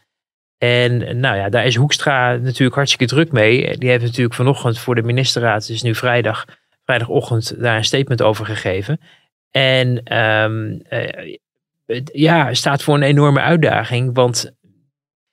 En 0.58 1.20
nou 1.20 1.36
ja, 1.36 1.48
daar 1.48 1.66
is 1.66 1.74
Hoekstra 1.74 2.36
natuurlijk 2.36 2.74
hartstikke 2.74 3.14
druk 3.14 3.32
mee. 3.32 3.78
Die 3.78 3.88
heeft 3.88 4.04
natuurlijk 4.04 4.34
vanochtend 4.34 4.78
voor 4.78 4.94
de 4.94 5.02
ministerraad, 5.02 5.62
het 5.62 5.70
is 5.70 5.82
nu 5.82 5.94
vrijdag, 5.94 6.44
vrijdagochtend, 6.84 7.60
daar 7.60 7.76
een 7.76 7.84
statement 7.84 8.22
over 8.22 8.46
gegeven. 8.46 9.00
En 9.50 10.02
ehm, 10.02 10.78
eh, 10.88 11.36
ja, 12.12 12.54
staat 12.54 12.82
voor 12.82 12.94
een 12.94 13.02
enorme 13.02 13.40
uitdaging. 13.40 14.14
Want 14.14 14.52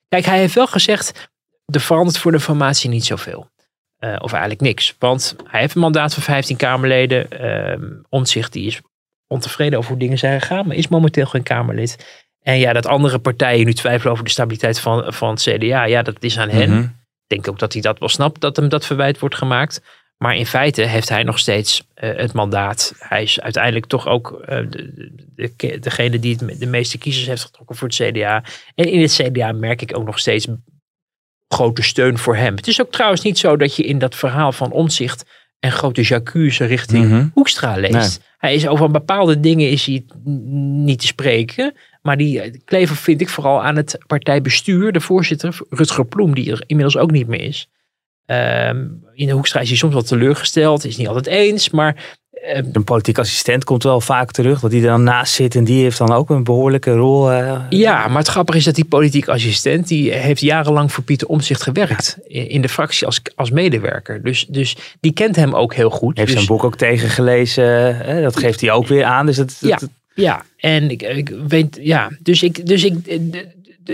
kijk, 0.08 0.24
hij 0.24 0.38
heeft 0.38 0.54
wel 0.54 0.66
gezegd, 0.66 1.30
er 1.66 1.80
verandert 1.80 2.18
voor 2.18 2.32
de 2.32 2.40
formatie 2.40 2.90
niet 2.90 3.04
zoveel. 3.04 3.50
Eh, 3.96 4.16
of 4.18 4.32
eigenlijk 4.32 4.60
niks. 4.60 4.94
Want 4.98 5.36
hij 5.44 5.60
heeft 5.60 5.74
een 5.74 5.80
mandaat 5.80 6.14
van 6.14 6.22
15 6.22 6.56
Kamerleden. 6.56 7.30
Ehm 7.30 7.96
Omtzigt 8.08 8.52
die 8.52 8.66
is 8.66 8.80
ontevreden 9.26 9.78
over 9.78 9.90
hoe 9.90 10.00
dingen 10.00 10.18
zijn 10.18 10.40
gegaan, 10.40 10.66
maar 10.66 10.76
is 10.76 10.88
momenteel 10.88 11.26
geen 11.26 11.42
Kamerlid. 11.42 12.24
En 12.42 12.58
ja, 12.58 12.72
dat 12.72 12.86
andere 12.86 13.18
partijen 13.18 13.66
nu 13.66 13.74
twijfelen 13.74 14.12
over 14.12 14.24
de 14.24 14.30
stabiliteit 14.30 14.80
van, 14.80 15.12
van 15.12 15.30
het 15.30 15.42
CDA, 15.42 15.84
ja, 15.84 16.02
dat 16.02 16.22
is 16.22 16.38
aan 16.38 16.48
hen. 16.48 16.70
Mhm. 16.70 16.82
Ik 16.82 17.26
denk 17.26 17.48
ook 17.48 17.58
dat 17.58 17.72
hij 17.72 17.82
dat 17.82 17.98
wel 17.98 18.08
snapt, 18.08 18.40
dat 18.40 18.56
hem 18.56 18.68
dat 18.68 18.86
verwijt 18.86 19.18
wordt 19.18 19.34
gemaakt. 19.34 19.82
Maar 20.18 20.36
in 20.36 20.46
feite 20.46 20.82
heeft 20.82 21.08
hij 21.08 21.22
nog 21.22 21.38
steeds 21.38 21.86
eh, 21.94 22.16
het 22.16 22.32
mandaat. 22.32 22.92
Hij 22.98 23.22
is 23.22 23.40
uiteindelijk 23.40 23.86
toch 23.86 24.06
ook 24.06 24.40
eh, 24.44 24.58
de, 24.70 24.92
de, 25.34 25.52
de- 25.56 25.78
degene 25.78 26.18
die 26.18 26.36
het 26.40 26.60
de 26.60 26.66
meeste 26.66 26.98
kiezers 26.98 27.26
heeft 27.26 27.42
getrokken 27.44 27.76
voor 27.76 27.88
het 27.88 27.96
CDA. 27.96 28.44
En 28.74 28.84
in 28.90 29.00
het 29.00 29.12
CDA 29.22 29.52
merk 29.52 29.82
ik 29.82 29.96
ook 29.98 30.04
nog 30.06 30.18
steeds 30.18 30.46
grote 31.48 31.82
steun 31.82 32.18
voor 32.18 32.36
hem. 32.36 32.56
Het 32.56 32.66
is 32.66 32.80
ook 32.80 32.90
trouwens 32.92 33.22
niet 33.22 33.38
zo 33.38 33.56
dat 33.56 33.76
je 33.76 33.82
in 33.82 33.98
dat 33.98 34.14
verhaal 34.14 34.52
van 34.52 34.70
omzicht 34.72 35.24
en 35.58 35.72
grote 35.72 36.02
jacuse 36.02 36.64
richting 36.64 37.04
Mhm. 37.08 37.26
Hoekstra 37.32 37.76
leest. 37.76 37.92
Nee. 38.18 38.26
Hij 38.38 38.54
is 38.54 38.66
over 38.68 38.90
bepaalde 38.90 39.40
dingen 39.40 39.70
is 39.70 39.86
hij 39.86 40.04
niet 40.84 41.00
te 41.00 41.06
spreken. 41.06 41.74
Maar 42.02 42.16
die 42.16 42.62
klever 42.64 42.96
vind 42.96 43.20
ik 43.20 43.28
vooral 43.28 43.64
aan 43.64 43.76
het 43.76 43.98
partijbestuur. 44.06 44.92
De 44.92 45.00
voorzitter, 45.00 45.58
Rutger 45.70 46.06
Ploem, 46.06 46.34
die 46.34 46.50
er 46.50 46.62
inmiddels 46.66 46.96
ook 46.96 47.10
niet 47.10 47.26
meer 47.26 47.40
is. 47.42 47.68
Um, 48.26 49.04
in 49.14 49.26
de 49.26 49.32
Hoekstra 49.32 49.60
is 49.60 49.68
hij 49.68 49.76
soms 49.76 49.92
wel 49.92 50.02
teleurgesteld, 50.02 50.84
is 50.84 50.96
niet 50.96 51.08
altijd 51.08 51.26
eens, 51.26 51.70
maar 51.70 52.16
een 52.72 52.84
politiek 52.84 53.18
assistent 53.18 53.64
komt 53.64 53.82
wel 53.82 54.00
vaak 54.00 54.30
terug, 54.30 54.60
dat 54.60 54.70
die 54.70 54.80
er 54.80 54.86
dan 54.86 55.02
naast 55.02 55.34
zit 55.34 55.54
en 55.54 55.64
die 55.64 55.82
heeft 55.82 55.98
dan 55.98 56.12
ook 56.12 56.30
een 56.30 56.44
behoorlijke 56.44 56.90
rol. 56.90 57.32
Uh, 57.32 57.60
ja, 57.70 58.08
maar 58.08 58.18
het 58.18 58.28
grappige 58.28 58.58
is 58.58 58.64
dat 58.64 58.74
die 58.74 58.84
politiek 58.84 59.28
assistent, 59.28 59.88
die 59.88 60.12
heeft 60.12 60.40
jarenlang 60.40 60.92
voor 60.92 61.04
Pieter 61.04 61.28
Omzicht 61.28 61.62
gewerkt 61.62 62.18
in 62.28 62.62
de 62.62 62.68
fractie 62.68 63.06
als, 63.06 63.20
als 63.34 63.50
medewerker. 63.50 64.22
Dus, 64.22 64.46
dus 64.48 64.76
die 65.00 65.12
kent 65.12 65.36
hem 65.36 65.54
ook 65.54 65.74
heel 65.74 65.90
goed. 65.90 66.16
Heeft 66.16 66.28
dus, 66.28 66.36
zijn 66.36 66.56
boek 66.56 66.64
ook 66.64 66.76
tegengelezen, 66.76 67.96
hè? 67.96 68.22
dat 68.22 68.36
geeft 68.36 68.60
hij 68.60 68.70
ook 68.70 68.86
weer 68.86 69.04
aan. 69.04 69.26
Dus 69.26 69.36
het, 69.36 69.56
ja, 69.60 69.78
ja, 70.14 70.44
en 70.56 70.90
ik, 70.90 71.02
ik 71.02 71.32
weet, 71.48 71.78
ja, 71.80 72.10
dus 72.18 72.42
ik, 72.42 72.66
dus 72.66 72.84
ik, 72.84 73.18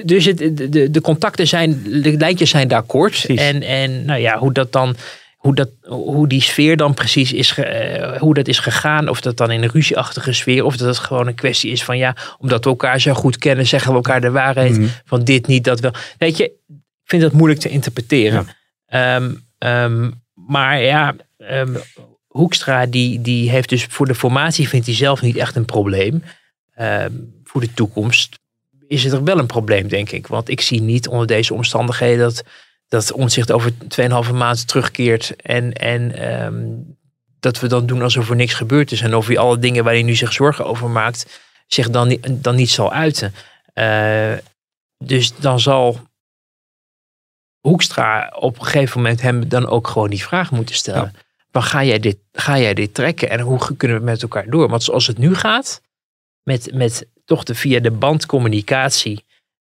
dus 0.05 0.25
het, 0.25 0.39
de, 0.73 0.91
de 0.91 1.01
contacten 1.01 1.49
zijn, 1.49 1.83
de 1.83 2.17
lijntjes 2.17 2.51
zijn 2.51 2.69
daar 2.69 2.83
kort. 2.83 3.25
En, 3.25 3.63
en 3.63 4.05
nou 4.05 4.21
ja, 4.21 4.39
hoe 4.39 4.53
dat 4.53 4.73
dan 4.73 4.97
hoe, 5.43 5.55
dat, 5.55 5.69
hoe 5.83 6.29
die 6.29 6.41
sfeer 6.41 6.77
dan 6.77 6.95
precies 6.95 7.33
is, 7.33 7.59
uh, 7.59 8.17
hoe 8.17 8.35
dat 8.35 8.49
is 8.49 8.59
gegaan. 8.59 9.09
Of 9.09 9.21
dat 9.21 9.37
dan 9.37 9.51
in 9.51 9.63
een 9.63 9.71
ruzieachtige 9.71 10.33
sfeer. 10.33 10.65
Of 10.65 10.77
dat 10.77 10.89
het 10.89 10.99
gewoon 10.99 11.27
een 11.27 11.35
kwestie 11.35 11.71
is 11.71 11.85
van 11.85 11.99
ja, 11.99 12.17
omdat 12.39 12.65
we 12.65 12.71
elkaar 12.71 13.01
zo 13.01 13.15
goed 13.15 13.39
kennen, 13.39 13.67
zeggen 13.67 13.91
we 13.91 13.97
elkaar 13.97 14.21
de 14.21 14.31
waarheid 14.31 14.79
mhm. 14.79 14.87
van 15.05 15.25
dit 15.25 15.47
niet, 15.47 15.65
dat 15.65 15.81
wel. 15.81 15.95
Weet 16.19 16.37
je, 16.37 16.45
ik 16.45 16.81
vind 17.05 17.23
dat 17.23 17.33
moeilijk 17.33 17.61
te 17.61 17.69
interpreteren. 17.69 18.47
Ehm, 18.87 19.35
ehm, 19.59 20.11
maar 20.35 20.83
ja, 20.83 21.15
um, 21.39 21.77
Hoekstra 22.27 22.87
die, 22.87 23.21
die 23.21 23.51
heeft 23.51 23.69
dus 23.69 23.85
voor 23.85 24.07
de 24.07 24.15
formatie 24.15 24.69
vindt 24.69 24.87
hij 24.87 24.95
zelf 24.95 25.23
niet 25.23 25.37
echt 25.37 25.57
een 25.57 25.65
probleem. 25.65 26.23
voor 27.45 27.61
de 27.61 27.75
toekomst 27.75 28.39
is 28.93 29.05
het 29.05 29.13
er 29.13 29.25
wel 29.25 29.39
een 29.39 29.47
probleem, 29.47 29.89
denk 29.89 30.11
ik. 30.11 30.27
Want 30.27 30.49
ik 30.49 30.61
zie 30.61 30.81
niet 30.83 31.09
onder 31.09 31.27
deze 31.27 31.55
omstandigheden 31.55 32.19
dat 32.19 32.45
dat 32.89 33.13
omzicht 33.13 33.53
over 33.53 33.73
2,5 33.73 34.33
maand 34.35 34.69
terugkeert. 34.69 35.37
En, 35.37 35.73
en 35.73 36.15
ehm, 36.15 36.65
dat 37.41 37.61
we 37.61 37.67
dan 37.67 37.87
doen 37.87 38.03
alsof 38.03 38.31
er 38.31 38.37
niks 38.37 38.55
gebeurd 38.55 38.93
is. 38.93 39.01
En 39.01 39.15
of 39.15 39.27
hij 39.27 39.39
alle 39.39 39.59
dingen 39.59 39.85
waar 39.85 39.93
hij 39.93 40.03
nu 40.03 40.15
zich 40.15 40.33
zorgen 40.33 40.65
over 40.65 40.91
maakt, 40.91 41.41
zich 41.67 41.91
dan, 41.91 42.19
dan 42.31 42.55
niet 42.55 42.71
zal 42.71 42.93
uiten. 42.93 43.35
Uh, 43.75 44.33
dus 44.99 45.37
dan 45.37 45.61
zal 45.61 46.01
Hoekstra 47.61 48.33
op 48.39 48.59
een 48.59 48.65
gegeven 48.65 49.01
moment 49.01 49.21
hem 49.21 49.49
dan 49.49 49.69
ook 49.69 49.89
gewoon 49.89 50.11
die 50.11 50.23
vraag 50.23 50.51
moeten 50.51 50.75
stellen. 50.75 51.13
Ja. 51.53 51.61
ga 51.61 51.85
jij, 51.85 51.99
dit, 51.99 52.19
ga 52.33 52.59
jij 52.59 52.75
dit 52.75 52.95
trekken 52.95 53.31
en 53.31 53.41
hoe 53.41 53.77
kunnen 53.77 53.99
we 53.99 54.05
met 54.05 54.23
elkaar 54.23 54.51
door? 54.51 54.69
Want 54.69 54.83
zoals 54.83 55.07
het 55.07 55.19
nu 55.19 55.35
gaat, 55.35 55.83
met, 56.43 56.75
met 56.75 57.07
toch 57.33 57.45
de, 57.45 57.55
via 57.55 57.81
de 57.81 57.91
bandcommunicatie 57.91 59.25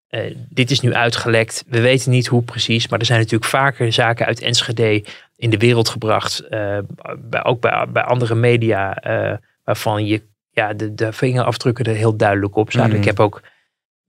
uh, 0.10 0.36
dit 0.50 0.72
is 0.72 0.80
nu 0.80 0.94
uitgelekt. 0.94 1.64
We 1.68 1.82
weten 1.82 2.12
niet 2.12 2.28
hoe 2.28 2.44
precies. 2.44 2.88
Maar 2.88 3.00
er 3.00 3.06
zijn 3.06 3.20
natuurlijk 3.20 3.50
vaker 3.50 3.94
zaken 3.94 4.26
uit 4.26 4.42
Enschede 4.42 5.06
in 5.36 5.50
de 5.50 5.58
wereld 5.58 5.90
gebracht. 5.90 6.44
Uh, 6.50 6.78
bij, 7.18 7.44
ook 7.44 7.62
bij, 7.62 7.86
bij 7.90 8.04
andere 8.04 8.36
media. 8.36 9.08
Uh, 9.08 9.38
waarvan 9.64 10.06
je 10.06 10.22
ja, 10.50 10.74
de, 10.74 10.94
de 10.94 11.14
vingerafdrukken 11.14 11.86
er 11.86 11.96
heel 11.96 12.16
duidelijk 12.16 12.56
op 12.56 12.72
staan. 12.72 12.92
Ik 12.92 12.98
mhm. 12.98 13.08
heb 13.08 13.20
ook 13.20 13.42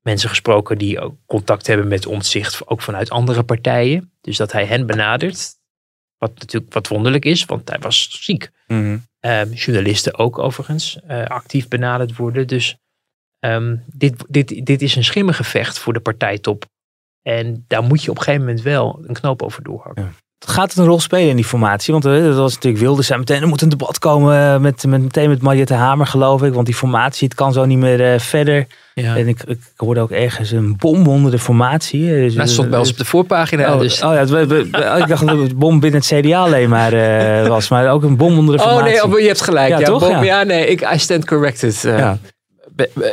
mensen 0.03 0.29
gesproken 0.29 0.79
die 0.79 1.01
ook 1.01 1.15
contact 1.27 1.67
hebben 1.67 1.89
met 1.89 2.07
omzicht. 2.07 2.67
Ook 2.69 2.83
vanuit 2.83 3.11
andere 3.11 3.43
partijen. 3.43 4.13
Dus 4.21 4.37
dat 4.37 4.53
hij 4.53 4.65
hen 4.65 4.87
benadert. 4.87 5.57
Wat 6.19 6.39
natuurlijk 6.39 6.73
wat 6.73 6.89
wonderlijk 6.89 7.25
is, 7.25 7.45
want 7.45 7.69
hij 7.69 7.79
was 7.79 8.09
ziek. 8.25 8.51
Mm 8.67 9.07
journalisten 9.51 10.19
ook 10.19 10.39
overigens 10.39 11.01
actief 11.27 11.69
benaderd 11.69 12.17
worden. 12.17 12.47
Dus 12.47 12.77
Ehm, 13.41 13.77
dit, 13.87 14.25
dit, 14.29 14.67
dit 14.67 14.83
is 14.83 14.97
een 14.97 15.05
schimmengevecht 15.05 15.79
voor 15.79 15.93
de 15.93 16.01
partijtop. 16.01 16.65
En 17.23 17.65
daar 17.69 17.83
moet 17.83 18.03
je 18.03 18.11
op 18.11 18.17
een 18.17 18.23
gegeven 18.23 18.47
moment 18.47 18.65
wel 18.65 19.01
een 19.07 19.15
knoop 19.15 19.43
over 19.43 19.63
doorhakken. 19.63 20.15
Gaat 20.47 20.69
het 20.69 20.79
een 20.79 20.87
rol 20.87 21.01
spelen 21.01 21.29
in 21.29 21.37
die 21.37 21.45
formatie? 21.45 21.93
Want 21.93 22.05
eh, 22.05 22.25
dat 22.25 22.37
was 22.37 22.55
natuurlijk 22.55 22.83
wilde 22.83 23.03
zijn 23.03 23.19
meteen. 23.19 23.43
Er 23.43 23.49
moet 23.49 23.63
een 23.63 23.69
debat 23.69 23.99
komen 23.99 24.55
eh, 24.55 24.61
met, 24.61 24.87
met, 24.87 25.03
meteen 25.03 25.29
met 25.29 25.43
Mariette 25.43 25.75
Hamer, 25.75 26.07
geloof 26.07 26.43
ik. 26.43 26.53
Want 26.53 26.67
die 26.67 26.75
formatie, 26.75 27.29
het 27.29 27.37
kan 27.37 27.53
zo 27.53 27.65
niet 27.65 27.79
meer 27.79 28.13
uh, 28.13 28.19
verder. 28.19 28.67
Ja. 28.95 29.17
En 29.17 29.29
ik, 29.29 29.43
ik 29.43 29.61
hoorde 29.77 30.01
ook 30.01 30.11
ergens 30.11 30.51
een 30.51 30.77
bom 30.77 31.07
onder 31.07 31.31
de 31.31 31.39
formatie. 31.39 32.07
Dus, 32.07 32.35
dat 32.35 32.49
stond 32.49 32.71
bij 32.71 32.79
ons 32.79 32.91
op 32.91 32.97
de 32.97 33.05
voorpagina. 33.05 33.75
Oh, 33.75 33.81
dus. 33.81 34.03
oh 34.03 34.13
ja, 34.13 34.21
ik 34.97 35.09
dacht 35.09 35.27
dat 35.27 35.39
het 35.39 35.59
bom 35.59 35.81
binnen 35.81 36.01
het 36.01 36.21
CDA 36.21 36.39
alleen 36.39 36.69
maar 36.69 36.93
uh, 36.93 37.49
was. 37.49 37.69
Maar 37.69 37.91
ook 37.91 38.03
een 38.03 38.17
bom 38.17 38.39
onder 38.39 38.57
de 38.57 38.63
formatie. 38.63 39.03
Oh 39.03 39.11
nee, 39.11 39.21
je 39.21 39.27
hebt 39.27 39.43
gelijk. 39.43 39.69
Ja, 39.69 39.79
ja, 39.79 39.85
toch? 39.85 40.01
Bom, 40.01 40.11
ja. 40.11 40.23
ja. 40.23 40.43
nee, 40.43 40.67
ik, 40.67 40.93
I 40.95 40.99
stand 40.99 41.25
corrected. 41.25 41.85
Uh, 41.85 41.99
ja. 41.99 42.19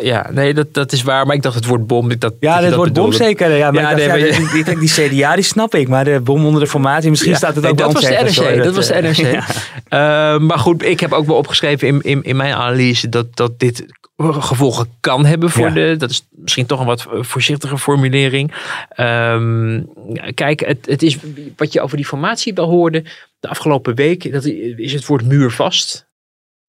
Ja, 0.02 0.30
nee, 0.32 0.54
dat, 0.54 0.74
dat 0.74 0.92
is 0.92 1.04
waar. 1.04 1.26
Maar 1.26 1.36
ik 1.36 1.42
dacht 1.42 1.56
het 1.56 1.66
woord 1.66 1.88
bom. 1.88 2.20
Dat, 2.20 2.34
ja, 2.40 2.64
het 2.64 2.76
woord 2.76 2.94
bom 2.94 3.12
zeker. 3.12 3.52
Ja, 3.52 3.72
maar 3.72 3.82
ja, 3.82 3.96
nee, 3.96 4.08
maar 4.08 4.20
je... 4.20 4.64
die, 4.66 4.80
die 4.80 4.90
CDA, 4.90 5.36
die 5.36 5.44
snap 5.44 5.76
ik. 5.76 5.88
Maar 5.88 6.04
de 6.04 6.20
bom 6.20 6.46
onder 6.46 6.62
de 6.62 6.68
formatie, 6.68 7.10
misschien 7.10 7.36
staat 7.36 7.56
het 7.56 7.66
ook 7.66 7.78
nee, 7.78 7.86
dat 7.86 7.94
was 7.94 8.04
de 8.04 8.44
NRC. 8.44 8.64
Dat, 8.64 8.76
was 8.76 8.88
de 8.88 9.02
NRC. 9.02 9.20
Uh, 9.20 9.40
maar 10.48 10.60
goed, 10.60 10.84
ik 10.84 11.00
heb 11.00 11.12
ook 11.12 11.26
wel 11.26 11.36
opgeschreven 11.36 11.88
in, 11.88 12.02
in, 12.02 12.24
in 12.24 12.36
mijn 12.36 12.54
analyse 12.54 13.10
dat, 13.10 13.36
dat 13.36 13.60
dit 13.60 13.86
gevolgen 14.18 14.88
kan 15.00 15.26
hebben 15.26 15.50
voor 15.50 15.74
de. 15.74 15.96
Dat 15.98 16.10
is 16.10 16.28
misschien 16.30 16.66
toch 16.66 16.80
een 16.80 16.86
wat 16.86 17.06
voorzichtige 17.10 17.78
formulering. 17.78 18.54
Um, 18.98 19.88
kijk, 20.34 20.60
het, 20.60 20.86
het 20.86 21.04
is 21.04 21.18
wat 21.56 21.74
je 21.74 21.82
over 21.82 21.98
die 21.98 22.06
formatie 22.06 22.54
wel 22.54 22.70
hoorde 22.70 23.04
de 23.40 23.48
afgelopen 23.48 23.96
week. 23.96 24.32
Dat 24.32 24.46
is 24.76 24.94
het 24.94 25.06
woord 25.06 25.26
muurvast. 25.26 26.06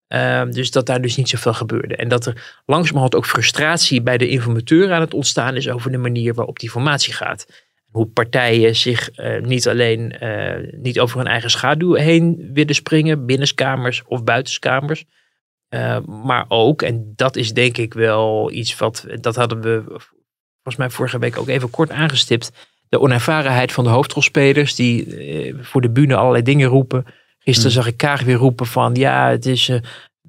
Ehm, 0.08 0.50
dus 0.50 0.70
dat 0.70 0.86
daar 0.86 1.00
dus 1.00 1.16
niet 1.16 1.28
zoveel 1.28 1.54
gebeurde. 1.54 1.96
En 1.96 2.08
dat 2.08 2.26
er 2.26 2.60
langzamerhand 2.66 3.14
ook 3.14 3.26
frustratie 3.26 4.02
bij 4.02 4.18
de 4.18 4.28
informateur 4.28 4.92
aan 4.92 5.00
het 5.00 5.14
ontstaan 5.14 5.56
is 5.56 5.68
over 5.68 5.90
de 5.90 5.98
manier 5.98 6.34
waarop 6.34 6.58
die 6.58 6.70
formatie 6.70 7.12
gaat. 7.12 7.64
Hoe 7.90 8.06
partijen 8.06 8.76
zich 8.76 9.18
uh, 9.18 9.40
niet 9.40 9.68
alleen 9.68 10.16
uh, 10.22 10.72
niet 10.72 11.00
over 11.00 11.18
hun 11.18 11.26
eigen 11.26 11.50
schaduw 11.50 11.94
heen 11.94 12.50
willen 12.52 12.74
springen, 12.74 13.26
binnenskamers 13.26 14.02
of 14.06 14.24
buitenskamers. 14.24 15.04
Uh, 15.70 16.00
maar 16.04 16.44
ook, 16.48 16.82
en 16.82 17.12
dat 17.16 17.36
is 17.36 17.52
denk 17.52 17.76
ik 17.76 17.94
wel 17.94 18.52
iets 18.52 18.76
wat, 18.76 19.06
dat 19.20 19.36
hadden 19.36 19.60
we 19.60 19.82
volgens 19.86 20.76
mij 20.76 20.90
vorige 20.90 21.18
week 21.18 21.38
ook 21.38 21.48
even 21.48 21.70
kort 21.70 21.90
aangestipt. 21.90 22.52
De 22.88 23.00
onervarenheid 23.00 23.72
van 23.72 23.84
de 23.84 23.90
hoofdrolspelers 23.90 24.74
die 24.74 25.54
voor 25.60 25.80
de 25.80 25.90
bühne 25.90 26.16
allerlei 26.16 26.42
dingen 26.42 26.68
roepen 26.68 27.04
Gisteren 27.46 27.70
mm. 27.70 27.76
zag 27.76 27.86
ik 27.86 27.96
Kaag 27.96 28.22
weer 28.22 28.36
roepen 28.36 28.66
van 28.66 28.94
ja, 28.94 29.28
het 29.28 29.46
is 29.46 29.68
uh, 29.68 29.76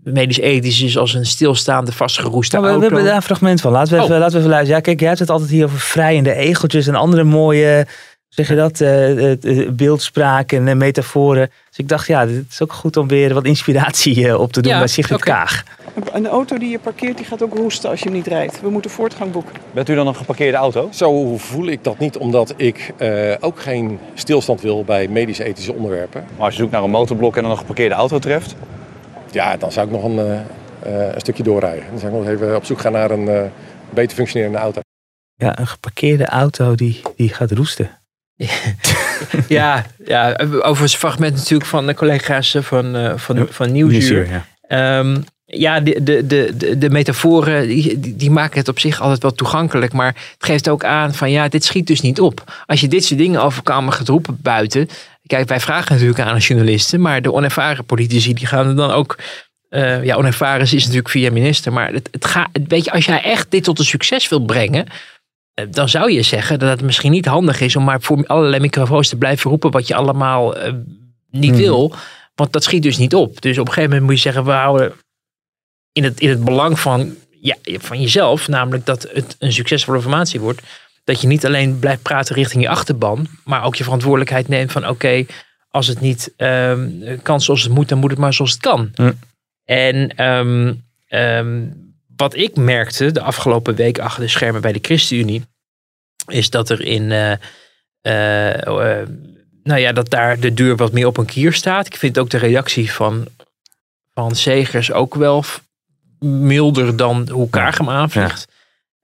medisch 0.03 0.39
ethisch 0.39 0.81
is 0.81 0.97
als 0.97 1.13
een 1.13 1.25
stilstaande 1.25 1.91
vastgeroeste 1.91 2.55
nou, 2.55 2.67
we, 2.67 2.75
we, 2.75 2.85
hebben 2.85 3.03
daar 3.03 3.15
een 3.15 3.21
fragment 3.21 3.61
van. 3.61 3.71
Laten 3.71 3.93
we, 3.93 4.03
even, 4.03 4.13
oh. 4.13 4.19
laten 4.19 4.33
we 4.33 4.39
even 4.39 4.49
luisteren. 4.49 4.77
Ja, 4.77 4.83
kijk, 4.83 4.99
jij 4.99 5.07
hebt 5.07 5.19
het 5.19 5.29
altijd 5.29 5.49
hier 5.49 5.65
over 5.65 5.79
vrijende 5.79 6.33
egeltjes 6.33 6.87
en 6.87 6.95
andere 6.95 7.23
mooie, 7.23 7.87
zeg 8.29 8.47
je 8.47 8.55
dat, 8.55 8.79
uh, 8.79 9.67
beeldspraak 9.69 10.51
en 10.51 10.77
metaforen. 10.77 11.51
Dus 11.69 11.77
ik 11.77 11.87
dacht, 11.87 12.07
ja, 12.07 12.27
het 12.27 12.45
is 12.49 12.61
ook 12.61 12.73
goed 12.73 12.97
om 12.97 13.07
weer 13.07 13.33
wat 13.33 13.45
inspiratie 13.45 14.37
op 14.37 14.53
te 14.53 14.61
doen 14.61 14.77
bij 14.77 14.87
Sigrid 14.87 15.21
okay. 15.21 15.35
Kaag. 15.35 15.63
Een 16.11 16.27
auto 16.27 16.57
die 16.57 16.69
je 16.69 16.79
parkeert, 16.79 17.17
die 17.17 17.25
gaat 17.25 17.43
ook 17.43 17.53
roesten 17.53 17.89
als 17.89 17.99
je 17.99 18.05
hem 18.05 18.13
niet 18.13 18.27
rijdt. 18.27 18.61
We 18.61 18.69
moeten 18.69 18.91
voortgang 18.91 19.31
boeken. 19.31 19.53
Bent 19.71 19.89
u 19.89 19.95
dan 19.95 20.07
een 20.07 20.15
geparkeerde 20.15 20.57
auto? 20.57 20.89
Zo 20.91 21.37
voel 21.37 21.67
ik 21.67 21.83
dat 21.83 21.99
niet, 21.99 22.17
omdat 22.17 22.53
ik 22.55 22.93
uh, 23.01 23.33
ook 23.39 23.59
geen 23.59 23.99
stilstand 24.13 24.61
wil 24.61 24.83
bij 24.83 25.07
medische 25.07 25.43
ethische 25.43 25.73
onderwerpen. 25.73 26.25
Maar 26.35 26.45
als 26.45 26.53
je 26.53 26.59
zoekt 26.59 26.71
naar 26.71 26.83
een 26.83 26.89
motorblok 26.89 27.35
en 27.35 27.41
dan 27.41 27.51
een 27.51 27.57
geparkeerde 27.57 27.95
auto 27.95 28.19
treft? 28.19 28.55
Ja, 29.31 29.57
dan 29.57 29.71
zou 29.71 29.85
ik 29.85 29.91
nog 29.91 30.03
een, 30.03 30.17
uh, 30.17 31.13
een 31.13 31.19
stukje 31.19 31.43
doorrijden. 31.43 31.85
Dan 31.89 31.99
zou 31.99 32.13
ik 32.13 32.19
nog 32.19 32.27
even 32.27 32.55
op 32.55 32.65
zoek 32.65 32.79
gaan 32.79 32.91
naar 32.91 33.11
een 33.11 33.27
uh, 33.27 33.41
beter 33.89 34.15
functionerende 34.15 34.57
auto. 34.57 34.81
Ja, 35.35 35.59
een 35.59 35.67
geparkeerde 35.67 36.25
auto 36.25 36.75
die, 36.75 37.01
die 37.15 37.29
gaat 37.29 37.51
roesten. 37.51 37.89
ja, 39.47 39.85
ja, 40.05 40.35
over 40.61 40.83
het 40.83 40.95
fragment 40.95 41.35
natuurlijk 41.35 41.69
van 41.69 41.87
de 41.87 41.93
collega's 41.93 42.57
van, 42.59 43.13
van, 43.19 43.47
van 43.49 43.71
Nieuwsuur. 43.71 44.43
Ja. 44.67 44.99
Um, 44.99 45.23
ja, 45.49 45.79
de, 45.79 46.03
de, 46.03 46.25
de, 46.27 46.77
de 46.77 46.89
metaforen 46.89 47.67
die, 47.67 48.15
die 48.15 48.31
maken 48.31 48.59
het 48.59 48.67
op 48.67 48.79
zich 48.79 49.01
altijd 49.01 49.21
wel 49.21 49.31
toegankelijk. 49.31 49.93
Maar 49.93 50.07
het 50.07 50.45
geeft 50.45 50.69
ook 50.69 50.83
aan 50.83 51.13
van 51.13 51.31
ja, 51.31 51.47
dit 51.47 51.63
schiet 51.63 51.87
dus 51.87 52.01
niet 52.01 52.19
op. 52.19 52.63
Als 52.65 52.81
je 52.81 52.87
dit 52.87 53.05
soort 53.05 53.19
dingen 53.19 53.41
over 53.41 53.57
elkaar 53.57 53.91
gaat 53.91 54.07
roepen 54.07 54.37
buiten. 54.41 54.89
Kijk, 55.25 55.47
wij 55.47 55.59
vragen 55.59 55.91
natuurlijk 55.93 56.19
aan 56.19 56.35
de 56.35 56.41
journalisten. 56.41 57.01
Maar 57.01 57.21
de 57.21 57.33
onervaren 57.33 57.85
politici 57.85 58.33
die 58.33 58.47
gaan 58.47 58.67
er 58.67 58.75
dan 58.75 58.91
ook... 58.91 59.17
Uh, 59.69 60.03
ja, 60.03 60.15
onervaren 60.15 60.61
is 60.61 60.83
natuurlijk 60.83 61.09
via 61.09 61.31
minister. 61.31 61.73
Maar 61.73 61.93
het, 61.93 62.09
het 62.11 62.25
gaat, 62.25 62.49
weet 62.67 62.85
je, 62.85 62.91
als 62.91 63.05
jij 63.05 63.21
echt 63.21 63.51
dit 63.51 63.63
tot 63.63 63.79
een 63.79 63.85
succes 63.85 64.29
wilt 64.29 64.45
brengen... 64.45 64.85
Eh, 65.53 65.65
dan 65.69 65.89
zou 65.89 66.11
je 66.11 66.21
zeggen 66.21 66.59
dat 66.59 66.69
het 66.69 66.81
misschien 66.81 67.11
niet 67.11 67.25
handig 67.25 67.59
is... 67.61 67.75
om 67.75 67.83
maar 67.83 68.01
voor 68.01 68.25
allerlei 68.25 68.61
microfoons 68.61 69.09
te 69.09 69.17
blijven 69.17 69.49
roepen... 69.49 69.71
wat 69.71 69.87
je 69.87 69.95
allemaal 69.95 70.57
uh, 70.57 70.73
niet 71.31 71.51
hmm. 71.51 71.59
wil. 71.59 71.95
Want 72.35 72.53
dat 72.53 72.63
schiet 72.63 72.83
dus 72.83 72.97
niet 72.97 73.15
op. 73.15 73.41
Dus 73.41 73.57
op 73.57 73.67
een 73.67 73.73
gegeven 73.73 73.89
moment 73.89 74.09
moet 74.09 74.15
je 74.15 74.31
zeggen... 74.31 74.45
we 74.45 74.51
houden 74.51 74.93
in 75.97 76.03
het, 76.03 76.19
in 76.19 76.29
het 76.29 76.43
belang 76.43 76.79
van, 76.79 77.15
ja, 77.29 77.55
van 77.63 78.01
jezelf, 78.01 78.47
namelijk 78.47 78.85
dat 78.85 79.07
het 79.13 79.35
een 79.39 79.53
succesvolle 79.53 80.01
formatie 80.01 80.39
wordt, 80.39 80.61
dat 81.03 81.21
je 81.21 81.27
niet 81.27 81.45
alleen 81.45 81.79
blijft 81.79 82.01
praten 82.01 82.35
richting 82.35 82.63
je 82.63 82.69
achterban, 82.69 83.27
maar 83.43 83.63
ook 83.63 83.75
je 83.75 83.83
verantwoordelijkheid 83.83 84.47
neemt 84.47 84.71
van 84.71 84.87
oké, 84.87 85.25
als 85.69 85.87
het 85.87 85.99
niet 85.99 86.33
um, 86.37 87.03
kan 87.21 87.41
zoals 87.41 87.63
het 87.63 87.71
moet, 87.71 87.89
dan 87.89 87.97
moet 87.97 88.09
het 88.09 88.19
maar 88.19 88.33
zoals 88.33 88.51
het 88.51 88.61
kan. 88.61 88.91
En 89.65 90.25
um, 90.25 90.83
um, 91.09 91.73
wat 92.15 92.35
ik 92.35 92.55
merkte 92.55 93.11
de 93.11 93.21
afgelopen 93.21 93.75
week 93.75 93.99
achter 93.99 94.23
de 94.23 94.29
schermen 94.29 94.61
bij 94.61 94.71
de 94.71 94.79
ChristenUnie, 94.81 95.45
is 96.27 96.49
dat 96.49 96.69
er 96.69 96.81
in 96.81 97.03
uh, 97.11 97.31
uh, 98.01 99.07
nou 99.63 99.79
ja, 99.79 99.91
dat 99.91 100.09
daar 100.09 100.39
de 100.39 100.53
deur 100.53 100.75
wat 100.75 100.91
meer 100.91 101.07
op 101.07 101.17
een 101.17 101.25
kier 101.25 101.53
staat. 101.53 101.85
Ik 101.85 101.95
vind 101.95 102.19
ook 102.19 102.29
de 102.29 102.37
reactie 102.37 102.91
van, 102.91 103.27
van 104.13 104.35
Segers 104.35 104.91
ook 104.91 105.15
wel 105.15 105.43
milder 106.19 106.97
dan 106.97 107.29
hoe 107.29 107.49
Kaag 107.49 107.77
hem 107.77 107.89
aanvliegt. 107.89 108.47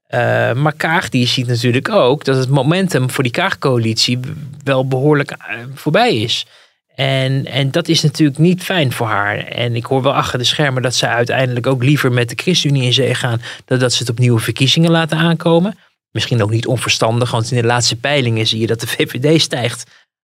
Eh, 0.06 0.52
maar 0.52 0.72
Kaag 0.72 1.08
die 1.08 1.26
ziet 1.26 1.46
natuurlijk 1.46 1.88
ook 1.88 2.24
dat 2.24 2.36
het 2.36 2.48
momentum 2.48 3.10
voor 3.10 3.22
die 3.22 3.32
Kaag-coalitie 3.32 4.20
wel 4.64 4.88
behoorlijk 4.88 5.30
eh, 5.30 5.58
voorbij 5.74 6.16
is. 6.16 6.46
En, 6.94 7.46
en 7.46 7.70
dat 7.70 7.88
is 7.88 8.02
natuurlijk 8.02 8.38
niet 8.38 8.62
fijn 8.62 8.92
voor 8.92 9.06
haar. 9.06 9.38
En 9.38 9.76
ik 9.76 9.84
hoor 9.84 10.02
wel 10.02 10.14
achter 10.14 10.38
de 10.38 10.44
schermen 10.44 10.82
dat 10.82 10.94
ze 10.94 11.06
uiteindelijk 11.06 11.66
ook 11.66 11.82
liever 11.82 12.12
met 12.12 12.28
de 12.28 12.42
ChristenUnie 12.42 12.82
in 12.82 12.92
zee 12.92 13.14
gaan. 13.14 13.40
dan 13.64 13.78
dat 13.78 13.92
ze 13.92 13.98
het 13.98 14.10
op 14.10 14.18
nieuwe 14.18 14.40
verkiezingen 14.40 14.90
laten 14.90 15.18
aankomen. 15.18 15.78
Misschien 16.10 16.42
ook 16.42 16.50
niet 16.50 16.66
onverstandig, 16.66 17.30
want 17.30 17.50
in 17.50 17.60
de 17.60 17.66
laatste 17.66 17.96
peilingen 17.96 18.46
zie 18.46 18.60
je 18.60 18.66
dat 18.66 18.80
de 18.80 18.86
VVD 18.96 19.40
stijgt. 19.40 19.84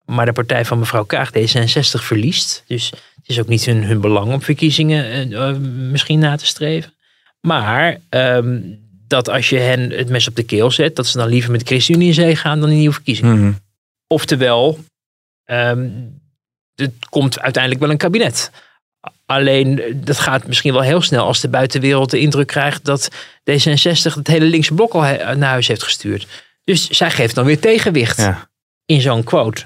Maar 0.05 0.25
de 0.25 0.31
partij 0.31 0.65
van 0.65 0.79
mevrouw 0.79 1.03
Kaag, 1.03 1.29
D66, 1.29 2.01
verliest. 2.01 2.63
Dus 2.67 2.91
het 3.25 3.35
is 3.35 3.39
ook 3.39 3.47
niet 3.47 3.65
hun, 3.65 3.83
hun 3.83 4.01
belang 4.01 4.33
om 4.33 4.41
verkiezingen 4.41 5.05
eh, 5.05 5.49
eh, 5.49 5.57
misschien 5.59 6.19
na 6.19 6.35
te 6.35 6.45
streven. 6.45 6.93
Maar 7.41 7.99
ehm, 8.09 8.59
dat 9.07 9.29
als 9.29 9.49
je 9.49 9.57
hen 9.57 9.89
het 9.89 10.09
mes 10.09 10.27
op 10.27 10.35
de 10.35 10.43
keel 10.43 10.71
zet, 10.71 10.95
dat 10.95 11.07
ze 11.07 11.17
dan 11.17 11.27
liever 11.27 11.51
met 11.51 11.59
de 11.59 11.65
ChristenUnie 11.65 12.07
in 12.07 12.13
zee 12.13 12.35
gaan 12.35 12.59
dan 12.59 12.69
in 12.69 12.77
nieuwe 12.77 12.93
verkiezingen. 12.93 13.39
Mhm. 13.39 13.53
Oftewel, 14.07 14.79
ehm 15.43 15.89
er 16.75 16.91
komt 17.09 17.39
uiteindelijk 17.39 17.81
wel 17.83 17.91
een 17.91 17.97
kabinet. 17.97 18.51
Alleen 19.25 19.81
eh, 19.81 19.93
dat 19.95 20.19
gaat 20.19 20.47
misschien 20.47 20.73
wel 20.73 20.81
heel 20.81 21.01
snel 21.01 21.25
als 21.25 21.41
de 21.41 21.49
buitenwereld 21.49 22.09
de 22.09 22.19
indruk 22.19 22.47
krijgt 22.47 22.85
dat 22.85 23.09
D66 23.51 24.13
het 24.13 24.27
hele 24.27 24.45
linkse 24.45 24.73
blok 24.73 24.93
al 24.93 25.01
naar 25.01 25.49
huis 25.49 25.67
heeft 25.67 25.83
gestuurd. 25.83 26.27
Dus 26.63 26.89
zij 26.89 27.11
geeft 27.11 27.35
dan 27.35 27.45
weer 27.45 27.59
tegenwicht 27.59 28.17
Ja. 28.17 28.49
in 28.85 29.01
zo'n 29.01 29.23
quote. 29.23 29.65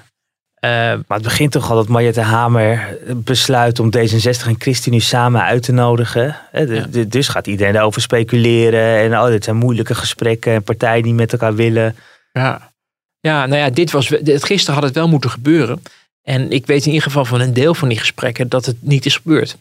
Eh, 0.60 0.70
Maar 0.70 1.18
het 1.18 1.22
begint 1.22 1.52
toch 1.52 1.70
al 1.70 1.76
dat 1.76 1.88
Mariette 1.88 2.20
Hamer 2.20 2.98
besluit 3.16 3.78
om 3.80 3.90
D66 3.96 4.46
en 4.46 4.54
ChristenUnie 4.58 5.02
samen 5.04 5.42
uit 5.42 5.62
te 5.62 5.72
nodigen. 5.72 6.36
Hè, 6.50 6.66
de- 6.66 6.74
Ja. 6.74 6.86
de- 6.90 7.08
Dus 7.08 7.28
gaat 7.28 7.46
iedereen 7.46 7.72
daarover 7.72 8.00
speculeren. 8.02 8.98
En 9.12 9.18
oh, 9.20 9.26
dit 9.26 9.44
zijn 9.44 9.56
moeilijke 9.56 9.94
gesprekken 9.94 10.52
en 10.52 10.62
partijen 10.62 11.02
die 11.02 11.14
met 11.14 11.32
elkaar 11.32 11.54
willen. 11.54 11.96
Ja. 12.32 12.72
ja, 13.20 13.46
nou 13.46 13.60
ja, 13.60 13.70
dit 13.70 13.90
was, 13.90 14.08
dit, 14.08 14.44
gisteren 14.44 14.74
had 14.74 14.84
het 14.84 14.94
wel 14.94 15.08
moeten 15.08 15.30
gebeuren. 15.30 15.82
En 16.22 16.50
ik 16.50 16.66
weet 16.66 16.80
in 16.86 16.92
ieder 16.92 17.02
geval 17.06 17.24
van 17.24 17.40
een 17.40 17.52
deel 17.54 17.74
van 17.74 17.88
die 17.88 17.98
gesprekken 17.98 18.48
dat 18.48 18.66
het 18.66 18.76
niet 18.80 19.06
is 19.06 19.16
gebeurd. 19.16 19.56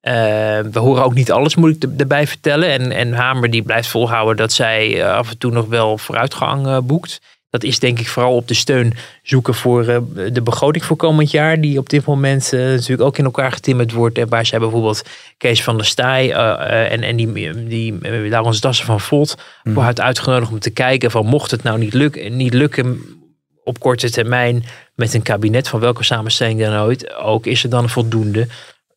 Eh, 0.00 0.12
we 0.72 0.78
horen 0.78 1.04
ook 1.04 1.14
niet 1.14 1.32
alles, 1.32 1.54
moet 1.54 1.76
ik 1.76 1.82
er- 1.82 1.90
erbij 1.96 2.26
vertellen. 2.26 2.68
En, 2.70 2.92
en 2.92 3.12
Hamer 3.12 3.50
die 3.50 3.62
blijft 3.62 3.88
volhouden 3.88 4.36
dat 4.36 4.52
zij 4.52 5.02
eh, 5.02 5.10
af 5.14 5.30
en 5.30 5.38
toe 5.38 5.50
nog 5.52 5.66
wel 5.66 5.98
vooruitgang 5.98 6.66
eh, 6.66 6.78
boekt. 6.82 7.20
Dat 7.50 7.64
is 7.64 7.78
denk 7.78 7.98
ik 7.98 8.08
vooral 8.08 8.34
op 8.34 8.48
de 8.48 8.54
steun 8.54 8.92
zoeken 9.22 9.54
voor 9.54 9.88
eh, 9.88 9.98
de 10.32 10.42
begroting 10.42 10.84
voor 10.84 10.96
komend 10.96 11.30
jaar. 11.30 11.60
Die 11.60 11.78
op 11.78 11.88
dit 11.88 12.04
moment 12.04 12.52
eh, 12.52 12.60
natuurlijk 12.60 13.00
ook 13.00 13.18
in 13.18 13.24
elkaar 13.24 13.52
getimmerd 13.52 13.92
wordt. 13.92 14.18
En 14.18 14.28
waar 14.28 14.46
zij 14.46 14.58
bijvoorbeeld 14.58 15.02
Kees 15.36 15.62
van 15.62 15.76
der 15.76 15.86
Staaij 15.86 16.32
eh, 16.32 16.92
en, 16.92 17.02
en 17.02 17.16
die, 17.16 17.66
die 17.66 17.98
Laurens 18.28 18.60
Dassen 18.60 18.86
van 18.86 19.00
Volt 19.00 19.34
voor 19.64 19.82
had 19.82 20.00
uitgenodigd 20.00 20.50
om 20.52 20.58
te 20.58 20.70
kijken 20.70 21.10
van 21.10 21.26
mocht 21.26 21.50
het 21.50 21.62
nou 21.62 21.78
niet, 21.78 21.94
luk, 21.94 22.30
niet 22.30 22.54
lukken 22.54 23.00
op 23.64 23.80
korte 23.80 24.10
termijn 24.10 24.64
met 24.94 25.14
een 25.14 25.22
kabinet 25.22 25.68
van 25.68 25.80
welke 25.80 26.04
samenstelling 26.04 26.60
dan 26.60 26.80
ooit 26.80 27.14
ook, 27.14 27.46
is 27.46 27.62
er 27.62 27.70
dan 27.70 27.88
voldoende 27.88 28.46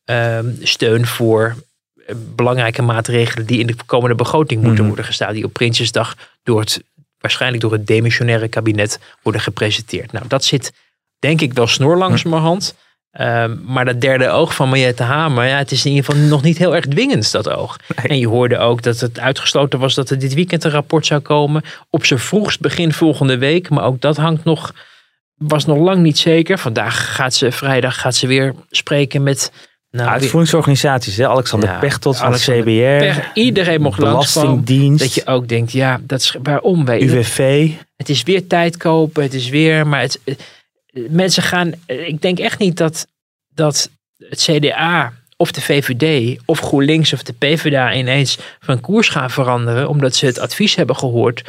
ehm, 0.04 0.46
steun 0.62 1.06
voor 1.06 1.56
belangrijke 2.16 2.82
maatregelen 2.82 3.46
die 3.46 3.58
in 3.58 3.66
de 3.66 3.74
komende 3.86 4.14
begroting 4.14 4.60
moeten 4.60 4.78
Mhm. 4.78 4.86
worden 4.86 5.04
gestaan, 5.04 5.34
die 5.34 5.44
op 5.44 5.52
Prinsjesdag 5.52 6.16
door 6.42 6.60
het, 6.60 6.82
waarschijnlijk 7.20 7.62
door 7.62 7.72
het 7.72 7.86
demissionaire 7.86 8.48
kabinet 8.48 8.98
worden 9.22 9.40
gepresenteerd. 9.40 10.12
Nou, 10.12 10.24
dat 10.28 10.44
zit 10.44 10.72
denk 11.18 11.40
ik 11.40 11.52
wel 11.52 11.66
snor 11.66 11.96
langzamerhand. 11.96 12.74
Ehm, 13.10 13.56
maar 13.64 13.84
dat 13.84 14.00
derde 14.00 14.28
oog 14.28 14.54
van 14.54 14.68
Mariette 14.68 15.02
Hamer, 15.02 15.46
ja, 15.46 15.56
het 15.56 15.70
is 15.70 15.84
in 15.84 15.90
ieder 15.92 16.04
geval 16.04 16.28
nog 16.28 16.42
niet 16.42 16.58
heel 16.58 16.74
erg 16.74 16.86
dwingend, 16.86 17.32
dat 17.32 17.48
oog. 17.48 17.76
En 17.94 18.18
je 18.18 18.28
hoorde 18.28 18.58
ook 18.58 18.82
dat 18.82 19.00
het 19.00 19.18
uitgesloten 19.18 19.78
was 19.78 19.94
dat 19.94 20.10
er 20.10 20.18
dit 20.18 20.34
weekend 20.34 20.64
een 20.64 20.70
rapport 20.70 21.06
zou 21.06 21.20
komen. 21.20 21.62
Op 21.90 22.04
zijn 22.04 22.20
vroegst 22.20 22.60
begin 22.60 22.92
volgende 22.92 23.38
week. 23.38 23.68
Maar 23.68 23.84
ook 23.84 24.00
dat 24.00 24.16
hangt 24.16 24.44
nog, 24.44 24.74
was 25.34 25.66
nog 25.66 25.78
lang 25.78 26.02
niet 26.02 26.18
zeker. 26.18 26.58
Vandaag 26.58 27.14
gaat 27.14 27.34
ze, 27.34 27.52
vrijdag 27.52 28.00
gaat 28.00 28.14
ze 28.14 28.26
weer 28.26 28.54
spreken 28.70 29.22
met... 29.22 29.52
Nou, 29.90 30.08
Uitvoeringsorganisaties, 30.08 31.16
hè? 31.16 31.28
Alexander 31.28 31.68
Ja, 31.68 31.78
Pechtold 31.78 32.16
van 32.16 32.32
het 32.32 32.40
CBR. 32.40 32.64
per- 32.64 33.30
iedereen 33.34 33.80
mocht. 33.80 33.98
Belastingdienst. 33.98 34.98
Dat 35.04 35.14
je 35.14 35.26
ook 35.26 35.48
denkt, 35.48 35.72
ja, 35.72 36.00
dat 36.02 36.20
is, 36.20 36.36
waarom? 36.42 36.84
Weet 36.84 37.00
je? 37.00 37.06
UWV. 37.06 37.70
Het 37.96 38.08
is 38.08 38.22
weer 38.22 38.46
tijd 38.46 38.76
kopen, 38.76 39.22
het 39.22 39.34
is 39.34 39.48
weer, 39.48 39.86
maar 39.86 40.00
het, 40.00 40.20
eh, 40.24 40.34
mensen 41.08 41.42
gaan, 41.42 41.72
eh, 41.86 42.08
ik 42.08 42.22
denk 42.22 42.38
echt 42.38 42.58
niet 42.58 42.76
dat, 42.76 43.06
dat 43.54 43.90
het 44.28 44.40
CDA 44.42 45.12
of 45.36 45.52
de 45.52 45.60
VVD 45.60 46.38
of 46.44 46.60
GroenLinks 46.60 47.12
of 47.12 47.22
de 47.22 47.32
PvdA 47.32 47.94
ineens 47.94 48.38
van 48.60 48.80
koers 48.80 49.08
gaan 49.08 49.30
veranderen, 49.30 49.88
omdat 49.88 50.14
ze 50.16 50.26
het 50.26 50.38
advies 50.38 50.74
hebben 50.74 50.96
gehoord 50.96 51.42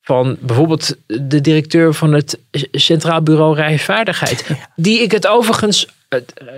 van 0.00 0.36
bijvoorbeeld 0.40 0.96
de 1.06 1.40
directeur 1.40 1.94
van 1.94 2.12
het 2.12 2.38
Centraal 2.72 3.22
Bureau 3.22 3.54
Rijksvaardigheid. 3.56 4.50
Die 4.76 5.02
ik 5.02 5.10
het 5.12 5.26
overigens 5.26 5.86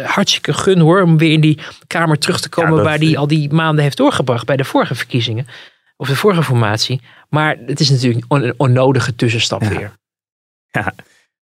hartstikke 0.04 0.52
gun 0.52 0.78
hoor, 0.78 1.02
om 1.02 1.18
weer 1.18 1.32
in 1.32 1.40
die 1.40 1.58
kamer 1.86 2.18
terug 2.18 2.40
te 2.40 2.48
komen 2.48 2.76
Ja, 2.76 2.82
waar 2.82 2.98
die 2.98 3.18
al 3.18 3.26
die 3.26 3.52
maanden 3.52 3.82
heeft 3.84 3.96
doorgebracht 3.96 4.46
bij 4.46 4.56
de 4.56 4.64
vorige 4.64 4.94
verkiezingen. 4.94 5.46
Of 5.96 6.08
de 6.08 6.16
vorige 6.16 6.42
formatie. 6.42 7.00
Maar 7.28 7.56
het 7.66 7.80
is 7.80 7.90
natuurlijk 7.90 8.24
een 8.28 8.42
on- 8.42 8.54
onnodige 8.56 9.14
tussenstap 9.14 9.62
Ja. 9.62 9.68
weer. 9.68 9.92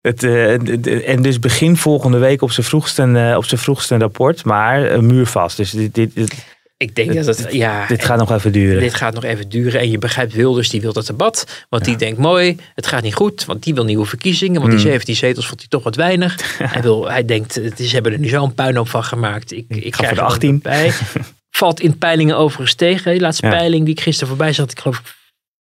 Het, 0.01 0.23
eh, 0.23 1.09
en 1.09 1.21
dus 1.21 1.39
begin 1.39 1.77
volgende 1.77 2.17
week 2.17 2.41
op 2.41 2.51
zijn 2.51 2.65
vroegste, 2.65 3.03
eh, 3.03 3.37
op 3.37 3.45
zijn 3.45 3.61
vroegste 3.61 3.93
een 3.93 3.99
rapport, 3.99 4.45
maar 4.45 4.91
een 4.91 5.05
muurvast. 5.05 5.57
Dus 5.57 5.71
dit, 5.71 5.95
dit, 5.95 6.15
dit, 6.15 6.56
Ik 6.77 6.95
denk 6.95 7.13
dat 7.13 7.25
het, 7.37 7.53
ja, 7.53 7.87
dit 7.87 8.05
gaat 8.05 8.17
nog 8.17 8.31
even 8.31 8.51
duren. 8.51 8.79
dit 8.79 8.93
gaat 8.93 9.13
nog 9.13 9.23
even 9.23 9.49
duren. 9.49 9.79
En 9.79 9.91
je 9.91 9.97
begrijpt 9.97 10.33
Wilders, 10.33 10.69
die 10.69 10.81
wil 10.81 10.93
dat 10.93 11.05
debat. 11.05 11.65
Want 11.69 11.85
die 11.85 11.95
denkt 11.95 12.19
mooi, 12.19 12.57
het 12.73 12.87
gaat 12.87 13.03
niet 13.03 13.13
goed. 13.15 13.45
Want 13.45 13.63
die 13.63 13.73
wil 13.73 13.83
nieuwe 13.83 14.05
verkiezingen. 14.05 14.59
Want 14.61 14.71
die 14.71 14.81
Hmm. 14.81 14.89
17 14.89 15.15
zetels 15.15 15.47
vond 15.47 15.59
hij 15.59 15.69
toch 15.69 15.83
wat 15.83 15.95
weinig. 15.95 16.57
hij, 16.73 16.81
wil, 16.81 17.09
hij 17.09 17.25
denkt, 17.25 17.55
het 17.55 17.79
is, 17.79 17.87
ze 17.87 17.93
hebben 17.93 18.11
er 18.11 18.19
nu 18.19 18.27
zo'n 18.27 18.53
puinhoop 18.53 18.89
van 18.89 19.03
gemaakt. 19.03 19.51
Ik, 19.51 19.65
ik, 19.67 19.95
ga 19.95 20.03
voor 20.03 20.13
de 20.13 20.19
er 20.19 20.25
ook 20.25 20.31
18. 20.31 20.59
Bij. 20.61 20.91
Valt 21.49 21.79
in 21.79 21.97
peilingen 21.97 22.37
overigens 22.37 22.73
tegen. 22.73 23.13
De 23.13 23.19
laatste 23.19 23.45
Ja. 23.45 23.51
peiling 23.51 23.85
die 23.85 23.93
ik 23.93 24.01
gisteren 24.01 24.27
voorbij 24.27 24.53
zat, 24.53 24.71
ik 24.71 24.79
geloof 24.79 24.97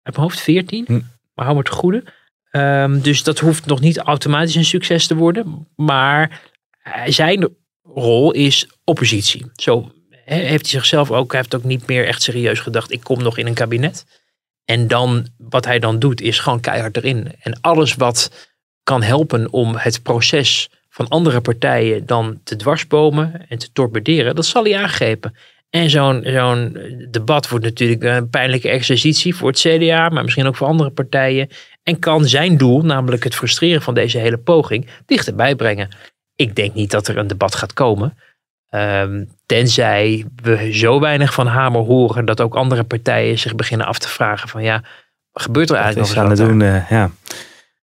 uit 0.01 0.15
mijn 0.15 0.27
hoofd 0.27 0.39
14. 0.39 0.83
Hm. 0.87 0.99
Maar 1.33 1.45
hou 1.45 1.57
me 1.57 1.63
te 1.63 1.71
goede. 1.71 2.03
Ehm, 2.51 2.99
dus 2.99 3.23
dat 3.23 3.39
hoeft 3.39 3.65
nog 3.65 3.79
niet 3.79 3.97
automatisch 3.97 4.55
een 4.55 4.65
succes 4.65 5.07
te 5.07 5.15
worden. 5.15 5.67
Maar 5.75 6.41
zijn 7.05 7.49
rol 7.83 8.31
is 8.31 8.67
oppositie. 8.83 9.45
Zo 9.55 9.91
heeft 10.35 10.71
hij 10.71 10.79
zichzelf 10.79 11.11
ook, 11.11 11.33
heeft 11.33 11.55
ook 11.55 11.63
niet 11.63 11.87
meer 11.87 12.05
echt 12.05 12.21
serieus 12.21 12.59
gedacht, 12.59 12.91
ik 12.91 13.03
kom 13.03 13.23
nog 13.23 13.37
in 13.37 13.47
een 13.47 13.53
kabinet. 13.53 14.05
En 14.65 14.87
dan, 14.87 15.27
wat 15.37 15.65
hij 15.65 15.79
dan 15.79 15.99
doet, 15.99 16.21
is 16.21 16.39
gewoon 16.39 16.59
keihard 16.59 16.97
erin. 16.97 17.31
En 17.39 17.61
alles 17.61 17.95
wat 17.95 18.49
kan 18.83 19.03
helpen 19.03 19.51
om 19.51 19.75
het 19.75 20.03
proces 20.03 20.69
van 20.89 21.07
andere 21.07 21.41
partijen 21.41 22.05
dan 22.05 22.39
te 22.43 22.55
dwarsbomen 22.55 23.45
en 23.49 23.57
te 23.57 23.71
torpederen, 23.71 24.35
dat 24.35 24.45
zal 24.45 24.63
hij 24.63 24.77
aangrepen. 24.77 25.35
En 25.69 25.89
zo'n 25.89 26.23
zo'n 26.25 26.77
debat 27.11 27.49
wordt 27.49 27.65
natuurlijk 27.65 28.03
een 28.03 28.29
pijnlijke 28.29 28.69
exercitie 28.69 29.35
voor 29.35 29.49
het 29.49 29.59
CDA, 29.59 30.09
maar 30.09 30.23
misschien 30.23 30.47
ook 30.47 30.55
voor 30.55 30.67
andere 30.67 30.89
partijen. 30.89 31.49
En 31.83 31.99
kan 31.99 32.25
zijn 32.25 32.57
doel, 32.57 32.81
namelijk 32.81 33.23
het 33.23 33.35
frustreren 33.35 33.81
van 33.81 33.93
deze 33.93 34.17
hele 34.17 34.37
poging, 34.37 34.87
dichterbij 35.05 35.55
brengen. 35.55 35.89
Ik 36.35 36.55
denk 36.55 36.73
niet 36.73 36.91
dat 36.91 37.07
er 37.07 37.17
een 37.17 37.27
debat 37.27 37.55
gaat 37.55 37.73
komen. 37.73 38.17
Ehm, 38.69 39.23
tenzij 39.45 40.25
we 40.43 40.73
zo 40.73 40.99
weinig 40.99 41.33
van 41.33 41.47
Hamer 41.47 41.81
horen 41.81 42.25
dat 42.25 42.41
ook 42.41 42.55
andere 42.55 42.83
partijen 42.83 43.39
zich 43.39 43.55
beginnen 43.55 43.87
af 43.87 43.99
te 43.99 44.09
vragen 44.09 44.49
van 44.49 44.63
ja, 44.63 44.81
wat 45.31 45.43
gebeurt 45.43 45.69
er 45.69 45.75
eigenlijk 45.75 46.07
nog 46.07 46.17
aan 46.17 46.29
eens 46.29 46.39
het 46.39 46.49
wat 46.49 46.59
doen, 46.59 46.67
eh, 46.67 46.89
ja. 46.89 47.11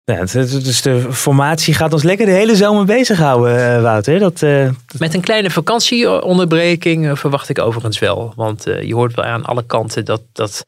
Dus 0.05 0.83
de 0.83 1.13
formatie 1.13 1.75
gaat 1.75 1.93
ons 1.93 2.03
lekker 2.03 2.27
de 2.27 2.33
hele 2.33 2.57
zomer 2.57 2.85
bezighouden, 2.85 3.75
eh, 3.77 3.83
Wouter. 3.83 4.19
Dat, 4.19 4.43
eh, 4.43 4.71
Met 4.99 5.15
een 5.15 5.21
kleine 5.21 5.51
vakantieonderbreking 5.51 7.19
verwacht 7.19 7.49
ik 7.49 7.59
overigens 7.59 7.99
wel. 7.99 8.33
Want 8.37 8.65
je 8.65 8.95
hoort 8.95 9.15
wel 9.15 9.25
aan 9.25 9.45
alle 9.45 9.65
kanten 9.67 10.05
dat, 10.05 10.23
dat 10.33 10.67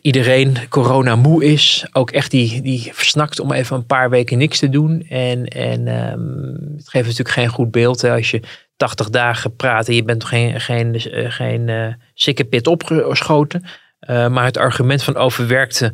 iedereen 0.00 0.56
corona 0.68 1.16
moe 1.16 1.44
is. 1.44 1.86
Ook 1.92 2.10
echt 2.10 2.30
die, 2.30 2.62
die 2.62 2.90
versnakt 2.92 3.40
om 3.40 3.52
even 3.52 3.76
een 3.76 3.86
paar 3.86 4.10
weken 4.10 4.38
niks 4.38 4.58
te 4.58 4.68
doen. 4.68 5.06
En, 5.08 5.46
en 5.46 5.88
ehm, 5.88 6.76
het 6.76 6.88
geeft 6.88 7.06
natuurlijk 7.06 7.36
geen 7.36 7.48
goed 7.48 7.70
beeld 7.70 8.00
hè, 8.00 8.12
als 8.12 8.30
je 8.30 8.40
80 8.76 9.10
dagen 9.10 9.56
praat 9.56 9.88
en 9.88 9.94
je 9.94 10.04
bent 10.04 10.24
geen, 10.24 10.60
geen, 10.60 10.94
eh, 10.94 11.30
geen 11.30 11.68
eh 11.68 11.92
sikkepit 12.14 12.66
opgeschoten. 12.66 13.64
Eh, 13.98 14.28
maar 14.28 14.44
het 14.44 14.56
argument 14.56 15.02
van 15.02 15.16
overwerkte 15.16 15.92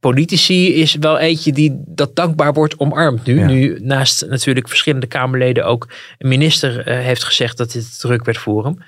politici 0.00 0.74
is 0.74 0.94
wel 0.94 1.18
eentje 1.18 1.52
die 1.52 1.82
dat 1.86 2.16
dankbaar 2.16 2.52
wordt 2.52 2.78
omarmd 2.78 3.26
nu. 3.26 3.38
Ja. 3.38 3.46
Nu 3.46 3.78
naast 3.82 4.26
natuurlijk 4.28 4.68
verschillende 4.68 5.06
Kamerleden 5.06 5.66
ook 5.66 5.88
een 6.18 6.28
minister 6.28 6.88
heeft 6.88 7.24
gezegd 7.24 7.56
dat 7.56 7.72
dit 7.72 8.00
druk 8.00 8.24
werd 8.24 8.38
voor 8.38 8.64
hem. 8.64 8.78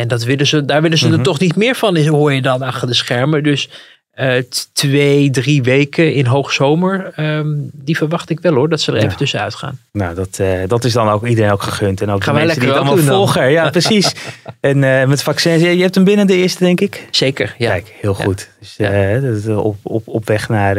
En 0.00 0.08
dat 0.08 0.24
willen 0.24 0.46
ze, 0.46 0.64
daar 0.64 0.82
willen 0.82 0.98
ze 0.98 1.06
Mhm. 1.08 1.16
er 1.18 1.22
toch 1.22 1.40
niet 1.40 1.56
meer 1.56 1.74
van, 1.74 1.96
hoor 2.06 2.32
je 2.32 2.42
dan 2.42 2.62
achter 2.62 2.86
de 2.88 2.94
schermen. 2.94 3.42
Dus 3.42 3.68
eh, 4.10 4.34
twee, 4.72 5.30
drie 5.30 5.62
weken 5.62 6.14
in 6.14 6.26
hoogzomer. 6.26 7.12
ehm, 7.16 7.46
die 7.72 7.96
verwacht 7.96 8.30
ik 8.30 8.40
wel 8.40 8.54
hoor, 8.54 8.68
dat 8.68 8.80
ze 8.80 8.90
er 8.92 8.98
Ja. 8.98 9.04
even 9.04 9.16
tussenuit 9.16 9.54
gaan. 9.54 9.78
Nou, 9.92 10.14
dat, 10.14 10.38
eh, 10.38 10.58
dat 10.66 10.84
is 10.84 10.92
dan 10.92 11.08
ook 11.08 11.26
iedereen 11.26 11.50
ook 11.50 11.62
gegund. 11.62 12.00
En 12.00 12.10
ook 12.10 12.24
Gaan 12.24 12.32
de 12.34 12.38
wij 12.38 12.46
mensen 12.48 12.60
die 12.66 12.72
het 12.72 12.78
allemaal 12.88 13.04
volgen. 13.16 13.50
Ja, 13.50 13.70
precies. 13.78 14.14
en 14.60 14.84
eh, 14.84 15.06
met 15.06 15.22
vaccins, 15.22 15.62
je 15.62 15.76
je 15.76 15.82
hebt 15.82 15.94
hem 15.94 16.04
binnen 16.04 16.26
de 16.26 16.36
eerste, 16.36 16.64
denk 16.64 16.80
ik. 16.80 17.06
Zeker, 17.10 17.54
ja. 17.58 17.70
Kijk, 17.70 17.94
heel 18.00 18.14
Ja. 18.18 18.24
goed. 18.24 18.48
Dus 18.60 18.74
Ja. 18.76 19.56
op, 19.56 19.76
op, 19.82 20.08
op 20.08 20.26
weg 20.26 20.48
naar 20.48 20.76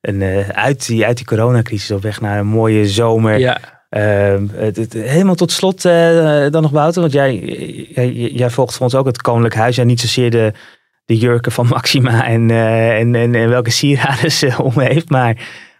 een, 0.00 0.24
uit, 0.52 0.86
die, 0.86 1.04
uit 1.06 1.16
die 1.16 1.26
coronacrisis, 1.26 1.90
op 1.90 2.02
weg 2.02 2.20
naar 2.20 2.38
een 2.38 2.46
mooie 2.46 2.86
zomer. 2.88 3.38
Ehm, 3.94 4.46
het, 4.52 4.76
het- 4.76 4.92
helemaal 4.92 5.34
tot 5.34 5.52
slot 5.52 5.84
eh, 5.84 6.46
dan 6.50 6.62
nog 6.62 6.70
Wouter, 6.70 7.00
want 7.00 7.12
jij, 7.12 7.34
jij, 7.94 8.12
jij 8.12 8.50
volgt 8.50 8.72
voor 8.74 8.82
ons 8.84 8.94
ook 8.94 9.06
het 9.06 9.22
Koninklijk 9.22 9.54
Huis. 9.54 9.76
Ja, 9.76 9.84
niet 9.84 10.00
zozeer 10.00 10.30
de, 10.30 10.52
de 11.04 11.16
jurken 11.16 11.52
van 11.52 11.66
Maxima 11.66 12.26
en, 12.26 12.50
eh, 12.50 12.98
en, 12.98 13.14
en, 13.14 13.34
en 13.34 13.48
welke 13.48 13.70
sieraden 13.70 14.30
ze 14.32 14.62
om 14.62 14.80
heeft, 14.80 15.08
maar, 15.10 15.36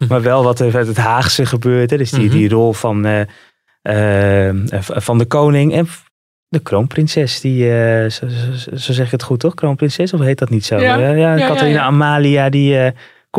maar 0.08 0.22
wel 0.22 0.44
wat 0.44 0.60
er 0.60 0.72
met 0.72 0.86
het 0.86 0.96
Haagse 0.96 1.46
gebeurt. 1.46 1.90
Hè. 1.90 1.96
Dus 1.96 2.10
die, 2.10 2.24
Mhm. 2.28 2.36
die 2.36 2.48
rol 2.48 2.72
van, 2.72 3.04
eh, 3.82 4.48
eh, 4.48 4.54
van 4.80 5.18
de 5.18 5.24
koning 5.26 5.74
en 5.74 5.88
de 6.48 6.58
kroonprinses. 6.60 7.40
Die, 7.40 7.70
eh, 7.72 8.10
zo, 8.10 8.26
zo, 8.56 8.76
zo 8.76 8.92
zeg 8.92 9.06
je 9.06 9.12
het 9.16 9.22
goed 9.22 9.40
toch? 9.40 9.54
Kroonprinses 9.54 10.12
of 10.12 10.20
heet 10.20 10.38
dat 10.38 10.50
niet 10.50 10.64
zo? 10.64 10.78
Ja. 10.78 10.96
Ja, 10.98 11.10
ja, 11.36 11.46
Catharina 11.46 11.78
ja. 11.78 11.84
Amalia 11.84 12.48
die 12.48 12.78
eh 12.78 12.90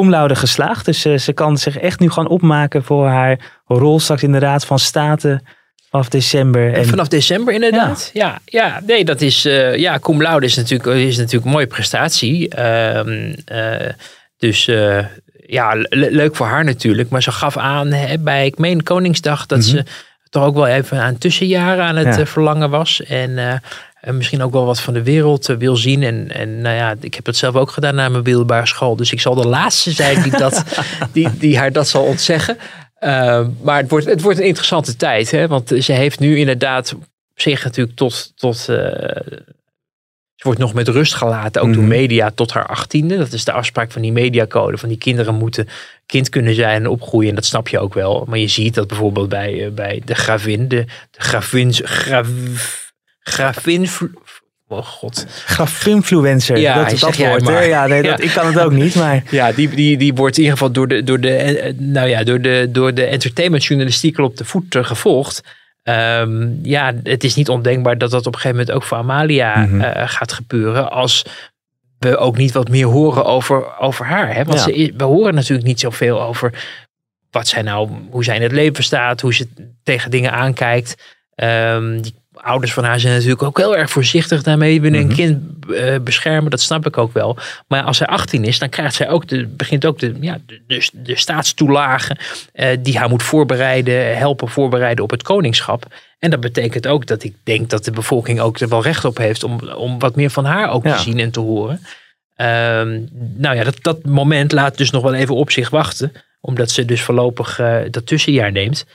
laude 0.04 0.36
geslaagd. 0.36 0.86
Dus 0.86 1.06
eh, 1.06 1.18
ze 1.18 1.34
kan 1.34 1.58
zich 1.58 1.78
echt 1.78 2.00
nu 2.00 2.10
gaan 2.10 2.28
opmaken 2.28 2.84
voor 2.84 3.08
haar 3.08 3.40
rol 3.66 4.00
straks 4.00 4.24
in 4.24 4.32
de 4.32 4.40
Raad 4.40 4.66
van 4.66 4.80
State 4.80 5.42
vanaf 5.90 6.10
december. 6.10 6.74
En 6.74 6.86
vanaf 6.86 7.08
december 7.08 7.54
inderdaad. 7.54 8.10
Ja, 8.14 8.40
ja, 8.46 8.82
nee, 8.86 9.06
dat 9.06 9.22
is. 9.22 9.46
eh 9.46 9.76
ja, 9.78 10.00
cum 10.00 10.22
laude 10.22 10.46
is 10.46 10.56
natuurlijk, 10.56 10.90
is 11.00 11.18
natuurlijk 11.18 11.46
een 11.46 11.52
mooie 11.52 11.68
prestatie. 11.68 12.50
Ehm, 12.50 13.34
eh, 13.46 13.90
dus 14.38 14.66
ja, 15.48 15.74
le- 15.76 16.10
leuk 16.10 16.36
voor 16.36 16.46
haar 16.48 16.64
natuurlijk. 16.64 17.10
Maar 17.10 17.24
ze 17.24 17.32
gaf 17.32 17.58
aan 17.58 17.88
hè, 17.92 18.18
bij, 18.20 18.46
ik 18.46 18.58
meen 18.58 18.84
Koningsdag, 18.84 19.46
dat 19.46 19.64
ze 19.64 19.84
toch 20.30 20.44
ook 20.44 20.56
wel 20.56 20.68
even 20.68 21.00
aan 21.02 21.18
tussenjaren 21.18 21.84
aan 21.84 21.96
het 21.96 22.16
Ja. 22.18 22.26
verlangen 22.26 22.70
was. 22.70 23.04
En 23.04 23.62
en 24.06 24.18
misschien 24.18 24.42
ook 24.42 24.52
wel 24.52 24.66
wat 24.66 24.80
van 24.80 24.94
de 24.94 25.04
wereld 25.04 25.50
eh, 25.50 25.58
wil 25.58 25.76
zien. 25.76 26.04
En, 26.04 26.32
en 26.32 26.62
nou 26.62 26.76
ja, 26.76 26.96
ik 27.02 27.14
heb 27.14 27.26
dat 27.26 27.36
zelf 27.36 27.56
ook 27.56 27.72
gedaan 27.72 27.96
na 27.96 28.10
mijn 28.10 28.24
middelbare 28.24 28.68
school. 28.68 28.96
Dus 28.96 29.12
ik 29.12 29.22
zal 29.22 29.36
de 29.36 29.48
laatste 29.48 29.92
zijn 29.92 30.22
die, 30.22 30.38
dat, 30.38 30.64
die, 31.14 31.38
die 31.38 31.58
haar 31.58 31.72
dat 31.72 31.88
zal 31.88 32.04
ontzeggen. 32.04 32.58
Uh, 33.00 33.48
maar 33.62 33.78
het 33.78 33.90
wordt, 33.90 34.06
het 34.06 34.22
wordt 34.22 34.40
een 34.40 34.46
interessante 34.46 34.96
tijd. 34.96 35.32
Hè? 35.32 35.48
Want 35.48 35.72
ze 35.80 35.92
heeft 35.92 36.20
nu 36.20 36.38
inderdaad 36.38 36.94
op 36.94 37.04
zich 37.36 37.64
natuurlijk 37.64 37.98
tot... 37.98 38.34
tot 38.36 38.68
uh, 38.70 38.78
ze 40.36 40.44
wordt 40.44 40.60
nog 40.60 40.74
met 40.74 40.88
rust 40.88 41.14
gelaten, 41.14 41.62
ook 41.62 41.68
mm. 41.68 41.74
door 41.74 41.84
media, 41.84 42.32
tot 42.32 42.54
haar 42.54 42.68
achttiende. 42.68 43.18
Dat 43.18 43.34
is 43.34 43.46
de 43.46 43.52
afspraak 43.52 43.92
van 43.92 44.02
die 44.02 44.12
mediacode. 44.12 44.78
Van 44.78 44.90
die 44.90 44.98
kinderen 44.98 45.36
moeten 45.36 45.68
kind 46.06 46.30
kunnen 46.30 46.56
zijn 46.56 46.82
en 46.82 46.90
opgroeien. 46.90 47.30
En 47.30 47.36
dat 47.36 47.46
snap 47.46 47.68
je 47.68 47.80
ook 47.80 47.94
wel. 47.94 48.26
Maar 48.28 48.38
je 48.38 48.48
ziet 48.48 48.74
dat 48.74 48.88
bijvoorbeeld 48.88 49.30
bij, 49.30 49.72
bij 49.74 50.02
de 50.06 50.16
gravin, 50.16 50.68
de, 50.68 50.86
de 51.12 51.22
gravin, 51.22 51.74
grav, 51.74 52.28
gravin, 53.30 53.88
Oh 54.68 54.86
god. 54.86 55.26
Grafinfluencer. 55.46 56.58
Ja, 56.58 56.84
dat 56.84 56.92
is 56.92 57.00
dat 57.00 57.18
woord. 57.18 57.44
maar. 57.44 57.68
Ja, 57.68 57.88
nee, 57.88 58.02
dat, 58.02 58.18
ja. 58.18 58.24
ik 58.24 58.32
kan 58.32 58.46
het 58.46 58.60
ook 58.60 58.72
niet. 58.72 58.96
Maar... 58.96 59.24
Ja, 59.30 59.52
die, 59.52 59.70
die, 59.70 59.98
die 59.98 60.14
wordt 60.14 60.38
in 60.38 60.44
ieder 60.44 60.58
geval 60.58 60.74
door 60.74 60.88
de, 60.88 61.04
door 61.04 61.20
de, 61.20 61.76
nou 61.78 62.08
ja, 62.08 62.24
door 62.24 62.42
de, 62.42 62.68
door 62.72 62.94
de 62.94 63.06
entertainmentjournalistiek 63.06 64.18
al 64.18 64.26
op 64.26 64.38
de 64.38 64.46
voet 64.46 64.78
gevolgd. 64.82 65.42
Um, 65.84 66.60
ja, 66.64 66.94
het 67.04 67.24
is 67.24 67.36
niet 67.36 67.50
ondenkbaar 67.50 67.98
dat 67.98 68.12
dat 68.12 68.28
op 68.28 68.34
een 68.34 68.40
gegeven 68.40 68.58
moment 68.58 68.76
ook 68.76 68.84
voor 68.84 68.98
Amalia 68.98 69.56
mm 69.56 69.70
-hmm. 69.70 69.82
uh, 69.82 69.90
gaat 70.06 70.34
gebeuren. 70.34 70.92
Als 70.92 71.26
we 72.00 72.18
ook 72.18 72.38
niet 72.38 72.52
wat 72.52 72.70
meer 72.70 72.86
horen 72.86 73.26
over, 73.26 73.80
over 73.80 74.06
haar. 74.06 74.36
Hè? 74.36 74.44
Want 74.44 74.60
ja. 74.60 74.66
ze, 74.66 74.94
we 74.98 75.04
horen 75.04 75.36
natuurlijk 75.36 75.68
niet 75.68 75.80
zoveel 75.80 76.22
over 76.22 76.54
wat 77.32 77.48
zij 77.48 77.62
nou, 77.62 77.90
hoe 78.10 78.24
zij 78.24 78.36
in 78.36 78.42
het 78.42 78.52
leven 78.52 78.84
staat, 78.84 79.22
hoe 79.22 79.34
ze 79.34 79.48
tegen 79.84 80.12
dingen 80.12 80.32
aankijkt. 80.32 80.96
Um, 81.36 82.02
die 82.02 82.14
ouders 82.36 82.74
van 82.74 82.84
haar 82.84 83.00
zijn 83.00 83.14
natuurlijk 83.14 83.44
ook 83.44 83.58
heel 83.58 83.78
erg 83.78 83.90
voorzichtig 83.90 84.44
daarmee. 84.44 84.82
willen 84.82 85.00
een 85.00 85.06
mm 85.06 85.12
-hmm. 85.12 85.18
kind 85.18 85.44
uh, 85.70 85.96
beschermen, 86.04 86.52
dat 86.52 86.62
snap 86.62 86.86
ik 86.86 86.98
ook 86.98 87.14
wel. 87.14 87.38
Maar 87.68 87.84
als 87.84 87.98
zij 87.98 88.08
18 88.08 88.44
is, 88.44 88.60
dan 88.60 88.70
krijgt 88.70 88.96
zij 88.96 89.10
ook 89.10 89.28
de, 89.28 89.48
begint 89.48 89.86
ook 89.86 90.00
de, 90.00 90.16
ja, 90.22 90.38
de, 90.46 90.62
de, 90.68 90.90
de 90.94 91.16
staatstoelagen 91.16 92.18
uh, 92.54 92.68
die 92.80 92.98
haar 92.98 93.10
moet 93.10 93.24
voorbereiden, 93.24 94.18
helpen 94.18 94.50
voorbereiden 94.50 95.04
op 95.04 95.10
het 95.10 95.24
koningschap. 95.24 95.86
En 96.20 96.30
dat 96.30 96.40
betekent 96.40 96.88
ook 96.88 97.06
dat 97.06 97.24
ik 97.24 97.36
denk 97.44 97.70
dat 97.70 97.86
de 97.86 97.92
bevolking 97.92 98.40
ook 98.40 98.60
er 98.60 98.70
wel 98.70 98.84
recht 98.84 99.06
op 99.06 99.18
heeft 99.18 99.44
om, 99.44 99.60
om 99.70 100.00
wat 100.00 100.16
meer 100.16 100.30
van 100.30 100.46
haar 100.46 100.70
ook 100.70 100.84
ja. 100.84 100.96
te 100.96 101.02
zien 101.02 101.20
en 101.20 101.32
te 101.32 101.40
horen. 101.40 101.80
Um, 102.38 103.08
nou 103.36 103.56
ja, 103.56 103.64
dat, 103.64 103.78
dat 103.82 104.06
moment 104.06 104.52
laat 104.52 104.78
dus 104.78 104.92
nog 104.92 105.04
wel 105.04 105.14
even 105.14 105.36
op 105.36 105.52
zich 105.52 105.70
wachten. 105.70 106.12
Omdat 106.42 106.72
ze 106.72 106.86
dus 106.86 107.02
voorlopig 107.02 107.60
uh, 107.60 107.78
dat 107.92 108.06
tussenjaar 108.06 108.52
neemt. 108.52 108.86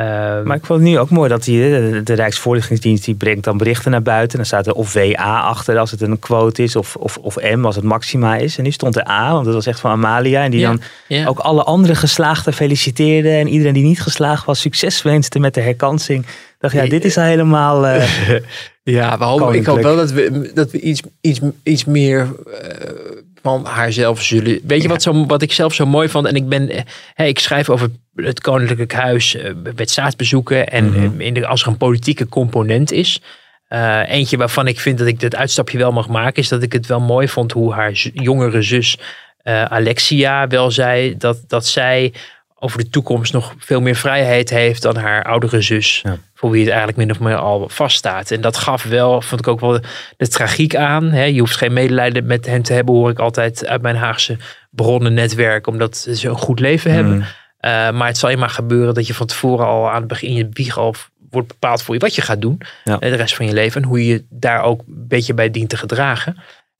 Um, 0.00 0.46
maar 0.46 0.56
ik 0.56 0.64
vond 0.64 0.80
het 0.80 0.88
nu 0.88 0.98
ook 0.98 1.10
mooi 1.10 1.28
dat 1.28 1.44
die, 1.44 1.60
de, 1.60 2.00
de 2.04 2.12
Rijksvoorlichtingsdienst 2.12 3.04
die 3.04 3.14
brengt 3.14 3.44
dan 3.44 3.56
berichten 3.56 3.90
naar 3.90 4.02
buiten. 4.02 4.36
Dan 4.36 4.46
staat 4.46 4.66
er 4.66 4.72
of 4.72 4.92
WA 4.92 5.40
achter 5.40 5.78
als 5.78 5.90
het 5.90 6.00
een 6.00 6.18
quote 6.18 6.62
is 6.62 6.76
of, 6.76 6.96
of, 6.96 7.16
of 7.16 7.36
M 7.56 7.64
als 7.64 7.76
het 7.76 7.84
maxima 7.84 8.36
is. 8.36 8.58
En 8.58 8.64
nu 8.64 8.70
stond 8.70 8.96
er 8.96 9.08
A, 9.08 9.32
want 9.32 9.44
dat 9.44 9.54
was 9.54 9.66
echt 9.66 9.80
van 9.80 9.90
Amalia. 9.90 10.44
En 10.44 10.50
die 10.50 10.60
ja, 10.60 10.68
dan 10.68 10.80
ja. 11.08 11.26
ook 11.26 11.38
alle 11.38 11.62
andere 11.62 11.94
geslaagden 11.94 12.52
feliciteerde. 12.52 13.30
En 13.30 13.48
iedereen 13.48 13.74
die 13.74 13.84
niet 13.84 14.02
geslaagd 14.02 14.44
was 14.44 14.60
succes 14.60 15.02
wenste 15.02 15.38
met 15.38 15.54
de 15.54 15.60
herkansing. 15.60 16.24
Ik 16.26 16.56
dacht, 16.58 16.74
ja, 16.74 16.86
dit 16.86 17.04
is 17.04 17.16
al 17.16 17.24
helemaal... 17.24 17.86
Uh, 17.86 18.04
ja, 18.82 19.18
we 19.18 19.24
hopen, 19.24 19.54
ik 19.54 19.66
hoop 19.66 19.82
wel 19.82 19.96
dat 19.96 20.10
we, 20.10 20.50
dat 20.54 20.70
we 20.70 20.80
iets, 20.80 21.02
iets, 21.20 21.40
iets 21.62 21.84
meer... 21.84 22.28
Uh, 22.46 23.19
van 23.42 23.64
haarzelf 23.66 24.22
zullen. 24.22 24.60
Weet 24.62 24.82
je 24.82 24.88
wat, 24.88 25.02
zo, 25.02 25.26
wat 25.26 25.42
ik 25.42 25.52
zelf 25.52 25.74
zo 25.74 25.86
mooi 25.86 26.08
vond? 26.08 26.26
En 26.26 26.34
ik 26.34 26.48
ben, 26.48 26.84
hè, 27.14 27.24
ik 27.24 27.38
schrijf 27.38 27.68
over 27.68 27.88
het 28.14 28.40
Koninklijk 28.40 28.92
Huis 28.92 29.34
uh, 29.34 29.50
met 29.76 29.90
staatsbezoeken. 29.90 30.68
En 30.68 30.84
mm 30.84 30.92
-hmm. 30.92 31.20
in 31.20 31.34
de, 31.34 31.46
als 31.46 31.62
er 31.62 31.68
een 31.68 31.76
politieke 31.76 32.28
component 32.28 32.92
is. 32.92 33.22
Uh, 33.68 34.10
eentje 34.10 34.36
waarvan 34.36 34.66
ik 34.66 34.80
vind 34.80 34.98
dat 34.98 35.06
ik 35.06 35.20
dit 35.20 35.36
uitstapje 35.36 35.78
wel 35.78 35.92
mag 35.92 36.08
maken, 36.08 36.42
is 36.42 36.48
dat 36.48 36.62
ik 36.62 36.72
het 36.72 36.86
wel 36.86 37.00
mooi 37.00 37.28
vond 37.28 37.52
hoe 37.52 37.72
haar 37.72 37.92
jongere 38.12 38.62
zus 38.62 38.98
uh, 39.44 39.64
Alexia 39.64 40.46
wel 40.46 40.70
zei 40.70 41.16
dat, 41.16 41.38
dat 41.46 41.66
zij 41.66 42.12
over 42.58 42.78
de 42.78 42.88
toekomst 42.88 43.32
nog 43.32 43.54
veel 43.58 43.80
meer 43.80 43.96
vrijheid 43.96 44.50
heeft 44.50 44.82
dan 44.82 44.96
haar 44.96 45.24
oudere 45.24 45.60
zus. 45.60 46.00
Ja. 46.04 46.18
Voor 46.40 46.50
wie 46.50 46.60
het 46.60 46.68
eigenlijk 46.68 46.98
min 46.98 47.10
of 47.10 47.20
meer 47.20 47.36
al 47.36 47.68
vaststaat. 47.68 48.30
En 48.30 48.40
dat 48.40 48.56
gaf 48.56 48.82
wel, 48.82 49.22
vond 49.22 49.40
ik 49.40 49.48
ook 49.48 49.60
wel 49.60 49.80
de, 50.16 50.28
tragiek 50.28 50.76
aan. 50.76 51.04
Hè. 51.04 51.24
Je 51.24 51.40
hoeft 51.40 51.56
geen 51.56 51.72
medelijden 51.72 52.26
met 52.26 52.46
hen 52.46 52.62
te 52.62 52.72
hebben, 52.72 52.94
hoor 52.94 53.10
ik 53.10 53.18
altijd 53.18 53.66
uit 53.66 53.82
mijn 53.82 53.96
Haagse 53.96 54.36
bronnennetwerk. 54.70 55.66
Omdat 55.66 55.96
ze 55.96 56.28
een 56.28 56.36
goed 56.36 56.60
leven 56.60 56.92
hebben. 56.92 57.14
Mm. 57.14 57.20
Uh, 57.20 57.90
maar 57.90 58.06
het 58.06 58.18
zal 58.18 58.30
je 58.30 58.36
maar 58.36 58.50
gebeuren 58.50 58.94
dat 58.94 59.06
je 59.06 59.14
van 59.14 59.26
tevoren 59.26 59.66
al 59.66 59.90
aan 59.90 59.98
het 59.98 60.06
begin 60.06 60.28
in 60.28 60.34
je 60.34 60.48
wieg 60.50 60.78
al 60.78 60.94
wordt 61.30 61.48
bepaald 61.48 61.82
voor 61.82 61.94
je 61.94 62.00
wat 62.00 62.14
je 62.14 62.22
gaat 62.22 62.40
doen. 62.40 62.60
Ja. 62.84 62.96
De 62.96 63.08
rest 63.08 63.34
van 63.34 63.46
je 63.46 63.52
leven. 63.52 63.82
En 63.82 63.88
hoe 63.88 64.06
je 64.06 64.24
daar 64.28 64.62
ook 64.62 64.80
een 64.80 65.08
beetje 65.08 65.34
bij 65.34 65.50
dient 65.50 65.68
te 65.68 65.76
gedragen. 65.76 66.36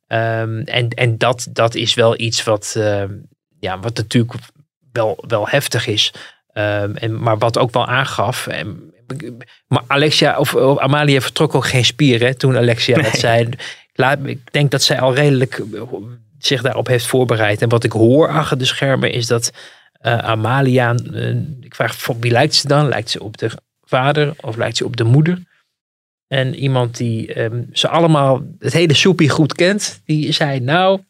Um, 0.09 0.61
en 0.61 0.89
en 0.89 1.19
dat, 1.19 1.47
dat 1.51 1.75
is 1.75 1.95
wel 1.95 2.21
iets 2.21 2.45
wat, 2.45 2.75
uh, 2.77 3.03
ja, 3.59 3.79
wat 3.79 3.97
natuurlijk 3.97 4.35
wel, 4.93 5.25
wel 5.27 5.49
heftig 5.49 5.87
is. 5.87 6.13
Um, 6.55 6.97
en, 6.97 7.23
maar 7.23 7.39
wat 7.39 7.59
ook 7.59 7.73
wel 7.73 7.87
aangaf. 7.87 8.47
En, 8.47 8.93
maar 9.67 9.83
Alexia 9.87 10.39
of, 10.39 10.55
of, 10.55 10.79
Amalia 10.79 11.21
vertrok 11.21 11.55
ook 11.55 11.67
geen 11.67 11.85
spier 11.85 12.21
hè, 12.21 12.35
toen 12.35 12.57
Alexia 12.57 12.97
nee. 12.97 13.11
dat 13.11 13.21
zei. 13.21 13.49
Laat, 13.93 14.19
ik 14.25 14.53
denk 14.53 14.71
dat 14.71 14.83
zij 14.83 15.01
al 15.01 15.15
redelijk 15.15 15.63
zich 16.39 16.63
daarop 16.63 16.87
heeft 16.87 17.07
voorbereid. 17.07 17.63
En 17.63 17.69
wat 17.69 17.85
ik 17.85 17.93
hoor 17.93 18.29
achter 18.29 18.59
de 18.59 18.65
schermen 18.65 19.13
is 19.13 19.27
dat 19.27 19.53
uh, 20.03 20.19
Amalia. 20.19 20.95
Uh, 21.13 21.37
ik 21.61 21.75
vraag 21.75 22.07
wie 22.21 22.31
lijkt 22.31 22.55
ze 22.55 22.69
dan? 22.69 22.89
Lijkt 22.89 23.11
ze 23.11 23.23
op 23.23 23.39
de 23.39 23.51
vader 23.81 24.33
of 24.41 24.57
lijkt 24.57 24.77
ze 24.77 24.85
op 24.85 24.97
de 24.97 25.05
moeder? 25.05 25.49
En 26.27 26.55
iemand 26.55 26.97
die 26.97 27.41
um, 27.41 27.69
ze 27.73 27.89
allemaal 27.89 28.43
het 28.59 28.73
hele 28.73 28.95
soepie 28.95 29.29
goed 29.29 29.55
kent, 29.55 30.01
die 30.05 30.33
zei 30.33 30.61
nou. 30.61 31.01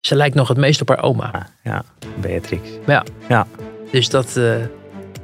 Ze 0.00 0.14
lijkt 0.14 0.34
nog 0.34 0.48
het 0.48 0.56
meest 0.56 0.80
op 0.80 0.88
haar 0.88 1.02
oma. 1.02 1.30
Ja, 1.32 1.48
ja 1.62 1.84
Beatrix. 2.20 2.68
Ja. 2.86 3.04
ja. 3.28 3.46
Dus 3.90 4.08
dat, 4.08 4.36
uh, 4.36 4.56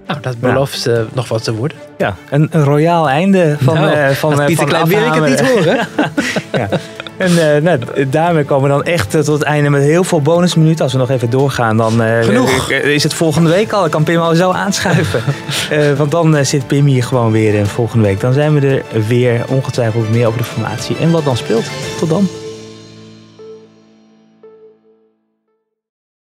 nou, 0.07 0.21
dat 0.21 0.39
belooft 0.39 0.87
uh, 0.87 0.99
nog 1.13 1.29
wat 1.29 1.45
te 1.45 1.55
worden. 1.55 1.77
Ja, 1.99 2.17
een, 2.31 2.49
een 2.51 2.65
royaal 2.65 3.09
einde 3.09 3.57
van, 3.61 3.75
nou, 3.75 3.97
uh, 3.97 4.09
van 4.09 4.35
Pieter 4.35 4.57
van 4.57 4.67
Klein 4.67 4.89
wil 4.89 5.07
ik 5.07 5.15
het 5.15 5.29
niet 5.29 5.51
horen. 5.51 5.89
ja. 6.61 6.69
En 7.17 7.63
nou, 7.63 7.79
daarmee 8.11 8.45
komen 8.45 8.69
we 8.69 8.75
dan 8.75 8.85
echt 8.85 9.11
tot 9.11 9.27
het 9.27 9.43
einde 9.43 9.71
met 9.71 9.83
heel 9.83 10.05
veel 10.05 10.21
bonusminuten. 10.21 10.83
Als 10.83 10.93
we 10.93 10.99
nog 10.99 11.11
even 11.11 11.31
doorgaan, 11.31 11.77
dan 11.77 11.93
Genoeg. 12.23 12.71
is 12.71 13.03
het 13.03 13.15
volgende 13.15 13.51
week 13.51 13.73
al. 13.73 13.81
Dan 13.81 13.91
kan 13.91 14.03
Pim 14.03 14.21
al 14.21 14.35
zo 14.35 14.51
aanschuiven. 14.51 15.23
want 15.99 16.11
dan 16.11 16.45
zit 16.45 16.67
Pim 16.67 16.87
hier 16.87 17.05
gewoon 17.05 17.33
weer. 17.33 17.59
En 17.59 17.67
volgende 17.67 18.05
week 18.05 18.21
dan 18.21 18.33
zijn 18.33 18.61
we 18.61 18.67
er 18.67 19.07
weer 19.07 19.45
ongetwijfeld 19.49 20.11
meer 20.11 20.27
over 20.27 20.39
de 20.39 20.45
formatie. 20.45 20.97
En 20.97 21.11
wat 21.11 21.25
dan 21.25 21.37
speelt. 21.37 21.65
Tot 21.99 22.09
dan. 22.09 22.29